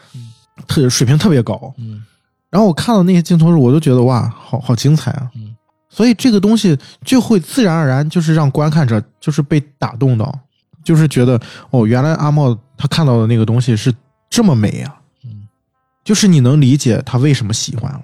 [0.68, 1.74] 特水平特别高。
[1.78, 2.05] 嗯。
[2.51, 5.30] 然后我看到那些镜头时，我都觉得哇，好好精彩啊！
[5.34, 5.56] 嗯。
[5.88, 10.38] 所以这个东西就会自然而然就是让观看者就是被打动到，
[10.84, 11.40] 就是觉得
[11.70, 13.92] 哦，原来阿茂他看到的那个东西是
[14.28, 15.48] 这么美啊，嗯。
[16.05, 18.02] 就是你能理解他为什么喜欢了，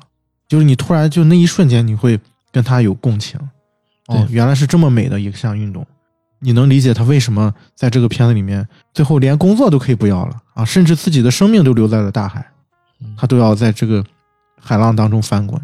[0.49, 2.19] 就是你突然就那一瞬间你会
[2.53, 3.39] 跟他有共情，
[4.07, 5.87] 哦，原来是这么美的一项运动，
[6.41, 12.47] 你能理解他为什么在这个片子里面最后连工作都可以不要了啊，甚至自己的生命都留在了大海。
[13.01, 14.03] 嗯，他都要在这个
[14.61, 15.61] 海浪当中翻滚，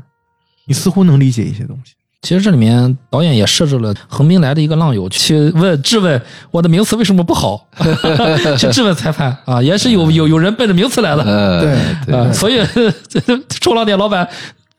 [0.66, 1.94] 你似乎能理解一些东西。
[2.20, 6.22] 其实这里面导演也设置了横滨来的一个浪友去问质问
[6.52, 7.66] 我的名词为什么不好，
[8.56, 9.36] 去质问裁判。
[9.44, 12.14] 啊，也是有有有人奔着名词来的呃，对。
[12.14, 12.60] 啊，所以
[13.48, 14.28] 冲浪店老板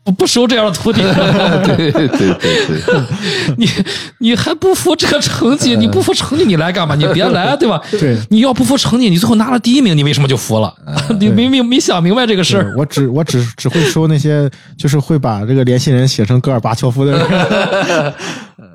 [0.03, 3.01] 不不收这样的徒弟，对对对对，
[3.57, 3.69] 你
[4.17, 6.93] 你还不服这个成绩，你不服成绩你来干嘛？
[6.95, 7.81] 你别来，对吧？
[7.91, 10.73] 对你要不服成绩，你最后拿了第一名，你为什么就服了？
[11.19, 12.73] 你明明没想明白这个事儿。
[12.77, 18.13] 我只我只只会收那些就是会把这个联系人写成戈尔巴乔夫的人。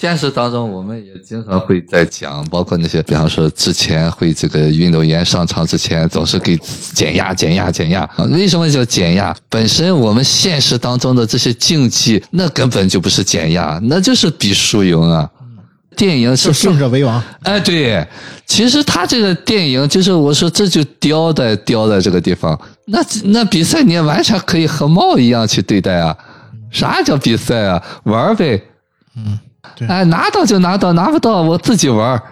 [0.00, 6.56] 现实当中，我们也经常会在讲，包括那些，比方说之前会这个运动员上场之前总是给
[6.94, 8.02] 减压、减压、减压。
[8.14, 9.34] 啊为什么叫减压？
[9.48, 15.28] 本身我们现实当中的这些竞技，那根本就不是减压，那就是比输赢啊。
[15.96, 18.06] 电影是胜者为王，哎，对，
[18.46, 26.16] 其实他这个电影就是我说这就雕在雕在这个地方，那那比赛你也完全可以和猫一样去对待啊，
[26.70, 27.82] 啥叫比赛啊？
[28.04, 28.62] 玩儿呗，
[29.16, 29.47] 嗯，对
[29.88, 32.22] 哎，拿到就拿到，拿不到我自己玩儿。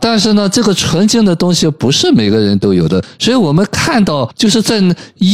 [0.00, 4.80] 但是呢，这个纯净的东西不是每个人都有的，所以我们看到就是在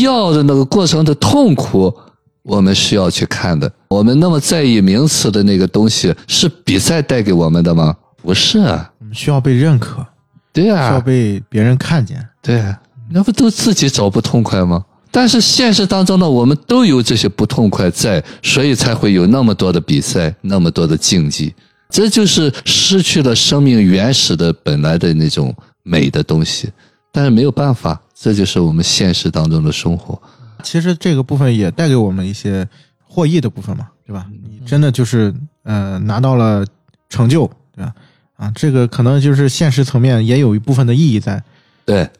[0.02, 1.94] 要的那个过程的痛苦，
[2.42, 3.70] 我们需要去看的。
[3.88, 7.94] 我们那么在意名词的那个东西，是比赛带给我们的吗？
[8.22, 10.04] 不是啊，我们需要被认可，
[10.50, 12.26] 对需要啊，被别人看见。
[12.40, 12.80] 对啊，
[13.10, 14.82] 那不都自己找不痛快吗？
[15.16, 21.54] 但是现实当中呢，我们都有这些不痛快在，所以才会有那么多的比赛，那么多的竞技。
[21.88, 25.54] 这就是失去了生命原始的本来的那种
[25.84, 26.68] 美的东西。
[27.12, 30.20] 但是没有办法，这就是我们现实当中的生活。
[30.64, 32.68] 其实这个部分也带给我们一些
[33.00, 34.26] 获益的部分嘛，对吧？
[34.42, 35.32] 你真的就是
[35.62, 36.66] 呃拿到了
[37.08, 37.94] 成就，对吧？
[38.34, 41.40] 啊，这个可能就是现实层面也有一部分的意义在。
[41.84, 42.10] 对，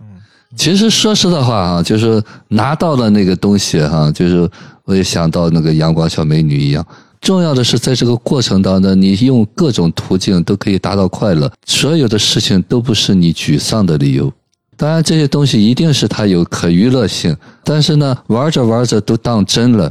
[0.57, 4.49] 其实说实的话啊，就是拿到了那个东西哈、就是
[4.85, 6.87] 我也想到那个阳光小美女一样。
[7.21, 11.51] 重要的是，在这个过程当中，你用各种途径都可以达到快乐。
[11.67, 14.31] 所有的事情都不是你沮丧的理由。
[14.77, 19.91] 当然，这些东西一定是它有可娱乐性，但是呢，玩着玩着都当真了，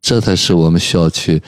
[0.00, 1.42] 这才是我们需要去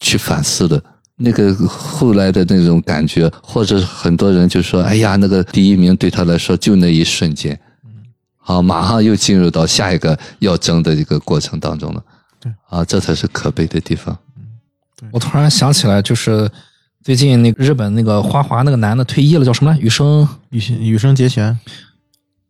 [0.00, 0.82] 去反思的。
[1.16, 7.56] 那个后来的那种感觉，或者很多人就说：“哎呀，那个第一名对他来说就那一瞬间。”
[8.46, 12.02] 好，马上又进入到下一个要争的一个过程当中了。
[12.38, 14.16] 对，啊，这才是可悲的地方。
[15.10, 16.50] 我突然想起来，就是
[17.02, 19.78] 最近那个日本那个花滑那个男的退役了，叫什么来？
[19.78, 20.28] 羽生？
[20.50, 21.58] 羽生羽生结弦，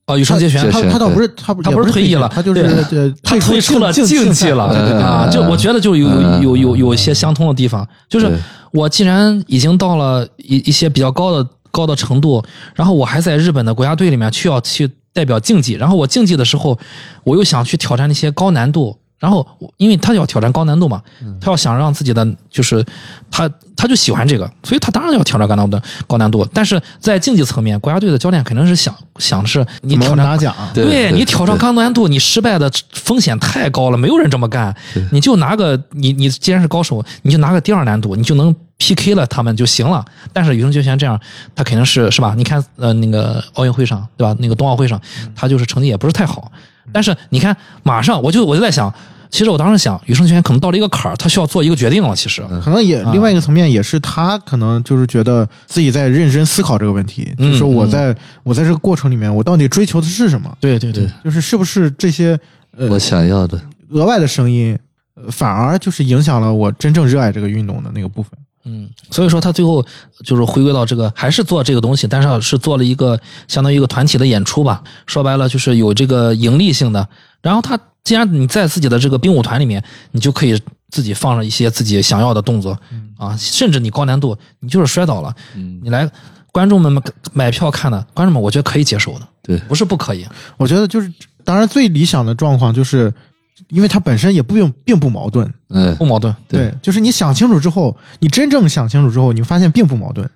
[0.07, 0.69] 哦，羽生结弦。
[0.69, 4.65] 他他倒不是他他不是退役了他就是他退出了竞竞技了
[5.01, 5.31] 啊！
[5.31, 6.09] 就我觉得就有
[6.43, 8.29] 有有有一些相通的地方，就是
[8.73, 12.45] 我既然已经到了一一些比较高的高的程度，
[12.75, 16.79] 然后我还在日本的国家队里面去要去代表竞技，然后我竞技的时候，
[17.23, 18.99] 我又想去挑战那些高难度。
[19.25, 19.47] 然后，
[19.79, 21.01] 因为他要挑战高难度嘛，
[21.41, 22.85] 他要想让自己的就是
[23.31, 26.47] 他他就喜欢这个，所以他当然要挑战高难度高难度。
[26.53, 30.55] 但是在竞技层面，国家队的教练肯定是想想的是你挑战拿奖？
[30.75, 34.77] 对对你挑战高难度，你失败的风险太高了，没有人这么干。
[35.11, 40.05] 你就拿个你你既然是高手，你就拿个第二难度，你就能 PK 了他们就行了。
[40.35, 41.19] 但是羽生结弦这样，
[41.55, 42.35] 他肯定是是吧？
[42.37, 44.37] 你看呃那个奥运会上对吧？
[44.39, 45.01] 那个冬奥会上，
[45.35, 46.53] 他就是成绩也不是太好。
[46.93, 48.93] 但是你看，马上我就我就在想，
[49.35, 52.15] 其实我当时想，羽生结弦可能到了一个坎儿，他需要做一个决定了。
[52.15, 60.57] 其实，可能也另外一个层面也是他可能就是觉得自己在认真思考这个问题，嗯就是说我在我在这个过程里面，我到底追求的是什么？
[60.61, 62.39] 对对对，就是是不是这些
[62.77, 64.79] 呃我想要的，额外的声音，
[65.17, 68.31] 呃反而就是影响了我真正热爱这个运动的那个部分。
[68.67, 69.85] 嗯，所以说他最后
[70.25, 74.81] 就是回归到这个，还是做这个东西，但是是做了一个相当于一个团体的演出吧。
[75.07, 77.09] 说白了就是有这个盈利性的。
[77.43, 79.83] 然后他既然你在自己的这个兵舞团里面，
[80.13, 80.61] 你就可以
[80.91, 82.79] 自己放上一些自己想要的动作
[83.17, 86.09] 啊，甚至你高难度，你就是摔倒了，嗯，你来
[86.53, 87.03] 观众们买
[87.33, 90.27] 买票看的观众们，我觉得可以接受的，对，不是不可以。
[90.59, 91.11] 我觉得就是，
[91.45, 93.13] 当然最理想的状况就是，
[93.69, 96.35] 因为它本身也不并并不矛盾，嗯不，矛盾。
[96.47, 100.29] 对就是你想清楚之后，你真正想清楚之后，你发现并不矛盾。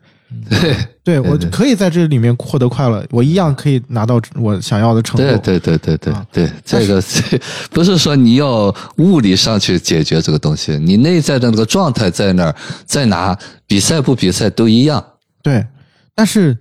[0.51, 5.39] 对，对我对可以在这里面获得快乐，我一样可以拿到我想要的成果。
[5.39, 6.27] 对对对对对啊。
[6.31, 7.41] 对，这个 这
[7.71, 15.03] 不是说你要物理上去解决这个东西，你内在的那个状态在那儿，在哪比赛不比赛都一样。
[15.43, 15.67] 对，
[16.15, 16.57] 但是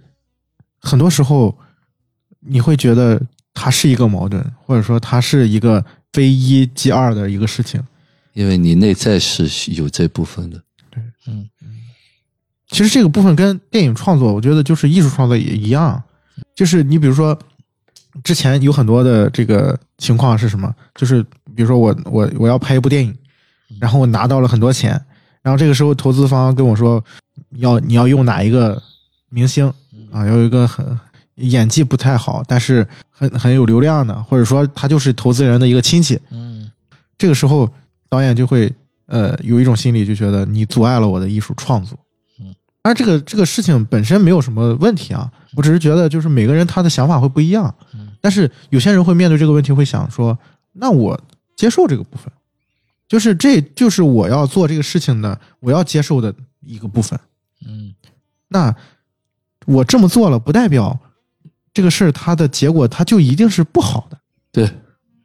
[0.79, 1.53] 很多时候
[2.39, 3.21] 你会觉得
[3.53, 5.83] 它是一个矛盾，或者说它是一个
[6.13, 7.83] 非一即二的一个事情。
[8.33, 10.61] 因为你内在是有这部分的，
[10.91, 11.03] 对。
[11.27, 11.49] 嗯，
[12.69, 16.01] 其实这个部分跟电影创作，我觉得就是艺术创作也一样，
[16.53, 17.37] 就是你比如说，
[18.23, 20.73] 之前有很多的这个情况是什么？
[20.95, 21.23] 就是
[21.55, 23.15] 比如说我我我要拍一部电影，
[23.79, 24.91] 然后我拿到了很多钱，
[25.41, 27.01] 然然后这个时候投资方跟我说，
[27.51, 28.83] 要你要用哪一个
[29.29, 29.65] 明星
[30.11, 30.85] 啊，要有一个很
[31.35, 36.19] 演技不太好，但是很很有流量的，或者说他就是投资人的一个亲戚。
[36.31, 36.69] 嗯
[37.17, 37.71] 这个时候
[38.09, 38.69] 导演就会
[39.05, 41.97] 呃有一种心理，就觉得你阻碍了我的艺术创作。
[42.87, 47.73] 然这个这个事情本身没有什么问题啊，我只是觉得就是每个人他的想法会不一样。
[47.93, 50.37] 嗯，但是有些人会面对这个问题，会想说，
[50.73, 51.19] 那我
[51.55, 52.31] 接受这个部分，
[53.07, 57.19] 就是这就是我要做这个事情的，我要接受的一个部分。
[57.65, 57.93] 嗯
[58.49, 58.73] 那
[59.65, 60.97] 我这么做了，不代表
[61.73, 64.17] 这个事儿它的结果它就一定是不好的。
[64.51, 64.71] 对，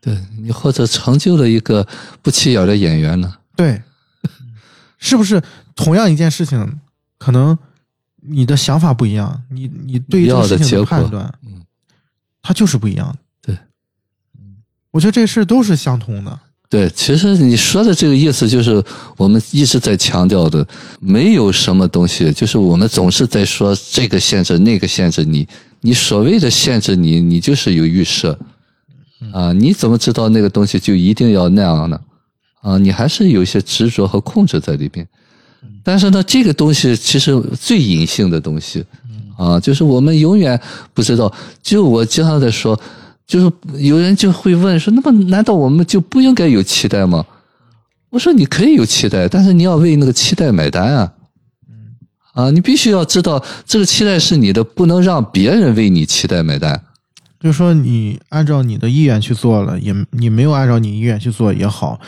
[0.01, 1.87] 对你或者成就了一个
[2.21, 3.33] 不起眼的演员呢？
[3.55, 3.81] 对，
[4.99, 5.41] 是不是
[5.77, 6.81] 同样一件事情，
[7.23, 7.57] 可能
[8.21, 11.63] 你的想法不一样，你你对于这要个事情的判断，嗯，
[12.43, 13.19] 它就是不一样的。
[13.41, 13.57] 对，
[14.91, 16.37] 我觉得这事都是相通的。
[16.69, 18.83] 对，其实你说的这个意思就是
[19.17, 20.67] 我们一直在强调的，
[20.99, 25.47] 没有什么东西，就是我们总是在说这个限制那个限制你，
[25.83, 28.37] 你所谓的限制你，你就是有预设，
[29.33, 32.01] 啊，你怎么知道那个东西就一定要那样呢？
[32.63, 35.07] 啊，你还是有一些执着和控制在里边。
[35.83, 38.85] 但是呢，这个东西其实最隐性的东西，
[39.37, 40.61] 啊，就是我们永远
[40.95, 41.33] 不知道。
[41.63, 42.79] 就我经常在说，
[43.27, 47.25] 就是有人就会问说，那么难道我们就不应该有期待吗？
[48.11, 51.13] 我说你可以有期待，但是你要为那个期待买单啊。
[52.35, 56.83] 啊，你必须要知道这个期待是你的，不能让别人为你期待买单。
[57.41, 62.01] 就是说，你按照你的意愿去做了，也你没有按照你意愿去做也好，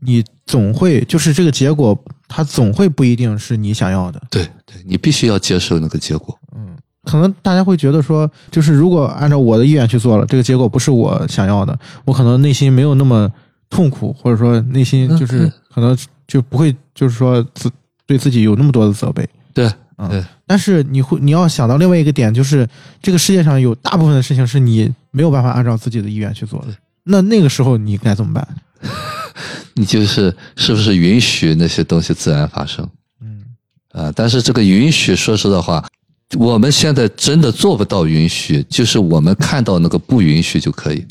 [0.00, 1.96] 你总会就是这个结果，
[2.28, 4.20] 它总会不一定是你想要的。
[4.30, 6.36] 对对，你必须要接受那个结果。
[6.56, 13.30] 嗯，可能大家会觉得说，就是如果按照我的意愿去做了，这个结果不是我想要的，我可能内心没有那么
[13.70, 15.96] 痛苦，或者说内心就是嗯可能
[16.26, 17.70] 就不会就是说自
[18.06, 19.28] 对自己有那么多的责备。
[19.54, 22.68] 对嗯对但是你会你要想到另外一个点，就是
[23.00, 26.68] 这个世界上有大部分的事情是你没有办法按照自己的意愿去做的。
[27.04, 28.46] 那那个时候你该怎么办？
[29.74, 32.88] 你就是是不是允许那些东西自然发生？
[33.20, 33.42] 嗯
[33.92, 35.84] 啊，但是这个允许，说实在话，
[36.38, 41.06] 我们现在真的做不到允许，就是我们看到那个不允许就可以。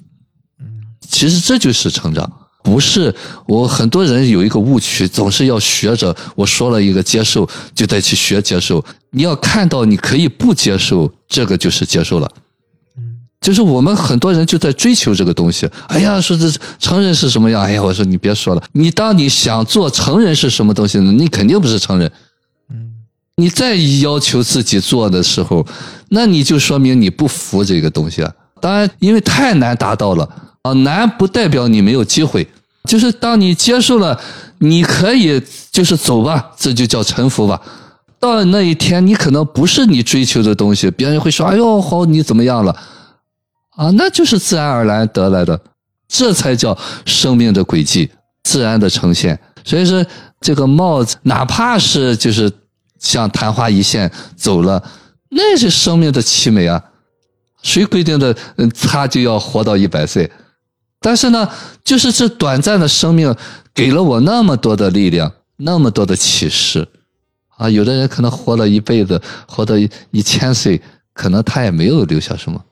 [0.60, 0.65] 嗯
[1.07, 2.31] 其实这就是成长，
[2.64, 3.14] 不是
[3.45, 8.84] 我很多人有一个误区，总是要学着我说了一个接受，就得去学接受。
[9.10, 12.31] 你要看到你可以不接受，这个就是接受了。
[13.41, 15.68] 就是我们很多人就在追求这个东西。
[15.88, 16.49] 哎呀，说这
[16.80, 17.61] 成人是什么样？
[17.63, 21.11] 哎呀，我说你别说了，你当你想做成人是什么东西呢？
[21.11, 22.09] 你肯定不是成人。
[22.69, 22.91] 嗯
[23.38, 25.65] 你再要求自己做的时候，
[26.09, 28.31] 那你就说明你不服这个东西啊。
[28.59, 30.30] 当然，因为太难达到了
[30.61, 32.47] 啊，难不代表你没有机会。
[32.88, 34.19] 就是当你接受了，
[34.59, 35.41] 你可以
[35.72, 37.59] 就是走吧，这就叫臣服吧。
[38.19, 42.76] 到了那一天，你可能不是你追求的东西，别人会说：“哎呦，好，你怎么样了？”
[43.82, 45.60] 啊，那就是自然而然得来的，
[46.08, 48.12] 这才叫生命的轨迹，
[48.44, 49.40] 自然的呈现。
[49.64, 50.06] 所以说，
[50.40, 52.52] 这个帽子，哪怕是就是
[52.99, 54.84] 像昙花一现走了，
[55.30, 56.80] 那是生命的凄美啊。
[57.64, 60.30] 谁规定的，嗯，他就要活到一百岁？
[60.99, 61.49] 但是呢，
[61.84, 63.36] 就是这短暂的生命
[63.74, 66.88] 给了我那么多的力量，那么多的启示
[67.58, 67.68] 啊！
[67.68, 70.80] 有的人可能活了一辈子，活到一一千岁，
[71.14, 72.64] 可能他也没有留下什么，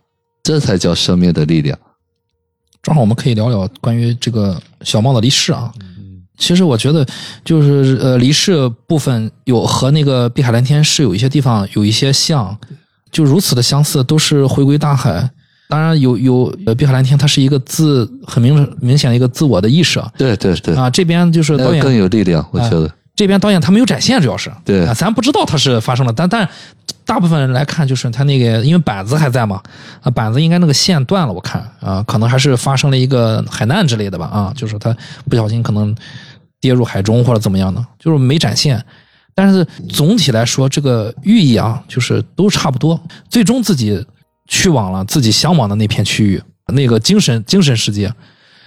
[0.50, 1.78] 这才叫生命的力量。
[2.82, 5.72] 正好我们可以聊聊关于这个小猫的离世啊。
[6.40, 7.06] 其实我觉得，
[7.46, 12.58] 就是呃，离世部分有和那个碧海蓝天是有一些地方有一些像，
[13.12, 15.30] 就如此的相似，都是回归大海。
[15.68, 20.12] 当然有有呃，碧海蓝天它是一个自很明明显的一个自我的意识啊。
[20.18, 22.90] 对对对，啊，这边就是导演更有力量，我觉得。
[23.20, 26.48] 这边导演他没有展现，主要是对啊，咱不知道他是发生了，但但
[27.04, 29.62] 大部分人来看，就是他那个因为板子还在嘛，
[30.02, 34.96] 啊，板子应该那个线断了，我看啊，可能还是发生了一个海难之类的吧，啊，就是他
[35.30, 35.94] 不小心可能
[36.62, 38.82] 跌入海中或者怎么样的，就是没展现。
[39.36, 42.98] 但是总体来说，这个寓意啊，就是都差不多，
[43.30, 44.02] 最终自己
[44.48, 48.14] 去往了自己向往的那片区域，那个精神精神世界。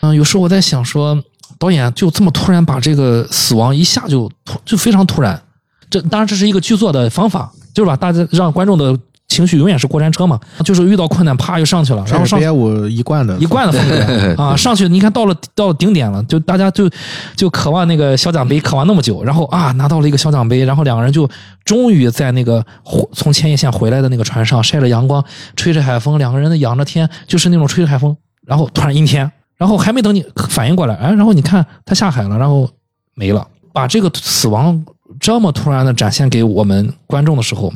[0.02, 1.24] 嗯，有时候我在想说。
[1.62, 5.40] 导演就这么突然把这个死亡一下就突就非常突然，
[5.89, 8.98] 这当然这是一个剧作的方法，就是把大家让观众的
[9.28, 16.90] 情绪永远是过山车嘛，就是遇到困难啪就上去了，然后上这是编舞一贯的一贯的风格啊，上去你看到了到了顶点了，就大家就
[17.36, 21.30] 就渴望那个小奖杯，渴望那么久，然后啊拿到了一个小奖杯，然后两个人就
[21.64, 22.66] 终于在那个
[23.12, 25.24] 从千叶县回来的那个船上晒着阳光，
[25.55, 29.30] 吹着海风，两个人仰着天，就是那种吹着海风，然后突然阴天。
[29.62, 32.68] 然后还没等你反应过来，哎，然后你看他下海了，然后
[33.14, 34.84] 没了，把这个死亡
[35.20, 37.72] 这么突然的展现给我们观众的时候，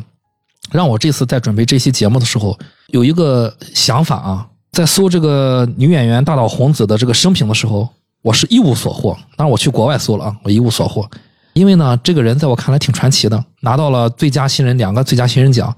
[0.72, 2.58] 让我这次在准备这期节目的时候
[2.88, 7.88] 有一个想法啊，在搜这个女演员大岛红子的这个生平的时候，
[8.20, 9.16] 我是一无所获。
[9.36, 11.08] 当然我去国外搜了啊，我一无所获，
[11.52, 15.72] 因为呢，这个人在我看来挺传奇的，拿到了最佳新人两个最佳新人奖，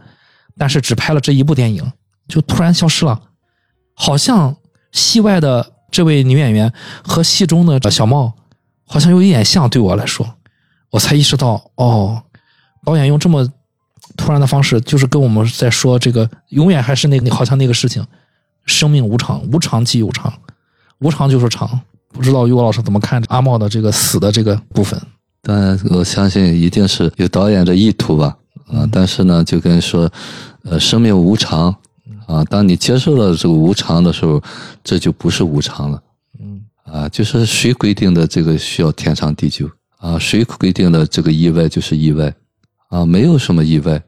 [0.56, 1.84] 但是只拍了这一部电影，
[2.28, 3.20] 就突然消失了，
[3.92, 4.56] 好像
[4.90, 8.34] 戏外的这位女演员和戏中的小茂
[8.86, 10.34] 好像有一点像，对我来说，
[10.90, 12.22] 我才意识到哦，
[12.84, 13.46] 导演用这么
[14.16, 18.04] 突然的方式，就是跟我们在说这个，永远还是那个好像那个事情，
[18.64, 20.32] 生命无常，无常即有常，
[20.98, 21.80] 无常就是常。
[22.10, 25.00] 不知道于果老师怎么看阿茂的这个死的这个部分？
[25.42, 28.36] 当然，我相信一定是有导演的意图吧。
[28.68, 30.10] 啊，但是呢，就跟说，
[30.64, 31.74] 呃，生命无常
[32.28, 34.40] 啊，当你接受了这个无常的时候，
[34.84, 36.02] 这就不是无常了。
[36.38, 40.18] 嗯啊，就是谁规定的这个需要天长地久啊？
[40.18, 42.32] 谁规定的这个意外就是意外
[42.90, 43.06] 啊？
[43.06, 44.02] 没有什么意外，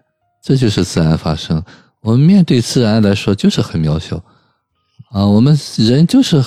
[0.45, 1.63] 这就是自然发生。
[2.03, 4.23] 我们面对自然来说就是很渺小
[5.13, 6.45] 啊，我们人就是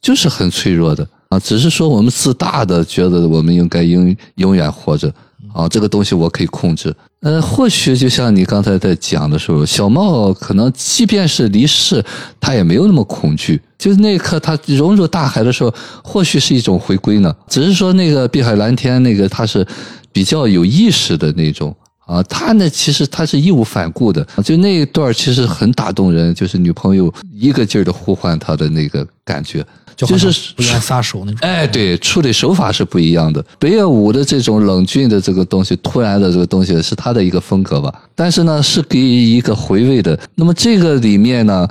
[0.00, 5.12] 就是很脆弱的啊，只是说我们自大的觉得我们应该永永远活着
[5.52, 6.94] 啊，这个东西我可以控制。
[7.22, 12.04] 呃，或许就像你刚才在讲的时候，小茂可能即便是离世，
[12.40, 13.60] 他也没有那么恐惧。
[13.78, 15.72] 就是那一刻他融入大海的时候，
[16.02, 17.32] 或许是一种回归呢。
[17.46, 19.64] 只是说那个碧海蓝天那个他是
[20.12, 21.72] 比较有意识的那种
[22.06, 24.26] 啊，他呢其实他是义无反顾的。
[24.42, 29.64] 就那一段其实很打动人，就是女朋友一个劲儿的呼唤他的那个感觉。
[29.96, 31.38] 就是不愿撒手那种。
[31.42, 33.44] 哎，对，处理手法是不一样的。
[33.58, 40.18] 北野武的这种冷峻的这个东西，突然的这个东西是他的一个风格吧，但是呢，是给一个回味的。
[40.34, 41.68] 那么这个里面呢，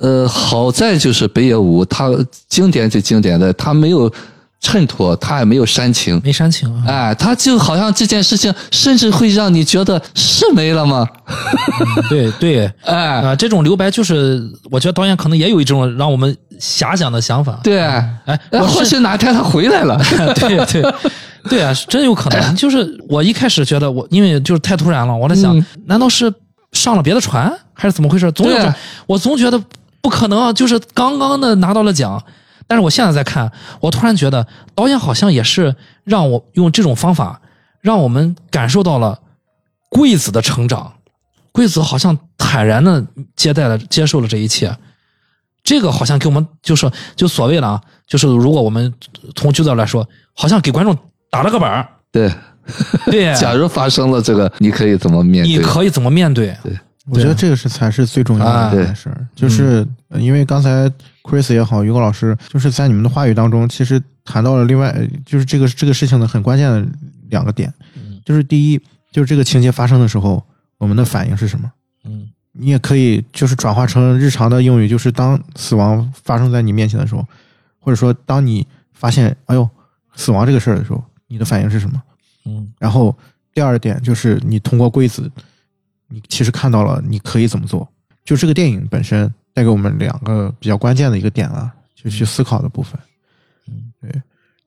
[0.00, 2.10] 呃，好在就是北野武他
[2.48, 4.12] 经典就经典的，他没有
[4.62, 6.18] 衬托，他也没有煽情。
[6.24, 11.04] 没煽情啊，哎，他就好像这件事情，甚至会让你觉得是没了吗？
[12.08, 14.40] 对对， 哎，啊，这种留白就是，
[14.70, 17.58] 我觉得导演可能也有一种让我们遐想的想法。
[17.64, 20.00] 对，哎，或许哪天他回来了。
[20.38, 20.94] 对对
[21.50, 22.54] 对啊，真有可能。
[22.54, 26.32] 就是我一开始觉得我，因为就是太突然了，我在想，嗯难道是
[26.70, 28.30] 上了别的船，还是怎么回事？
[28.30, 28.72] 总有
[29.06, 29.60] 我总觉得
[30.00, 32.22] 不可能啊，就是刚刚的拿到了奖。
[32.66, 35.74] 但是我现在在看，我突然觉得导演好像也是
[36.04, 37.40] 让我用这种方法，
[37.80, 39.20] 让我们感受到了
[39.88, 40.94] 贵子的成长。
[41.52, 43.04] 贵子好像坦然的
[43.36, 44.74] 接待了、接受了这一切，
[45.62, 48.90] 这个好像给我们就是就所谓的啊，就是如果我们
[49.36, 50.96] 从剧照来说，好像给观众
[51.30, 52.32] 打了个板儿，对，
[53.04, 55.52] 对， 假如发生了这个，你可以怎么面对？
[55.52, 56.72] 你可以怎么面对对？
[57.10, 60.90] 我觉得这个是才是最重要啊的一件事儿，就是呃因为刚才
[61.22, 64.96] Chris 也好，于果老师就是在你们的话语当中，其实谈到了另外
[65.26, 66.86] 就是这个这个事情的很关键的
[67.30, 67.72] 两个点，
[68.24, 68.80] 就是第一，
[69.10, 70.42] 就是这个情节发生的时候，
[70.78, 71.70] 我们的反应是什么？
[72.04, 72.28] 嗯。
[72.54, 77.26] 你也可以就是转化成日常的用语，就是当死亡发生在你面前的时候，
[77.80, 79.66] 或者说当你发现哎呦
[80.14, 82.02] 死亡这个事儿的时候，你的反应是什么？
[82.44, 82.70] 嗯。
[82.78, 83.16] 然后
[83.54, 85.32] 第二点就是你通过柜子，
[86.12, 87.88] 你其实看到了你可以怎么做。
[88.24, 92.98] 就这个电影本身带给我们两个比较关键的一个点了，就去思考的部分。
[93.68, 94.10] 嗯，对。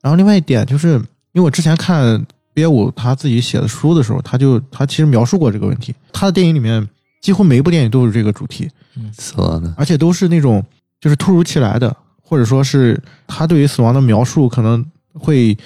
[0.02, 0.94] 然后另外一点就是，
[1.32, 5.94] 因为我之前看憋武他自己写的书的时候，他就他其实描述过这个问题。
[6.12, 6.86] 他的电影里面
[7.20, 8.70] 几乎每一部电影都是这个主题，
[9.12, 10.64] 死亡的，而且都是那种
[11.00, 15.56] 就是突如其来的，或者说是他对于死亡的描述可能会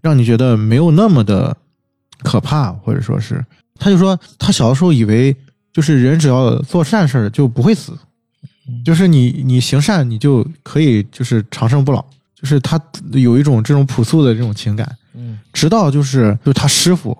[0.00, 1.56] 让你觉得没有那么的
[2.22, 3.44] 可怕，或者说是
[3.80, 5.34] 他就说他小的时候以为
[5.72, 7.98] 就是人只要做善事儿就不会死，
[8.84, 12.04] 就是你你行善你就可以就是长生不老，
[12.34, 12.80] 就是他
[13.12, 15.38] 有一种这种朴素的这种情感，嗯。
[15.52, 17.16] 直到就是就是他师傅，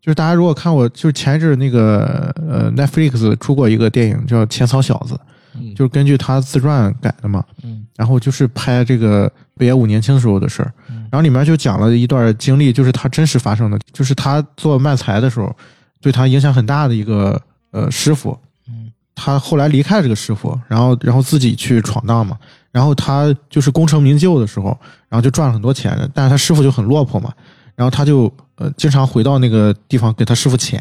[0.00, 5.14] 就是大家如果看过，就是前一阵那个呃 Netflix 出过一个电影叫《浅草小子》，
[5.54, 7.44] 嗯就是根据他自传改的嘛。
[7.62, 7.86] 嗯。
[7.96, 10.66] 然后就是拍这个北野武年轻时候的事
[11.10, 15.54] 然后里面就讲了一段经历，就是他真实发生的，就是他做漫才的时候，
[16.00, 17.40] 对他影响很大的一个
[17.70, 18.90] 呃师傅，嗯。
[19.14, 22.38] 他后来离开了这个师傅，然后然后自己去闯荡嘛，
[22.72, 24.68] 然后他就是功成名就的时候，
[25.10, 27.30] 然后就赚了很多钱，但是他师傅就很落魄嘛，
[27.74, 30.80] 然后他就呃经常回到那个地方给他师傅钱，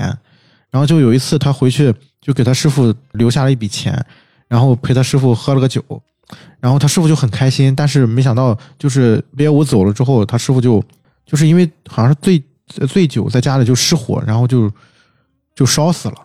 [0.71, 4.05] 然后就有一次他回去就给他师傅留下了一笔钱，
[4.47, 5.83] 然后陪他师傅喝了个酒，
[6.61, 10.81] 然后他师傅就很开心，但是没想到就是北野武走了之后，他师傅就
[11.25, 12.41] 就是因为好像是醉
[12.87, 14.71] 醉酒在家里就失火，然后就
[15.55, 16.15] 就烧死了。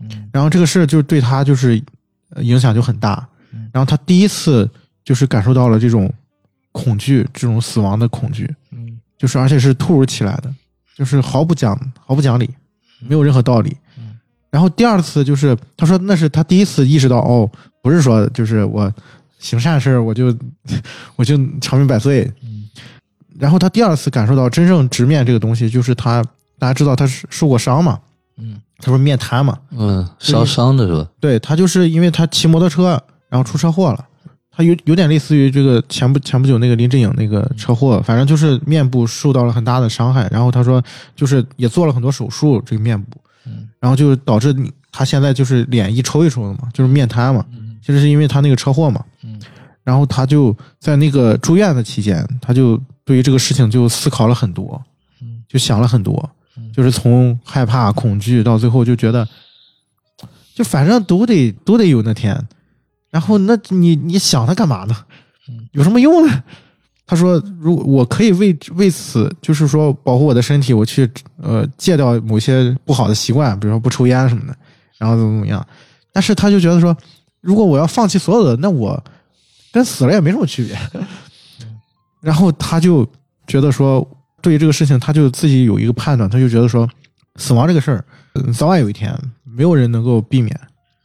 [0.00, 1.80] 嗯然后这个事儿就对他就是
[2.30, 4.68] 呃影响就很大嗯，然后他第一次
[5.04, 6.12] 就是感受到了这种
[6.72, 10.52] 恐惧，这种死亡的恐惧，嗯就是而且是突如其来的，
[10.96, 12.50] 就是毫不讲毫不讲理，
[13.00, 13.76] 没有任何道理。
[13.96, 14.18] 嗯
[14.50, 17.50] 然后第二次就是他说那是他第一次意识到哦，
[17.82, 18.92] 不是说就是我
[19.38, 20.36] 行善事我就
[21.16, 22.24] 我就长命百岁。
[22.42, 22.68] 嗯
[23.36, 26.22] 然后他第二次感受到真正直面这个东西，就是他
[26.56, 28.00] 大家知道他是受过伤嘛，
[28.38, 31.08] 嗯他说面瘫嘛，嗯，烧伤的是吧？
[31.20, 34.06] 对他就是因为他骑摩托车，然后出车祸了。
[34.56, 40.28] 他有有点类似于这个前不前不久那个林志颖那个车祸，反正就是面部受到了很大的伤害。
[40.30, 40.80] 然后他说，
[41.16, 47.44] 就是也做了很多手术，这个面部，嗯然后就导致你他现在就是脸一抽一抽的嘛，就是面瘫嘛。
[47.52, 49.04] 嗯其实是因为他那个车祸嘛。
[49.22, 49.40] 嗯
[49.82, 54.80] 然后他就在那个住院的期间，他就对于这个事情就思考了很多，
[55.20, 56.33] 嗯就想了很多嗯，
[56.72, 59.26] 就是从害怕、恐惧到最后就觉得，
[60.54, 62.36] 就反正都得都得有那天。
[63.10, 64.96] 然后那你你想它干嘛呢
[65.48, 65.68] 嗯？
[65.72, 66.42] 有什么用呢？
[67.06, 74.56] 他说，如果我可以为为此，就是说保护我的身体，我去呃戒掉某些不好的习惯，比如说不抽烟什么的，
[74.96, 75.64] 然后怎么怎么样。
[76.12, 76.96] 但是他就觉得说，
[77.42, 79.02] 如果我要放弃所有的，那我
[79.70, 80.78] 跟死了也没什么区别。
[82.22, 83.06] 然后他就
[83.46, 84.00] 觉得说，
[84.44, 86.86] 对于这个事情，他就自己有一个判断，他就觉得说，
[87.36, 88.04] 死亡这个事儿，
[88.34, 90.54] 嗯早晚有一天，没有人能够避免。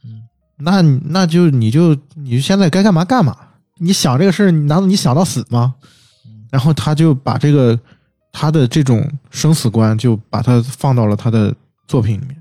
[0.04, 0.20] 嗯
[0.58, 3.34] 那那就你就你现在该干嘛干嘛。
[3.78, 5.74] 你想这个事儿，难道你想到死吗？
[6.50, 7.78] 然后他就把这个
[8.30, 11.54] 他的这种生死观，就把它放到了他的
[11.88, 12.36] 作品里面。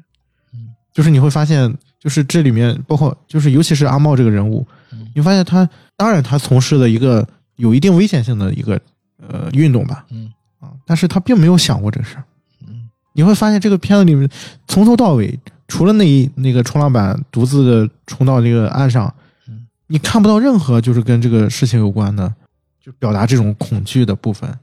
[0.54, 8.80] 嗯，就是你会发现，就是这里面包括就是尤其是阿茂这个人物，嗯你发现他当然他从事的一个有一定危险性的一个
[9.26, 12.24] 呃运动吧，嗯啊，但是他并没有想过这个事儿。
[12.68, 14.30] 嗯你会发现这个片子里面
[14.68, 15.38] 从头到尾，
[15.68, 19.14] 除了那一那个冲浪板独自的冲到这个岸上
[19.48, 22.34] 嗯，你看不到任何就是跟这个事情有关的，
[22.80, 24.58] 就表达这种恐惧的部分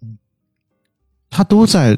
[0.00, 0.18] 嗯。
[1.28, 1.96] 他都在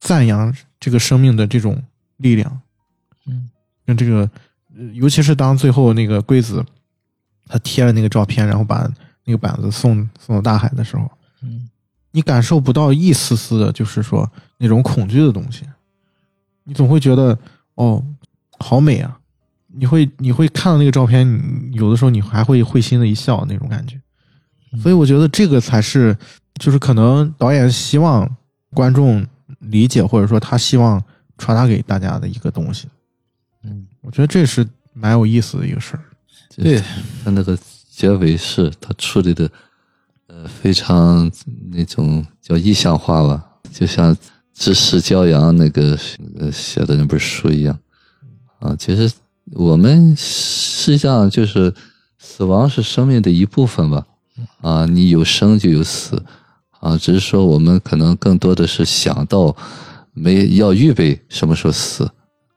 [0.00, 1.80] 赞扬这个生命的这种
[2.18, 2.60] 力量，
[3.26, 3.48] 嗯
[3.86, 4.28] 跟这个，
[4.76, 6.62] 呃尤其是当最后那个龟子
[7.46, 8.86] 他贴了那个照片，然后把
[9.24, 11.10] 那个板子送送到大海的时候，
[11.42, 11.68] 嗯
[12.12, 15.64] 你感受不到一丝丝的，就是说那种恐惧的东西，
[16.64, 17.36] 你总会觉得
[17.74, 18.04] 哦，
[18.58, 19.18] 好美啊！
[19.74, 21.26] 你会你会看到那个照片，
[21.70, 24.00] 你有的时候你还会会心的一笑那种感觉。
[24.80, 26.16] 所以我觉得这个才是，
[26.60, 28.30] 就是可能导演希望
[28.74, 29.26] 观众
[29.60, 31.02] 理解，或者说他希望
[31.38, 32.86] 传达给大家的一个东西。
[33.64, 36.02] 嗯我觉得这是蛮有意思的一个事儿。
[36.56, 36.82] 对，
[37.24, 37.56] 他那个
[37.90, 39.50] 结尾是他处理的，
[40.34, 41.30] 呃，非常
[41.70, 44.16] 那种叫意象化吧，就像
[44.54, 45.98] 知识骄阳那个
[46.38, 47.78] 呃写的那本书一样
[48.58, 48.74] 啊。
[48.78, 49.12] 其实
[49.52, 51.74] 我们实际上就是
[52.18, 54.06] 死亡是生命的一部分吧，
[54.62, 56.22] 啊，你有生就有死
[56.80, 59.54] 啊，只是说我们可能更多的是想到
[60.14, 62.10] 没要预备什么时候死。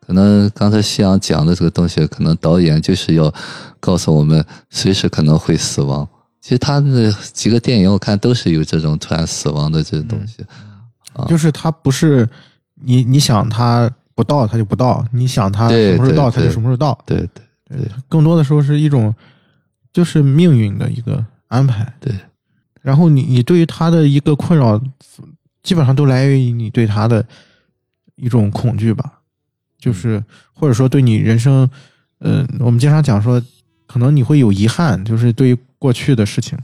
[0.08, 3.34] 可能刚才夕阳讲的这个东西，可能导演就是要
[3.82, 6.08] 告诉我们，随时可能会死亡。
[6.46, 10.46] 其实他的几个电影我看都是有这种突然死亡的这种东西。
[11.14, 12.30] 啊就是他不是
[12.76, 16.96] 你你想他不到他就不到，你想他什么时候到他就什么时候到。
[17.04, 17.18] 对
[17.68, 19.12] 对对，更多的时候是一种
[19.92, 21.92] 就是命运的一个安排。
[22.00, 22.14] 对，
[22.84, 24.80] 然后你你对于他的一个困扰，
[25.64, 27.26] 基本上都来源于你对他的
[28.18, 29.20] 一种恐惧吧，
[29.80, 30.24] 就是
[30.54, 31.68] 或者说对你人生，
[32.20, 33.42] 呃，我们经常讲说，
[33.88, 36.58] 可能你会有遗憾，就是对于过去的事情，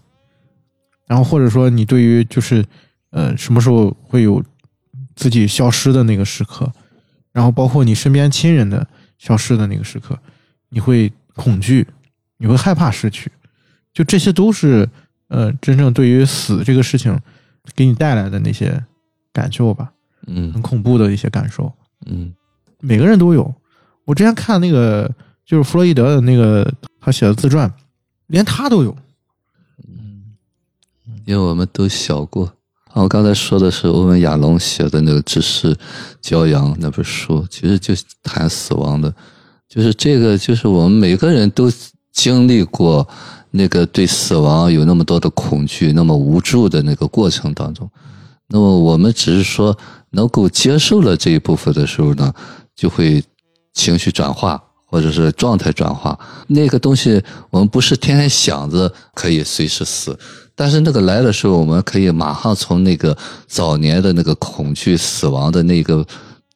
[1.07, 2.65] 然后或者说你对于就是
[3.11, 4.43] 呃什么时候会有
[5.15, 6.72] 自己消失的那个时刻，
[7.31, 8.88] 然后包括你身边亲人的
[9.18, 10.18] 消失的那个时刻，
[10.69, 11.88] 你会恐惧，
[12.38, 13.31] 你会害怕失去，
[13.93, 14.88] 就这些都是
[15.27, 17.18] 呃真正对于死这个事情
[17.76, 18.84] 给你带来的那些
[19.31, 19.91] 感受吧，
[20.27, 20.52] 嗯。
[20.53, 21.72] 很嗯恐怖的一些感受，
[22.06, 22.34] 嗯。
[22.80, 23.53] 每个人都有。
[24.06, 25.14] 我之前看那个
[25.52, 26.65] 就是弗洛伊德的那个
[27.02, 27.69] 他写的自传，
[28.28, 28.95] 连他都有。
[29.86, 30.32] 嗯
[31.26, 32.45] 因为我们都小过。
[32.94, 35.78] 啊，我刚才说的是欧文亚龙写的那个《知识
[36.23, 39.14] 骄阳》那本书，其实就谈死亡的，
[39.68, 41.69] 就是这个，就是我们每个人都
[42.14, 43.06] 经历过
[43.49, 47.90] 那个对死亡有那么多的恐惧、那么无助的那个过程当中。
[48.48, 49.78] 那么我们只是说
[50.11, 52.34] 能够接受了这一部分的时候呢，
[52.73, 53.22] 就会
[53.73, 54.64] 情绪转化。
[54.91, 60.19] 或者是状态转化，那个东西我们不是天天想着可以随时死，
[60.53, 66.05] 但是那个来的时候，我们可以马上从那个早年的那个恐惧死亡的那个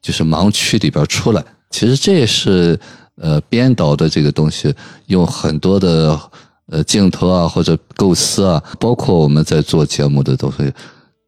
[0.02, 1.42] 就是盲区里边出来。
[1.70, 2.78] 其实这也是
[3.22, 4.76] 呃编导的这个东西，
[5.08, 6.20] 用很多的
[6.68, 10.74] 呃镜头啊或者构思啊，包括我们在做节目的都会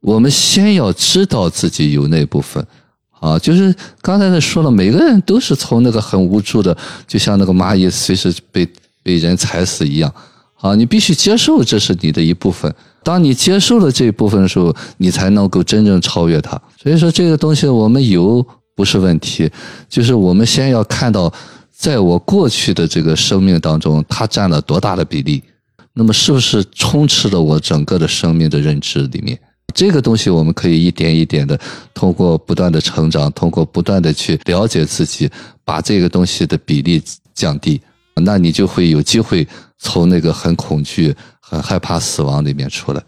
[0.02, 2.68] 我们先要知道自己有那部分。
[3.20, 6.76] 啊，就是刚才他说了，每个人都是从那个很无助的，
[7.08, 8.68] 就像那个蚂蚁随时被
[9.02, 10.14] 被人踩死一样。
[10.60, 12.74] 啊，你必须接受这是你的一部分。
[13.04, 16.60] 当你接受了这一部分的时候，你才能够真正超越它。
[16.82, 18.46] 所以说，这个东西我们有
[18.76, 19.50] 不是问题，
[19.88, 21.32] 就是我们先要看到，
[21.72, 25.44] 在我过去的这个生命当中，它占了多大的比例，
[25.94, 29.40] 那么是不是充斥了我整个的生命的认知里面？
[29.78, 31.60] 这个东西我们可以一点一点的
[31.94, 35.30] 通过不断的成长，通过不断的去了解自己，
[35.64, 37.02] 把这个东西的比例
[37.36, 37.80] 降低，
[38.16, 39.48] 那你就会有机会
[39.78, 41.16] 从那个很恐惧。
[41.50, 43.02] 很害怕死亡里面出来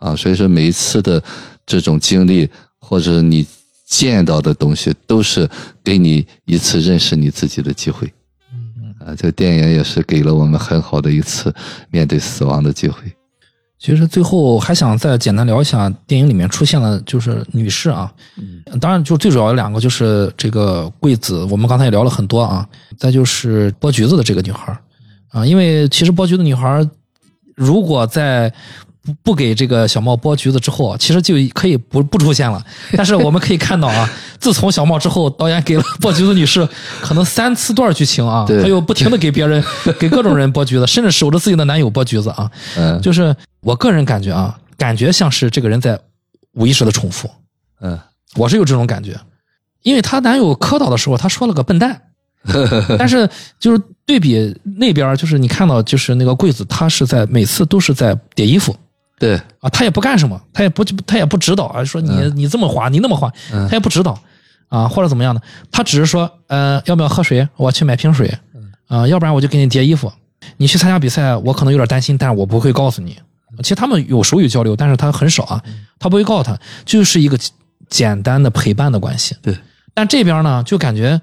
[0.00, 1.22] 啊，所以说每一次的
[1.64, 2.46] 这种经历
[2.78, 3.46] 或者你
[3.86, 5.48] 见到的东西，都是
[5.82, 8.12] 给你一次认识你自己的机会。
[8.52, 11.50] 嗯啊，这个电影也是给了我们很好的一次
[11.88, 13.00] 面对死亡的机会。
[13.78, 18.12] 其实最后还想再简单聊一下电影里面出现了就是女士啊，
[18.80, 22.66] 当然就最主要的两个就是这个桂子，我们刚才也聊了很多啊，
[22.98, 24.76] 再就是剥橘子的这个女孩
[25.28, 26.88] 啊，因为其实剥橘子女孩。
[27.56, 28.52] 如果在
[29.06, 32.60] 不不给这个小茂剥橘子之后，其实就可以不不出现了。
[32.96, 34.10] 但是我们可以看到啊，
[34.40, 36.68] 自从小茂之后，导演给了剥橘子女士
[37.00, 39.62] 可能三次段剧情啊，他又不停的给别人
[40.00, 42.50] 给各种人剥橘子，甚至守着自己的男友剥橘子啊。
[42.76, 45.98] 嗯，就是我个人感觉啊，感觉像是这个人在
[46.54, 47.30] 无意识的重复。
[47.80, 47.98] 嗯，
[48.34, 49.16] 我是有这种感觉，
[49.82, 52.02] 因为她男友磕倒的时候，她说了个笨蛋。
[52.96, 53.28] 但是
[53.58, 58.76] 就是对比那边，就是你看到就是那个柜子，他是在每次都是在叠衣服，
[59.18, 64.18] 对啊，他也不干什么，他也不他也不指导啊，说你你这么滑，你那么滑，他也不指导
[64.68, 65.40] 啊，或者怎么样的，
[65.70, 68.38] 他只是说呃要不要喝水，我去买瓶水，
[68.88, 70.12] 啊，要不然我就给你叠衣服，
[70.56, 73.16] 你去参加比赛，我可能有点担心，但是我不会告诉你。
[73.62, 75.62] 其实他们有手语交流，但是他很少啊，
[75.98, 77.38] 他不会告诉他，就是一个
[77.88, 79.36] 简单的陪伴的关系。
[79.40, 79.56] 对，
[79.94, 81.20] 但这边呢，就感觉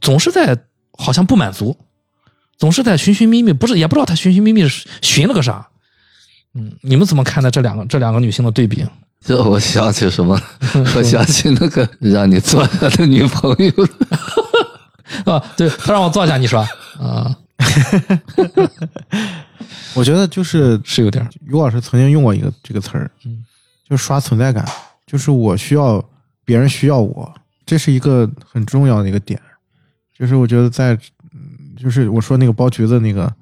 [0.00, 0.56] 总是在。
[0.98, 1.76] 好像不满足，
[2.56, 4.66] 总是在寻寻觅觅，不是也不知道他寻寻觅觅
[5.02, 5.68] 寻了个啥。
[6.56, 8.84] 嗯，你们怎么看待这两个这两个女性的对比？
[9.20, 10.40] 这我想起什么？
[10.96, 13.72] 我想起那个让你做他的女朋友。
[15.32, 16.60] 啊，对他让我坐下，你说
[16.98, 17.36] 啊？
[19.94, 21.26] 我觉得就是是有点。
[21.44, 23.42] 于老师曾经用过一个这个词儿，嗯，
[23.88, 24.64] 就是刷存在感，
[25.06, 26.04] 就是我需要
[26.44, 27.32] 别人需要我，
[27.64, 29.40] 这是一个很重要的一个点。
[30.16, 30.96] 就是我觉得在，
[31.76, 33.32] 就是我说那个剥橘子那个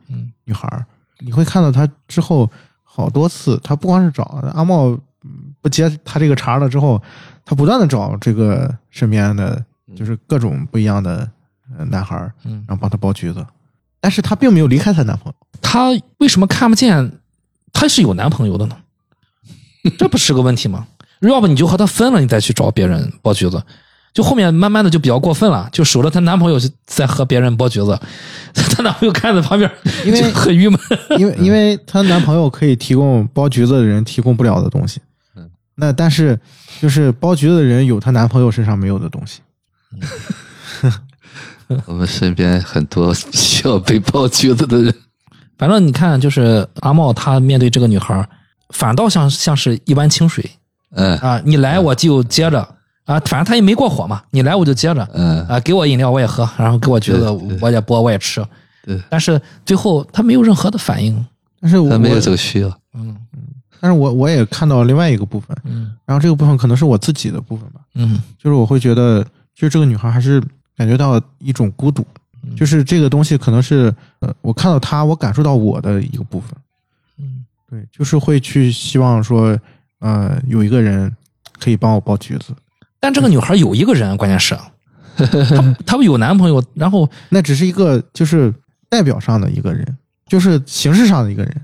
[0.44, 0.84] 女孩儿，
[1.20, 2.50] 你会看到她之后
[2.94, 4.22] 好多次，他不光是找
[4.54, 4.96] 阿茂
[5.60, 7.02] 不接他这个茬了之后，
[7.44, 9.64] 他不断的找这个身边的，
[9.96, 11.28] 就是各种不一样的
[11.90, 13.44] 男孩儿，然后帮他剥橘子，
[14.00, 15.34] 但是她并没有离开她男朋友。
[15.60, 17.18] 她为什么看不见
[17.72, 18.76] 她是有男朋友的呢？
[19.98, 20.86] 这不是个问题吗？
[21.20, 23.60] 要不你就和他分了，你再去找别人剥橘子。
[24.14, 27.98] 就后面慢慢的就比较过分了，就守着她男朋友在和别人剥橘子，
[28.54, 29.68] 她男朋友看在旁边，
[30.06, 30.78] 因为很郁闷，
[31.18, 35.00] 因为因为她男朋友可以提供剥橘子的人提供不了的东西，
[35.36, 36.38] 嗯，那但是
[36.80, 39.40] 就是剥橘子的人有她男朋友身上没有的东西，
[41.86, 44.94] 我们身边很多需要被剥橘子的人，
[45.58, 48.28] 反正你看，就是阿茂他面对这个女孩，
[48.68, 50.48] 反倒像像是一湾清水，
[50.94, 51.18] 嗯。
[51.18, 52.76] 啊，你来我就接着。
[53.04, 58.44] 啊，反正他也没过火嘛，你来我就接着，嗯，啊，给我饮料我也喝，然后给我橘子我也剥我也吃，
[58.84, 61.24] 对，但是最后他没有任何的反应，
[61.60, 63.16] 但是他没有这个需要，嗯。
[63.34, 63.40] 嗯，
[63.80, 69.22] 但是我我也看到另外一个部分，嗯，然后这个部分可能是我自己的部分吧，嗯，就是我会觉得，
[69.54, 70.42] 就是这个女孩还是
[70.74, 72.06] 感觉到一种孤独，
[72.56, 76.50] 就是这个东西可能是，呃，我看到她，我感受到我的一个部分，
[77.18, 79.58] 嗯，对，就是会去希望说，
[80.00, 81.14] 呃，有一个人
[81.60, 82.54] 可以帮我剥橘子。
[83.04, 84.56] 但这个女孩有一个人，关键是，
[85.14, 88.50] 她她有男朋友，然后那只是一个就是
[88.88, 89.86] 代表上的一个人，
[90.26, 91.54] 就是形式上的一个人。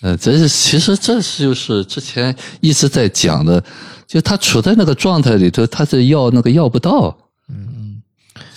[0.00, 3.62] 呃，这是其实这是就是之前一直在讲的，
[4.08, 7.16] 就他处在那个状态里头，他是要那个要不到，
[7.48, 8.02] 嗯，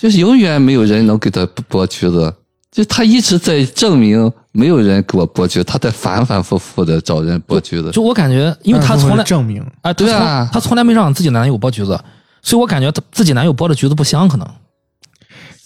[0.00, 2.34] 就是永远没有人能给他剥橘子，
[2.72, 7.90] 就他一直在证明没有人给我剥橘子，他在反反复复的找人剥橘子。
[7.90, 11.98] 就我感觉，因为他从来证明啊，对啊，他从来没让自己男友剥橘子。
[12.42, 14.48] 所以我感觉自己男友剥的橘子不香，可能，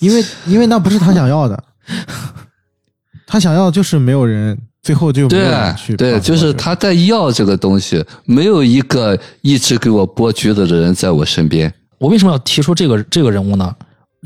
[0.00, 1.62] 因为因为那不是他想要的，
[3.26, 5.94] 他想要就是没有人，最后就没有人去。
[5.96, 11.72] 对，就是他在要这个东西，没有一个一直给我剥橘子的人在我身边。
[11.98, 13.72] 我为什么要提出这个这个人物呢？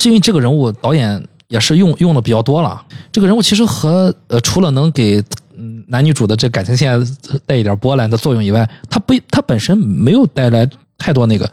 [0.05, 2.85] 因为这个人物导演也是用用的比较多了。
[3.13, 5.23] 这个人物其实和呃，除了能给
[5.57, 6.99] 嗯男女主的这感情线
[7.47, 10.69] 带一点波澜的作用以外，他不他本身没有带来
[10.99, 11.51] 太多那个。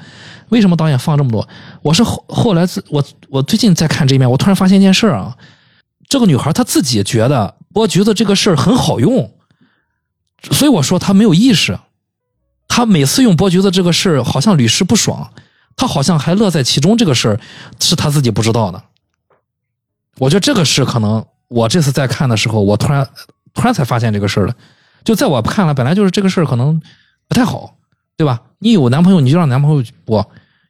[0.49, 1.47] 为什么导演放这么多？
[1.81, 5.37] 我是后后来我我最近在看这一面，我突然发现一件事啊，
[6.09, 9.31] 这个女孩她自己觉得剥橘子这个事儿很好用，
[10.51, 11.79] 所以我说她没有意识。
[12.67, 15.31] 她每次用剥橘子这个事儿，好像屡试不爽，
[15.77, 16.97] 她好像还乐在其中。
[16.97, 17.39] 这个事儿
[17.79, 18.83] 是她自己不知道的。
[20.21, 23.07] 我觉得这个是可能，我这次在看的时候，我突然
[23.55, 24.53] 突然才发现这个事儿了。
[25.03, 26.79] 就在我看来，本来就是这个事儿可能
[27.27, 27.73] 不太好，
[28.15, 28.39] 对吧？
[28.59, 30.23] 你有男朋友，你就让男朋友播，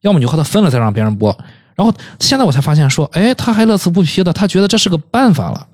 [0.04, 1.38] 要么你就和他分了再让别人播。
[1.76, 5.68] 然后现在我才发现，说，哎，他还乐此不疲的，他觉得这是个办法了，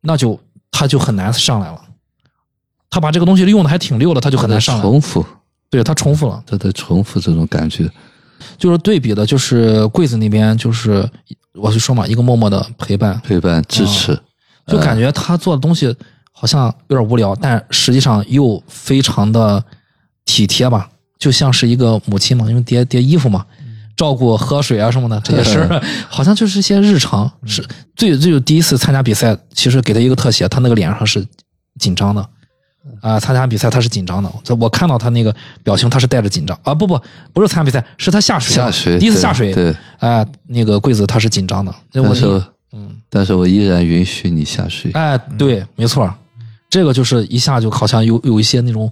[0.00, 0.40] 那就
[0.70, 1.84] 他就很难上来了。
[2.88, 4.80] 他把这个东西用的还挺溜的，他就很难上来。
[4.80, 5.26] 重复，
[5.68, 7.90] 对他重复了，他在重复这种感觉。
[8.56, 11.08] 就是对比的，就是柜子那边，就是
[11.54, 14.18] 我就说嘛，一个默默的陪伴，陪伴支持，
[14.66, 15.94] 就感觉他做的东西
[16.32, 19.62] 好像有点无聊，但实际上又非常的
[20.24, 20.88] 体贴吧，
[21.18, 23.44] 就像是一个母亲嘛，因为叠叠衣服嘛，
[23.96, 27.30] 照顾喝水啊什么的这些事儿，好像就是一些日常。
[27.44, 27.66] 是
[27.96, 31.26] 最最有第一次参加比赛，其实给他一个特写，他那个脸上是
[31.80, 32.28] 紧张的。
[33.02, 36.98] 啊，参加比赛他是紧张的，我看到他那个表情，他是带着紧张啊，不不，
[37.32, 42.42] 不是参加比赛，是他下水，下水，第一次下水，对，哎，那个柜子他是紧张的，但是，
[42.72, 46.12] 嗯，但是我依然允许你下水，哎，对，没错，
[46.70, 48.90] 这个就是一下就好像有有一些那种，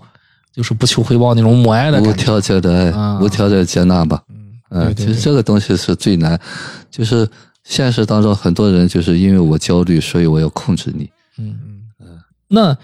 [0.54, 4.22] 就是不求回报那种母爱的无条件的爱，无条件接纳吧，
[4.70, 6.38] 嗯，其实这个东西是最难，
[6.90, 7.26] 就是
[7.64, 11.56] 现实当中很多人就是因为我焦虑，所以我要控制你，嗯
[12.00, 12.06] 嗯，
[12.48, 12.76] 那。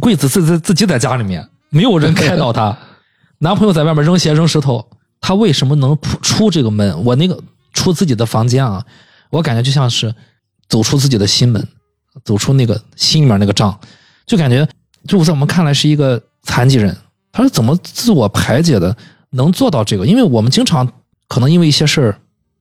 [0.00, 2.76] 柜子自自自己在家里面，没有人开导她。
[3.38, 4.88] 男朋友在外面扔鞋扔石头，
[5.20, 7.04] 她为什么能出这个门？
[7.04, 7.38] 我那个
[7.72, 8.84] 出自己的房间啊，
[9.30, 10.14] 我感觉就像是
[10.68, 11.66] 走出自己的心门，
[12.24, 13.78] 走出那个心里面那个障，
[14.26, 14.66] 就感觉
[15.08, 16.96] 就在我们看来是一个残疾人。
[17.32, 18.96] 他是怎么自我排解的？
[19.30, 20.06] 能做到这个？
[20.06, 20.86] 因为我们经常
[21.26, 22.18] 可能因为一些事儿，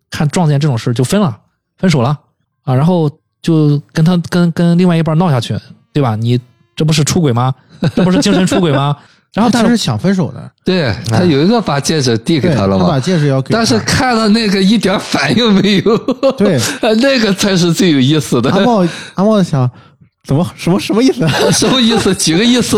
[0.10, 1.40] 看撞见这种事儿就分了，
[1.78, 2.18] 分手了
[2.64, 5.58] 啊，然后就跟他跟跟另外一半闹下去，
[5.94, 6.16] 对吧？
[6.16, 6.40] 你。
[6.82, 7.54] 这不是出轨吗？
[7.96, 8.98] 这不是精神出轨吗？
[9.36, 12.86] 然后他是想分手的，对他有一个把戒指递给他了嘛？
[12.86, 15.96] 他把戒指要给，但是看到那个一点反应没有，
[16.34, 16.60] 对，
[17.00, 18.50] 那个才是最有意思的。
[18.50, 18.84] 阿茂，
[19.14, 19.70] 阿茂想。
[20.24, 21.28] 怎么什么什么意思？
[21.52, 22.14] 什么意思？
[22.14, 22.78] 几个意思？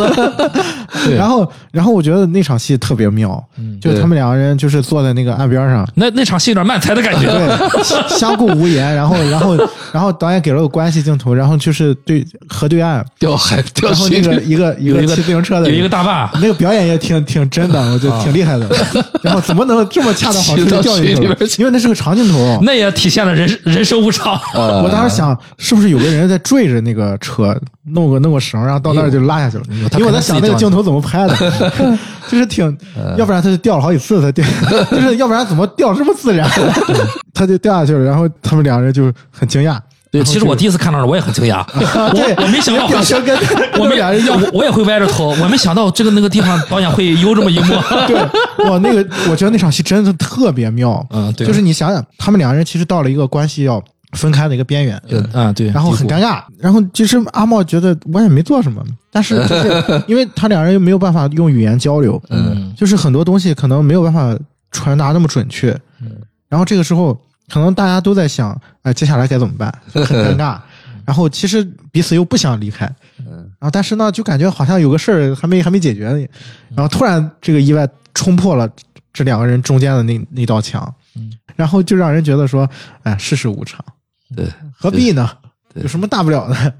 [1.15, 3.44] 然后，然后我觉得那场戏特别妙，
[3.82, 8.95] 就他们两个人就是坐在那个岸边上，那那场戏有点慢才的感觉， 对，相顾无言。
[8.95, 9.57] 然后，然后，
[9.91, 18.70] 然后导演给了个关系镜头，然后就是对河对岸掉海，然后那个一个一个骑自行车的，有一个大坝，那个表演也挺挺真的，我觉得挺厉害的。
[19.22, 21.24] 然后怎么能这么恰到好处的掉进去？
[21.57, 24.40] 因为那是个长镜头， 那也体现了人人生无常。
[24.53, 27.34] 我当时想，是不是有个人在追着那个车？
[27.34, 29.64] 车弄个弄个绳，然后到那儿就拉下去了。
[29.94, 31.35] 因为我在想那个镜头怎么拍的，
[32.30, 32.77] 就是挺，
[33.18, 34.45] 要不然他就掉了好几次，他掉，
[34.91, 36.49] 就是要不然怎么掉这么自然？
[37.34, 39.80] 他就掉下去了，然后他们两个人就很惊讶。
[40.11, 42.85] 对，其实我第一次看到我也很惊讶，我我没想到，
[43.80, 47.73] 我们俩人要我也会歪着头，我没想到这个那个地方导演会有这么一幕。
[48.05, 48.15] 对，
[48.69, 51.03] 哇，那个我觉得那场戏真的特别妙。
[51.10, 53.84] 嗯，对，就是你想想，他们两个人其实到了一个关系要。
[54.14, 54.98] 分开的一个边缘，
[55.34, 56.44] 啊对，然后很尴尬。
[56.57, 64.38] 然后其实阿茂觉得我也没做什么，但是 就是因为他两人又没有办法用语言交流，嗯，就是很多东西可能没有办法
[64.72, 65.72] 传达那么准确，
[66.02, 66.11] 嗯。
[66.48, 67.19] 然后这个时候，
[67.49, 69.73] 可能大家都在想，哎，接下来该怎么办？
[69.91, 70.60] 很尴尬。
[71.06, 71.61] 然后其实
[71.91, 72.85] 彼此又不想离开，
[73.19, 73.34] 嗯。
[73.60, 76.26] 然后但是呢，就感觉好像有个事儿还没还没解决呢。
[76.76, 78.69] 然后突然这个意外冲破了
[79.11, 81.31] 这两个人中间的那那道墙，嗯。
[81.56, 82.69] 然后就让人觉得说，
[83.03, 83.84] 哎，世事无常。
[84.35, 85.30] 对，何必呢？
[85.76, 86.73] 有什么大不了的？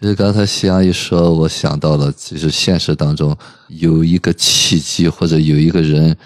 [0.00, 3.36] 其实刚才夕阳一说，我想到了，其实现实当中
[3.68, 6.16] 有一个契机，或者有一个人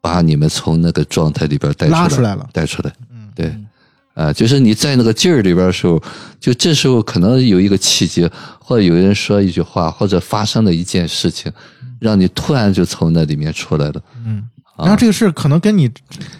[0.00, 2.92] 把你们从那个状态里边带拉出来了，带出来。
[3.10, 3.54] 嗯，对，
[4.14, 6.02] 啊，就是你在那个劲儿里边的时候，
[6.40, 8.28] 就这时候可能有一个契机，
[8.58, 11.52] 或者有人说一句话，或者发生了一件事情，
[12.00, 14.02] 让你突然就从那里面出来了。
[14.24, 14.42] 嗯，
[14.78, 15.90] 然后这个事可能跟你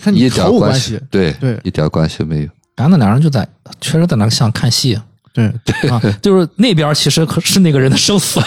[0.02, 2.48] 跟你毫无关系，对对，一点关系没有。
[2.76, 3.46] 然后那两人就在，
[3.80, 4.98] 确实在那像看戏，
[5.34, 8.40] 对对啊，就是那边其实可是那个人的生死，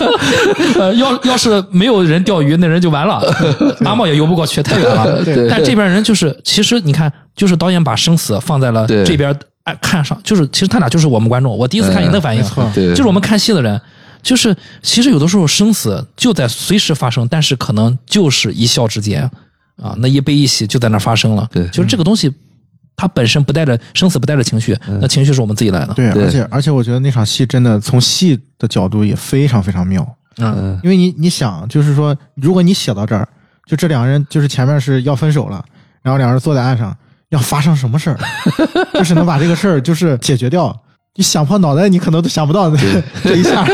[0.78, 3.20] 呃，要要是没有人钓鱼，那人就完了，
[3.84, 5.22] 阿茂也游不过去，太远了。
[5.48, 9.34] 但这边人就是，其实你看，就是导演把生死放在了这边，
[9.64, 11.56] 哎，看上，就是其实他俩就是我们观众。
[11.56, 12.42] 我第一次看你的反应，
[12.74, 13.80] 就是我们看戏的人，
[14.22, 19.22] 就是其实有的时候生死就在随时发生，但是可能就是一笑之间
[19.82, 21.48] 啊，那一悲一喜就在那发生了。
[21.52, 22.32] 对，就是这个东西。
[22.96, 25.92] 他本身不带着生死不带着情绪，那情绪是我们自己来的。
[25.94, 30.02] 对，而且而且我觉得那场戏真的从戏的角度也非常非常妙，
[30.38, 33.28] 嗯，嗯因为你你想，就是说，如果你写到这儿，
[33.66, 35.62] 就这两个人就是前面是要分手了，
[36.02, 36.96] 然后两人坐在岸上，
[37.28, 38.18] 要发生什么事儿，
[38.94, 40.74] 就是能把这个事儿就是解决掉。
[41.18, 43.66] 你想破脑袋，你可能都想不到这 这一下。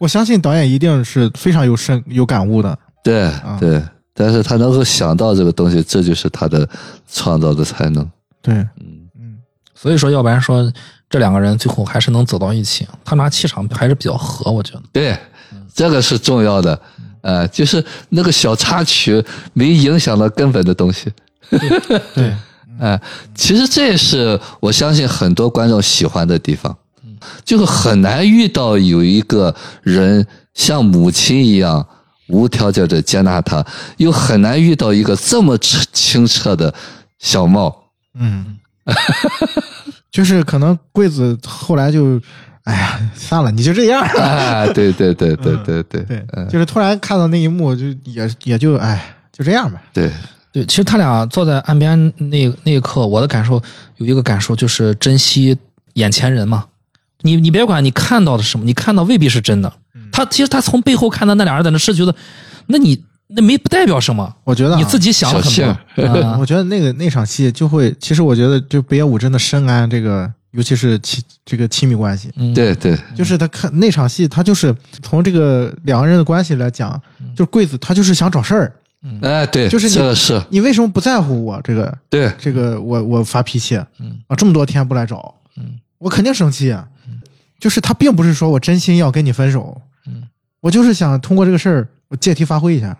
[0.00, 2.76] 我相信导演一定是非常有深有感悟的。
[3.04, 3.80] 对啊对，
[4.12, 6.68] 但是他能够想到这个东西，这就是他的
[7.08, 8.04] 创造的才能。
[8.46, 9.38] 对，嗯，嗯，
[9.74, 10.72] 所以说，要不然说
[11.10, 14.82] 这两个人最后还是能走到一起，他拿气场还是比较合，我觉得。
[14.92, 15.18] 对，
[15.74, 16.80] 这个是重要的。
[17.22, 21.12] 呃，就是那个小插曲没影响到根本的东西。
[22.14, 22.32] 对，
[22.78, 23.00] 哎，
[23.34, 26.76] 其实这也是我相信很多观众喜欢的地方，
[27.44, 29.52] 就是很难遇到有一个
[29.82, 30.24] 人
[30.54, 31.84] 像母亲一样
[32.28, 33.66] 无条件的接纳他，
[33.96, 36.72] 又很难遇到一个这么清清澈的
[37.18, 37.85] 小茂。
[38.18, 38.58] 嗯，
[40.10, 42.20] 就是可能桂子后来就，
[42.64, 44.02] 哎呀，算了，你就这样。
[44.02, 49.80] 啊，对对对对对对对，嗯，就是突然看到那一幕，就也也就哎，就这样吧。
[49.92, 50.10] 对，
[50.52, 53.62] 对，其实他俩坐在岸边那那一刻，我的感受
[53.96, 55.56] 有一个感受就是珍惜
[55.94, 56.64] 眼前人嘛。
[57.22, 59.72] 你你别管你看到的是什么，你看到未必是真的。
[60.12, 62.14] 他其实他从背后看到那俩人在那是觉得，
[62.66, 66.04] 那你那没不代表什么，我觉得、啊、你自己想了很小多。
[66.06, 77.00] 啊我觉得那个那场戏就会，其实我觉得就北野武真的深谙这个，尤其是亲这个亲密关系，嗯，对对就是他看那场戏，他就是从这个两个人的关系来讲，
[77.34, 78.72] 就是桂子他就是想找事儿，
[79.22, 82.32] 哎对，就是你这个是你为什么不在乎我这个对。
[82.38, 86.86] 这个我我发脾气嗯啊这么多天不来找，嗯我肯定生气啊，
[87.58, 90.22] 就是他并不是说我真心要跟你分手，嗯
[90.60, 92.96] 我就是想通过这个事儿我借题发挥一下，嗯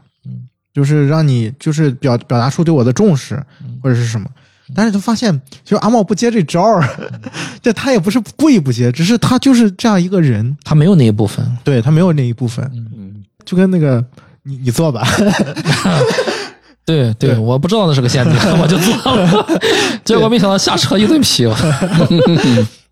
[0.76, 3.34] 就是让你就是表表达出对我的重视
[3.64, 3.78] 嗯。
[3.82, 4.28] 或者是什么。
[4.74, 5.32] 但是他发现，
[5.64, 6.86] 就是阿茂不接这招儿，
[7.62, 11.42] 这他也不是故意不接，只是他就是这样一个人，他没有那一部分。
[11.64, 13.24] 对他没有那一部分，嗯。
[13.44, 14.04] 就跟那个
[14.42, 15.06] 你你做吧，
[16.84, 17.38] 对对，对。
[17.38, 19.60] 我不知道那是个陷阱， 我就做了，
[20.04, 21.46] 结果没想到下车一顿批。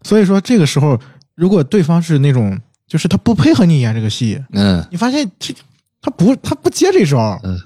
[0.03, 0.99] 所以说这个时候，
[1.35, 2.57] 如果对方是那种
[2.87, 4.85] 就是他不配合你演这个戏，嗯。
[4.93, 5.53] 你发现这
[6.01, 7.59] 他不他不接这招儿，嗯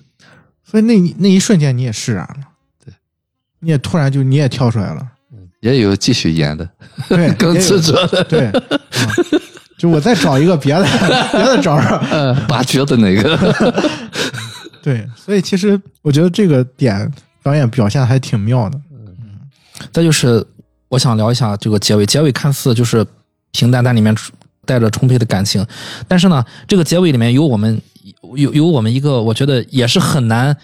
[0.69, 2.41] 所以那一那一瞬间你也释然了，
[2.85, 2.93] 对，
[3.61, 5.01] 你也突然就你也跳出来了，
[5.61, 6.69] 也有继续演的，
[7.09, 9.41] 对， 更执着的，对，嗯。
[9.79, 10.83] 就我再找一个别的
[11.31, 13.39] 别的招儿，嗯，拔绝的那个，
[14.83, 17.09] 对，所以其实我觉得这个点
[17.45, 19.39] 导演表现得还挺妙的，嗯。
[19.93, 20.45] 再就是
[20.89, 23.07] 我想聊一下这个结尾，结尾看似就是
[23.53, 24.13] 平淡，但里面
[24.67, 25.65] 带着充沛的感情。
[26.09, 27.81] 但是呢，这个结尾里面有我们
[28.37, 30.57] 有有我们一个我觉得也是很难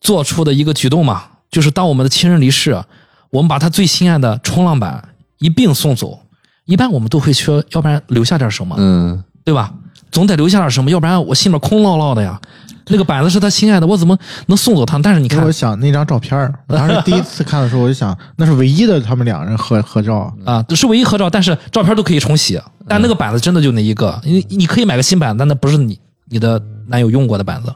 [0.00, 2.82] 做出的一个举动嘛，就是当我们的亲人离世，
[3.30, 5.08] 我们把他最心爱的冲浪板
[5.38, 6.20] 一并送走。
[6.66, 9.72] 一般我们都会说，要不然留下点什么，嗯对吧？
[10.12, 12.40] 总得留下点什么，要不然我心里面空落落的呀。
[12.86, 14.98] 那个板子是他心爱的，我怎么能送走他？
[14.98, 25.98] 但是你看我想那张照片，我当时第一次看的时候，我就想那是唯一的他们两人合合照，啊，是唯一合照，但是照片都可以重洗，但那个板子真的就那一个，你你可以买个新板，但那不是你
[26.30, 27.74] 你的男友用过的板子。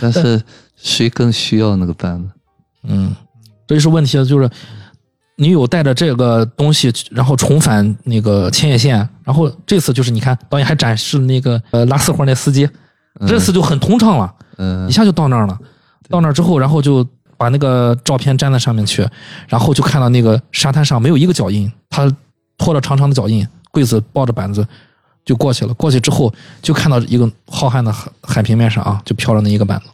[0.00, 0.40] 但是
[0.76, 2.30] 谁更需要那个板子？
[2.84, 3.12] 嗯，
[3.66, 4.48] 这就是问题，就是
[5.34, 12.68] 女友带着这个东西，然后重返那个千叶县，然后这次就是你看导演还展示那个呃拉四活那司机，
[13.26, 15.58] 这次就很通畅了，嗯一下就到那儿了。
[16.08, 17.04] 到那儿之后，然后就
[17.36, 19.04] 把那个照片粘在上面去，
[19.48, 22.08] 然后就看到那个沙滩上没有一个脚印，他
[22.56, 24.64] 拖着长长的脚印，柜子抱着板子
[25.28, 25.74] 就过去了。
[25.74, 26.32] 过去之后，
[26.62, 29.86] 就看到一个浩瀚的海海平面上啊，就飘着那一个板子。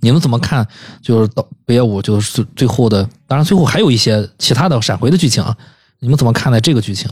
[0.00, 0.68] 你们怎么看？
[1.00, 5.56] 就是到北野武就是最最后的，当然最后还有一些其他的闪回的剧情啊。
[6.00, 7.10] 你们怎么看待这个剧情？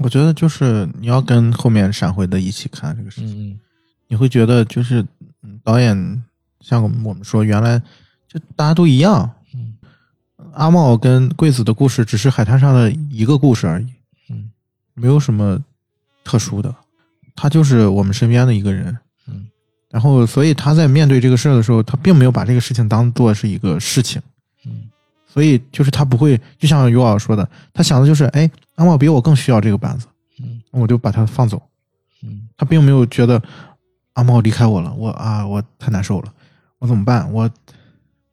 [0.00, 3.58] 我觉得就是你要跟后面闪回的一起看这个事情，嗯
[4.08, 5.00] 你会觉得就是
[5.42, 6.22] 嗯导演
[6.60, 7.80] 像我们我们说原来
[8.28, 9.74] 就大家都一样，嗯
[10.52, 13.86] 阿茂跟贵子的故事只是海滩上的一个故事而已，
[14.28, 14.50] 嗯
[14.92, 15.58] 没有什么
[16.26, 16.74] 特殊的，
[17.36, 18.98] 他就是我们身边的一个人，
[19.28, 19.46] 嗯，
[19.88, 24.20] 然后所以他在面对这个事儿的时候，他并没有把这个事情当做是一个事情，
[24.64, 24.90] 嗯
[25.28, 30.08] 所以就是他不会，就像尤老说的，他想的就是，哎，阿茂比我更需要这个板子，
[30.40, 31.62] 嗯我就把他放走。
[32.24, 33.40] 嗯他并没有觉得
[34.14, 36.32] 阿茂离开我了，我啊，我太难受了，
[36.80, 37.30] 我怎么办？
[37.32, 37.48] 我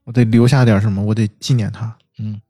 [0.05, 1.95] 我得留下点什么，我得纪念他。
[2.17, 2.41] 嗯。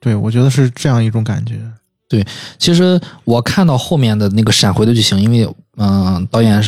[0.00, 1.60] 对，我觉得是这样一种感觉。
[2.08, 2.24] 对
[2.58, 6.66] 其实我看到后面的那个闪回的剧情，因为嗯、导演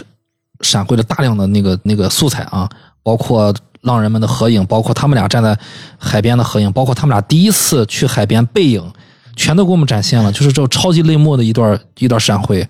[0.61, 2.69] 闪回了大量的那个那个素材啊，
[3.03, 5.59] 包括浪人们的合影，包括他们俩站在
[5.99, 8.93] 海边的合影，包括他们俩第一次去海边背影，
[9.35, 12.69] 全都给我们展现了，就是这超级泪目的一段一段闪回，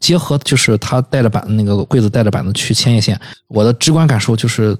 [0.00, 4.76] 结合就是他带着板那个柜子带着板子去牵引线，我的直观感受就是，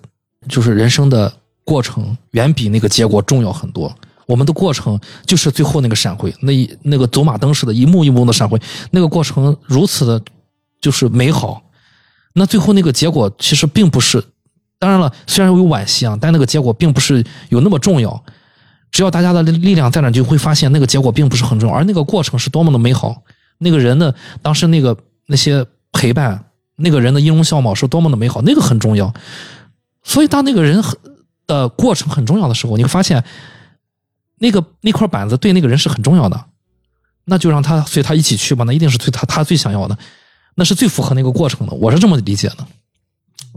[0.48, 1.32] 就是人生的
[1.64, 3.94] 过程远比那个结果重要很多。
[4.32, 8.58] 我们的过程就是最后那个闪回，那一那个走马灯似的，一幕一幕的闪回，
[8.90, 10.22] 那个过程如此的，
[10.80, 11.62] 就是美好。
[12.32, 14.24] 那最后那个结果其实并不是，
[14.78, 18.24] 当然了，虽然有惋惜啊，但那个结果并不是有那么重要。
[18.90, 23.22] 只要大家的力量在那，就会发现那个结果并不是很重要，而那个过程是多么的美好。
[23.58, 24.96] 那个人的当时那个
[25.26, 26.46] 那些陪伴，
[26.76, 29.12] 那个人的音容笑貌是多么的美好，那个很重要。
[30.02, 30.98] 所以，当那个人很
[31.46, 33.22] 的过程很重要的时候，你会发现，
[34.42, 36.44] 那个那块板子对那个人是很重要的，
[37.26, 39.96] 那就让他随他一起去吧，那一定是最他他最想要的，
[40.56, 42.66] 那是最符合那个过程的，我是这么理解的。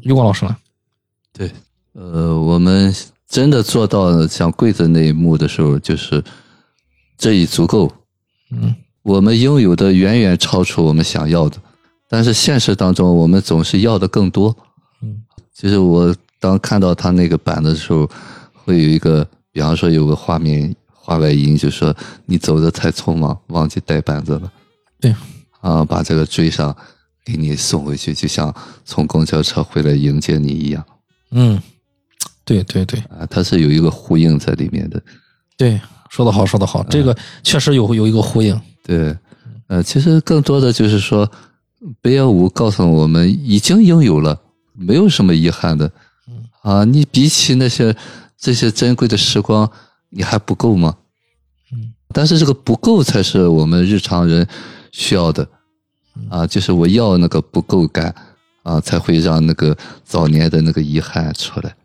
[0.04, 0.56] 于光老师呢？
[1.34, 1.52] 对，
[1.94, 2.94] 呃，我们
[3.28, 6.24] 真的做到像柜子那一幕的时候，就是
[7.18, 7.92] 这已足够。
[8.52, 11.58] 嗯我们拥有的远远超出我们想要的，
[12.08, 14.56] 但是现实当中，我们总是要的更多。
[15.02, 18.10] 嗯就是我当看到他那个板的时候，
[18.54, 21.96] 会有一个，比方说有个画面画外音，就说
[22.26, 24.52] 你走的太匆忙，忘记带板子了。
[25.00, 25.16] 对，
[25.62, 26.76] 啊，把这个追上，
[27.24, 28.54] 给你送回去，就像
[28.84, 30.84] 从公交车回来迎接你一样。
[31.32, 31.58] 嗯，
[32.44, 35.02] 对对对啊，它是有一个呼应在里面的。
[35.56, 35.80] 对，
[36.10, 38.60] 说得好，说得好，这个确实有有一个呼应。
[38.84, 39.18] 对，
[39.68, 41.32] 呃，其实更多的就是说，
[42.02, 44.38] 北野武告诉我们已经拥有了，
[44.74, 45.90] 没有什么遗憾的。
[46.62, 47.96] 啊，你比起那些
[48.38, 49.70] 这些珍贵的时光，
[50.10, 50.96] 你还不够吗？
[51.72, 54.48] 嗯，但是这个不够才是我们日常人
[54.92, 55.48] 需要的。
[56.30, 58.16] 啊，就是我要那个不够感
[58.64, 59.76] 啊，才会让那个
[60.06, 61.76] 早年的那个遗憾出来。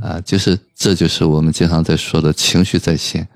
[0.00, 3.28] 啊，就是这就是我们经常在说的情绪在线。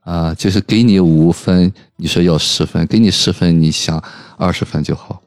[0.00, 4.02] 啊，就是给你五分，你说要十分，给你十分，你想
[4.36, 5.22] 二十分就好。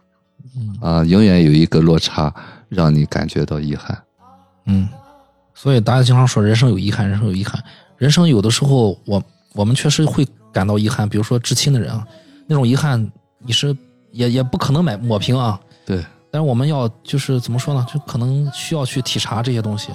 [0.79, 2.33] 啊，永远有一个落差，
[2.69, 4.03] 让你感觉到遗憾。
[4.67, 4.87] 嗯，
[5.57, 7.59] 所以大家经常说人生有遗憾，人生有遗憾。
[7.97, 9.23] 人生有的时候，我
[9.53, 10.23] 我们确实会
[10.53, 12.07] 感到遗憾，比如说至亲的人啊，
[12.45, 13.75] 那种遗憾你是
[14.11, 15.59] 也也不可能买抹平啊。
[15.83, 17.83] 对，但是我们要就是怎么说呢？
[17.91, 19.91] 就可能需要去体察这些东西。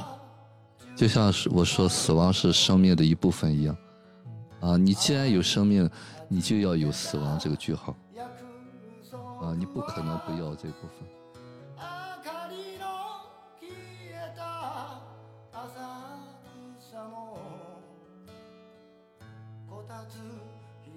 [0.96, 3.76] 就像是我说，死亡是生命的一部分一样。
[4.58, 5.88] 啊，你既然有生命，
[6.26, 7.94] 你就要有死亡这个句号。
[9.40, 11.21] 啊，你不可能不要这部分。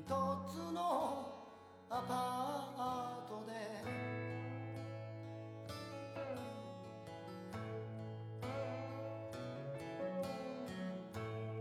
[0.06, 1.26] つの
[1.90, 3.52] アパートで。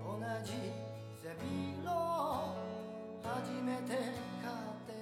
[0.05, 0.11] 同
[0.45, 0.53] じ
[1.23, 1.99] 背広を
[3.23, 3.91] 初めて
[4.43, 4.93] 買って。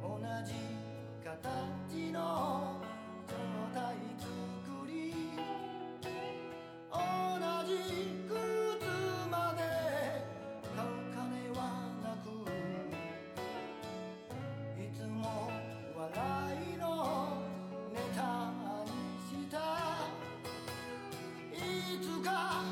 [0.00, 0.08] 同
[0.44, 0.48] じ
[1.22, 2.18] 形の
[3.28, 3.32] 状
[3.74, 3.80] 態
[4.18, 4.26] 作
[4.86, 4.92] り。
[6.90, 6.96] 同
[7.66, 7.70] じ
[22.22, 22.71] God.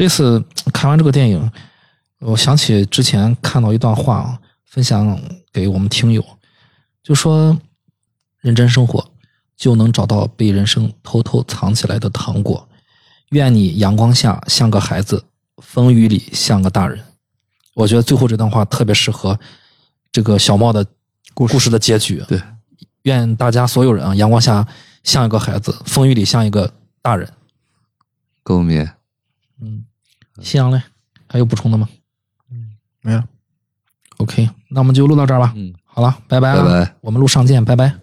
[0.00, 1.52] 这次看完这个电影，
[2.20, 5.20] 我想起之前看到一段话啊，分享
[5.52, 6.24] 给我们听友，
[7.02, 7.54] 就说
[8.40, 9.06] 认真生活
[9.58, 12.66] 就能找到被人生偷偷藏起来的糖果，
[13.32, 15.22] 愿你阳光下像个孩子，
[15.58, 16.98] 风雨里像个大人。
[17.74, 19.38] 我觉得最后这段话特别适合
[20.10, 20.82] 这个小茂的
[21.34, 22.24] 故事的结局。
[22.26, 22.40] 对，
[23.02, 24.66] 愿大家所有人啊，阳光下
[25.04, 26.72] 像一个孩子，风雨里像一个
[27.02, 27.30] 大人。
[28.42, 28.90] 共勉。
[29.62, 29.84] 嗯，
[30.40, 30.82] 夕阳嘞，
[31.28, 31.88] 还有补充的吗
[32.50, 32.70] 嗯
[33.02, 33.24] 没了。
[34.18, 35.52] ？OK，那我们就录到这儿吧。
[35.56, 37.99] 嗯，好了，拜拜啊，拜拜我们路上见，拜拜。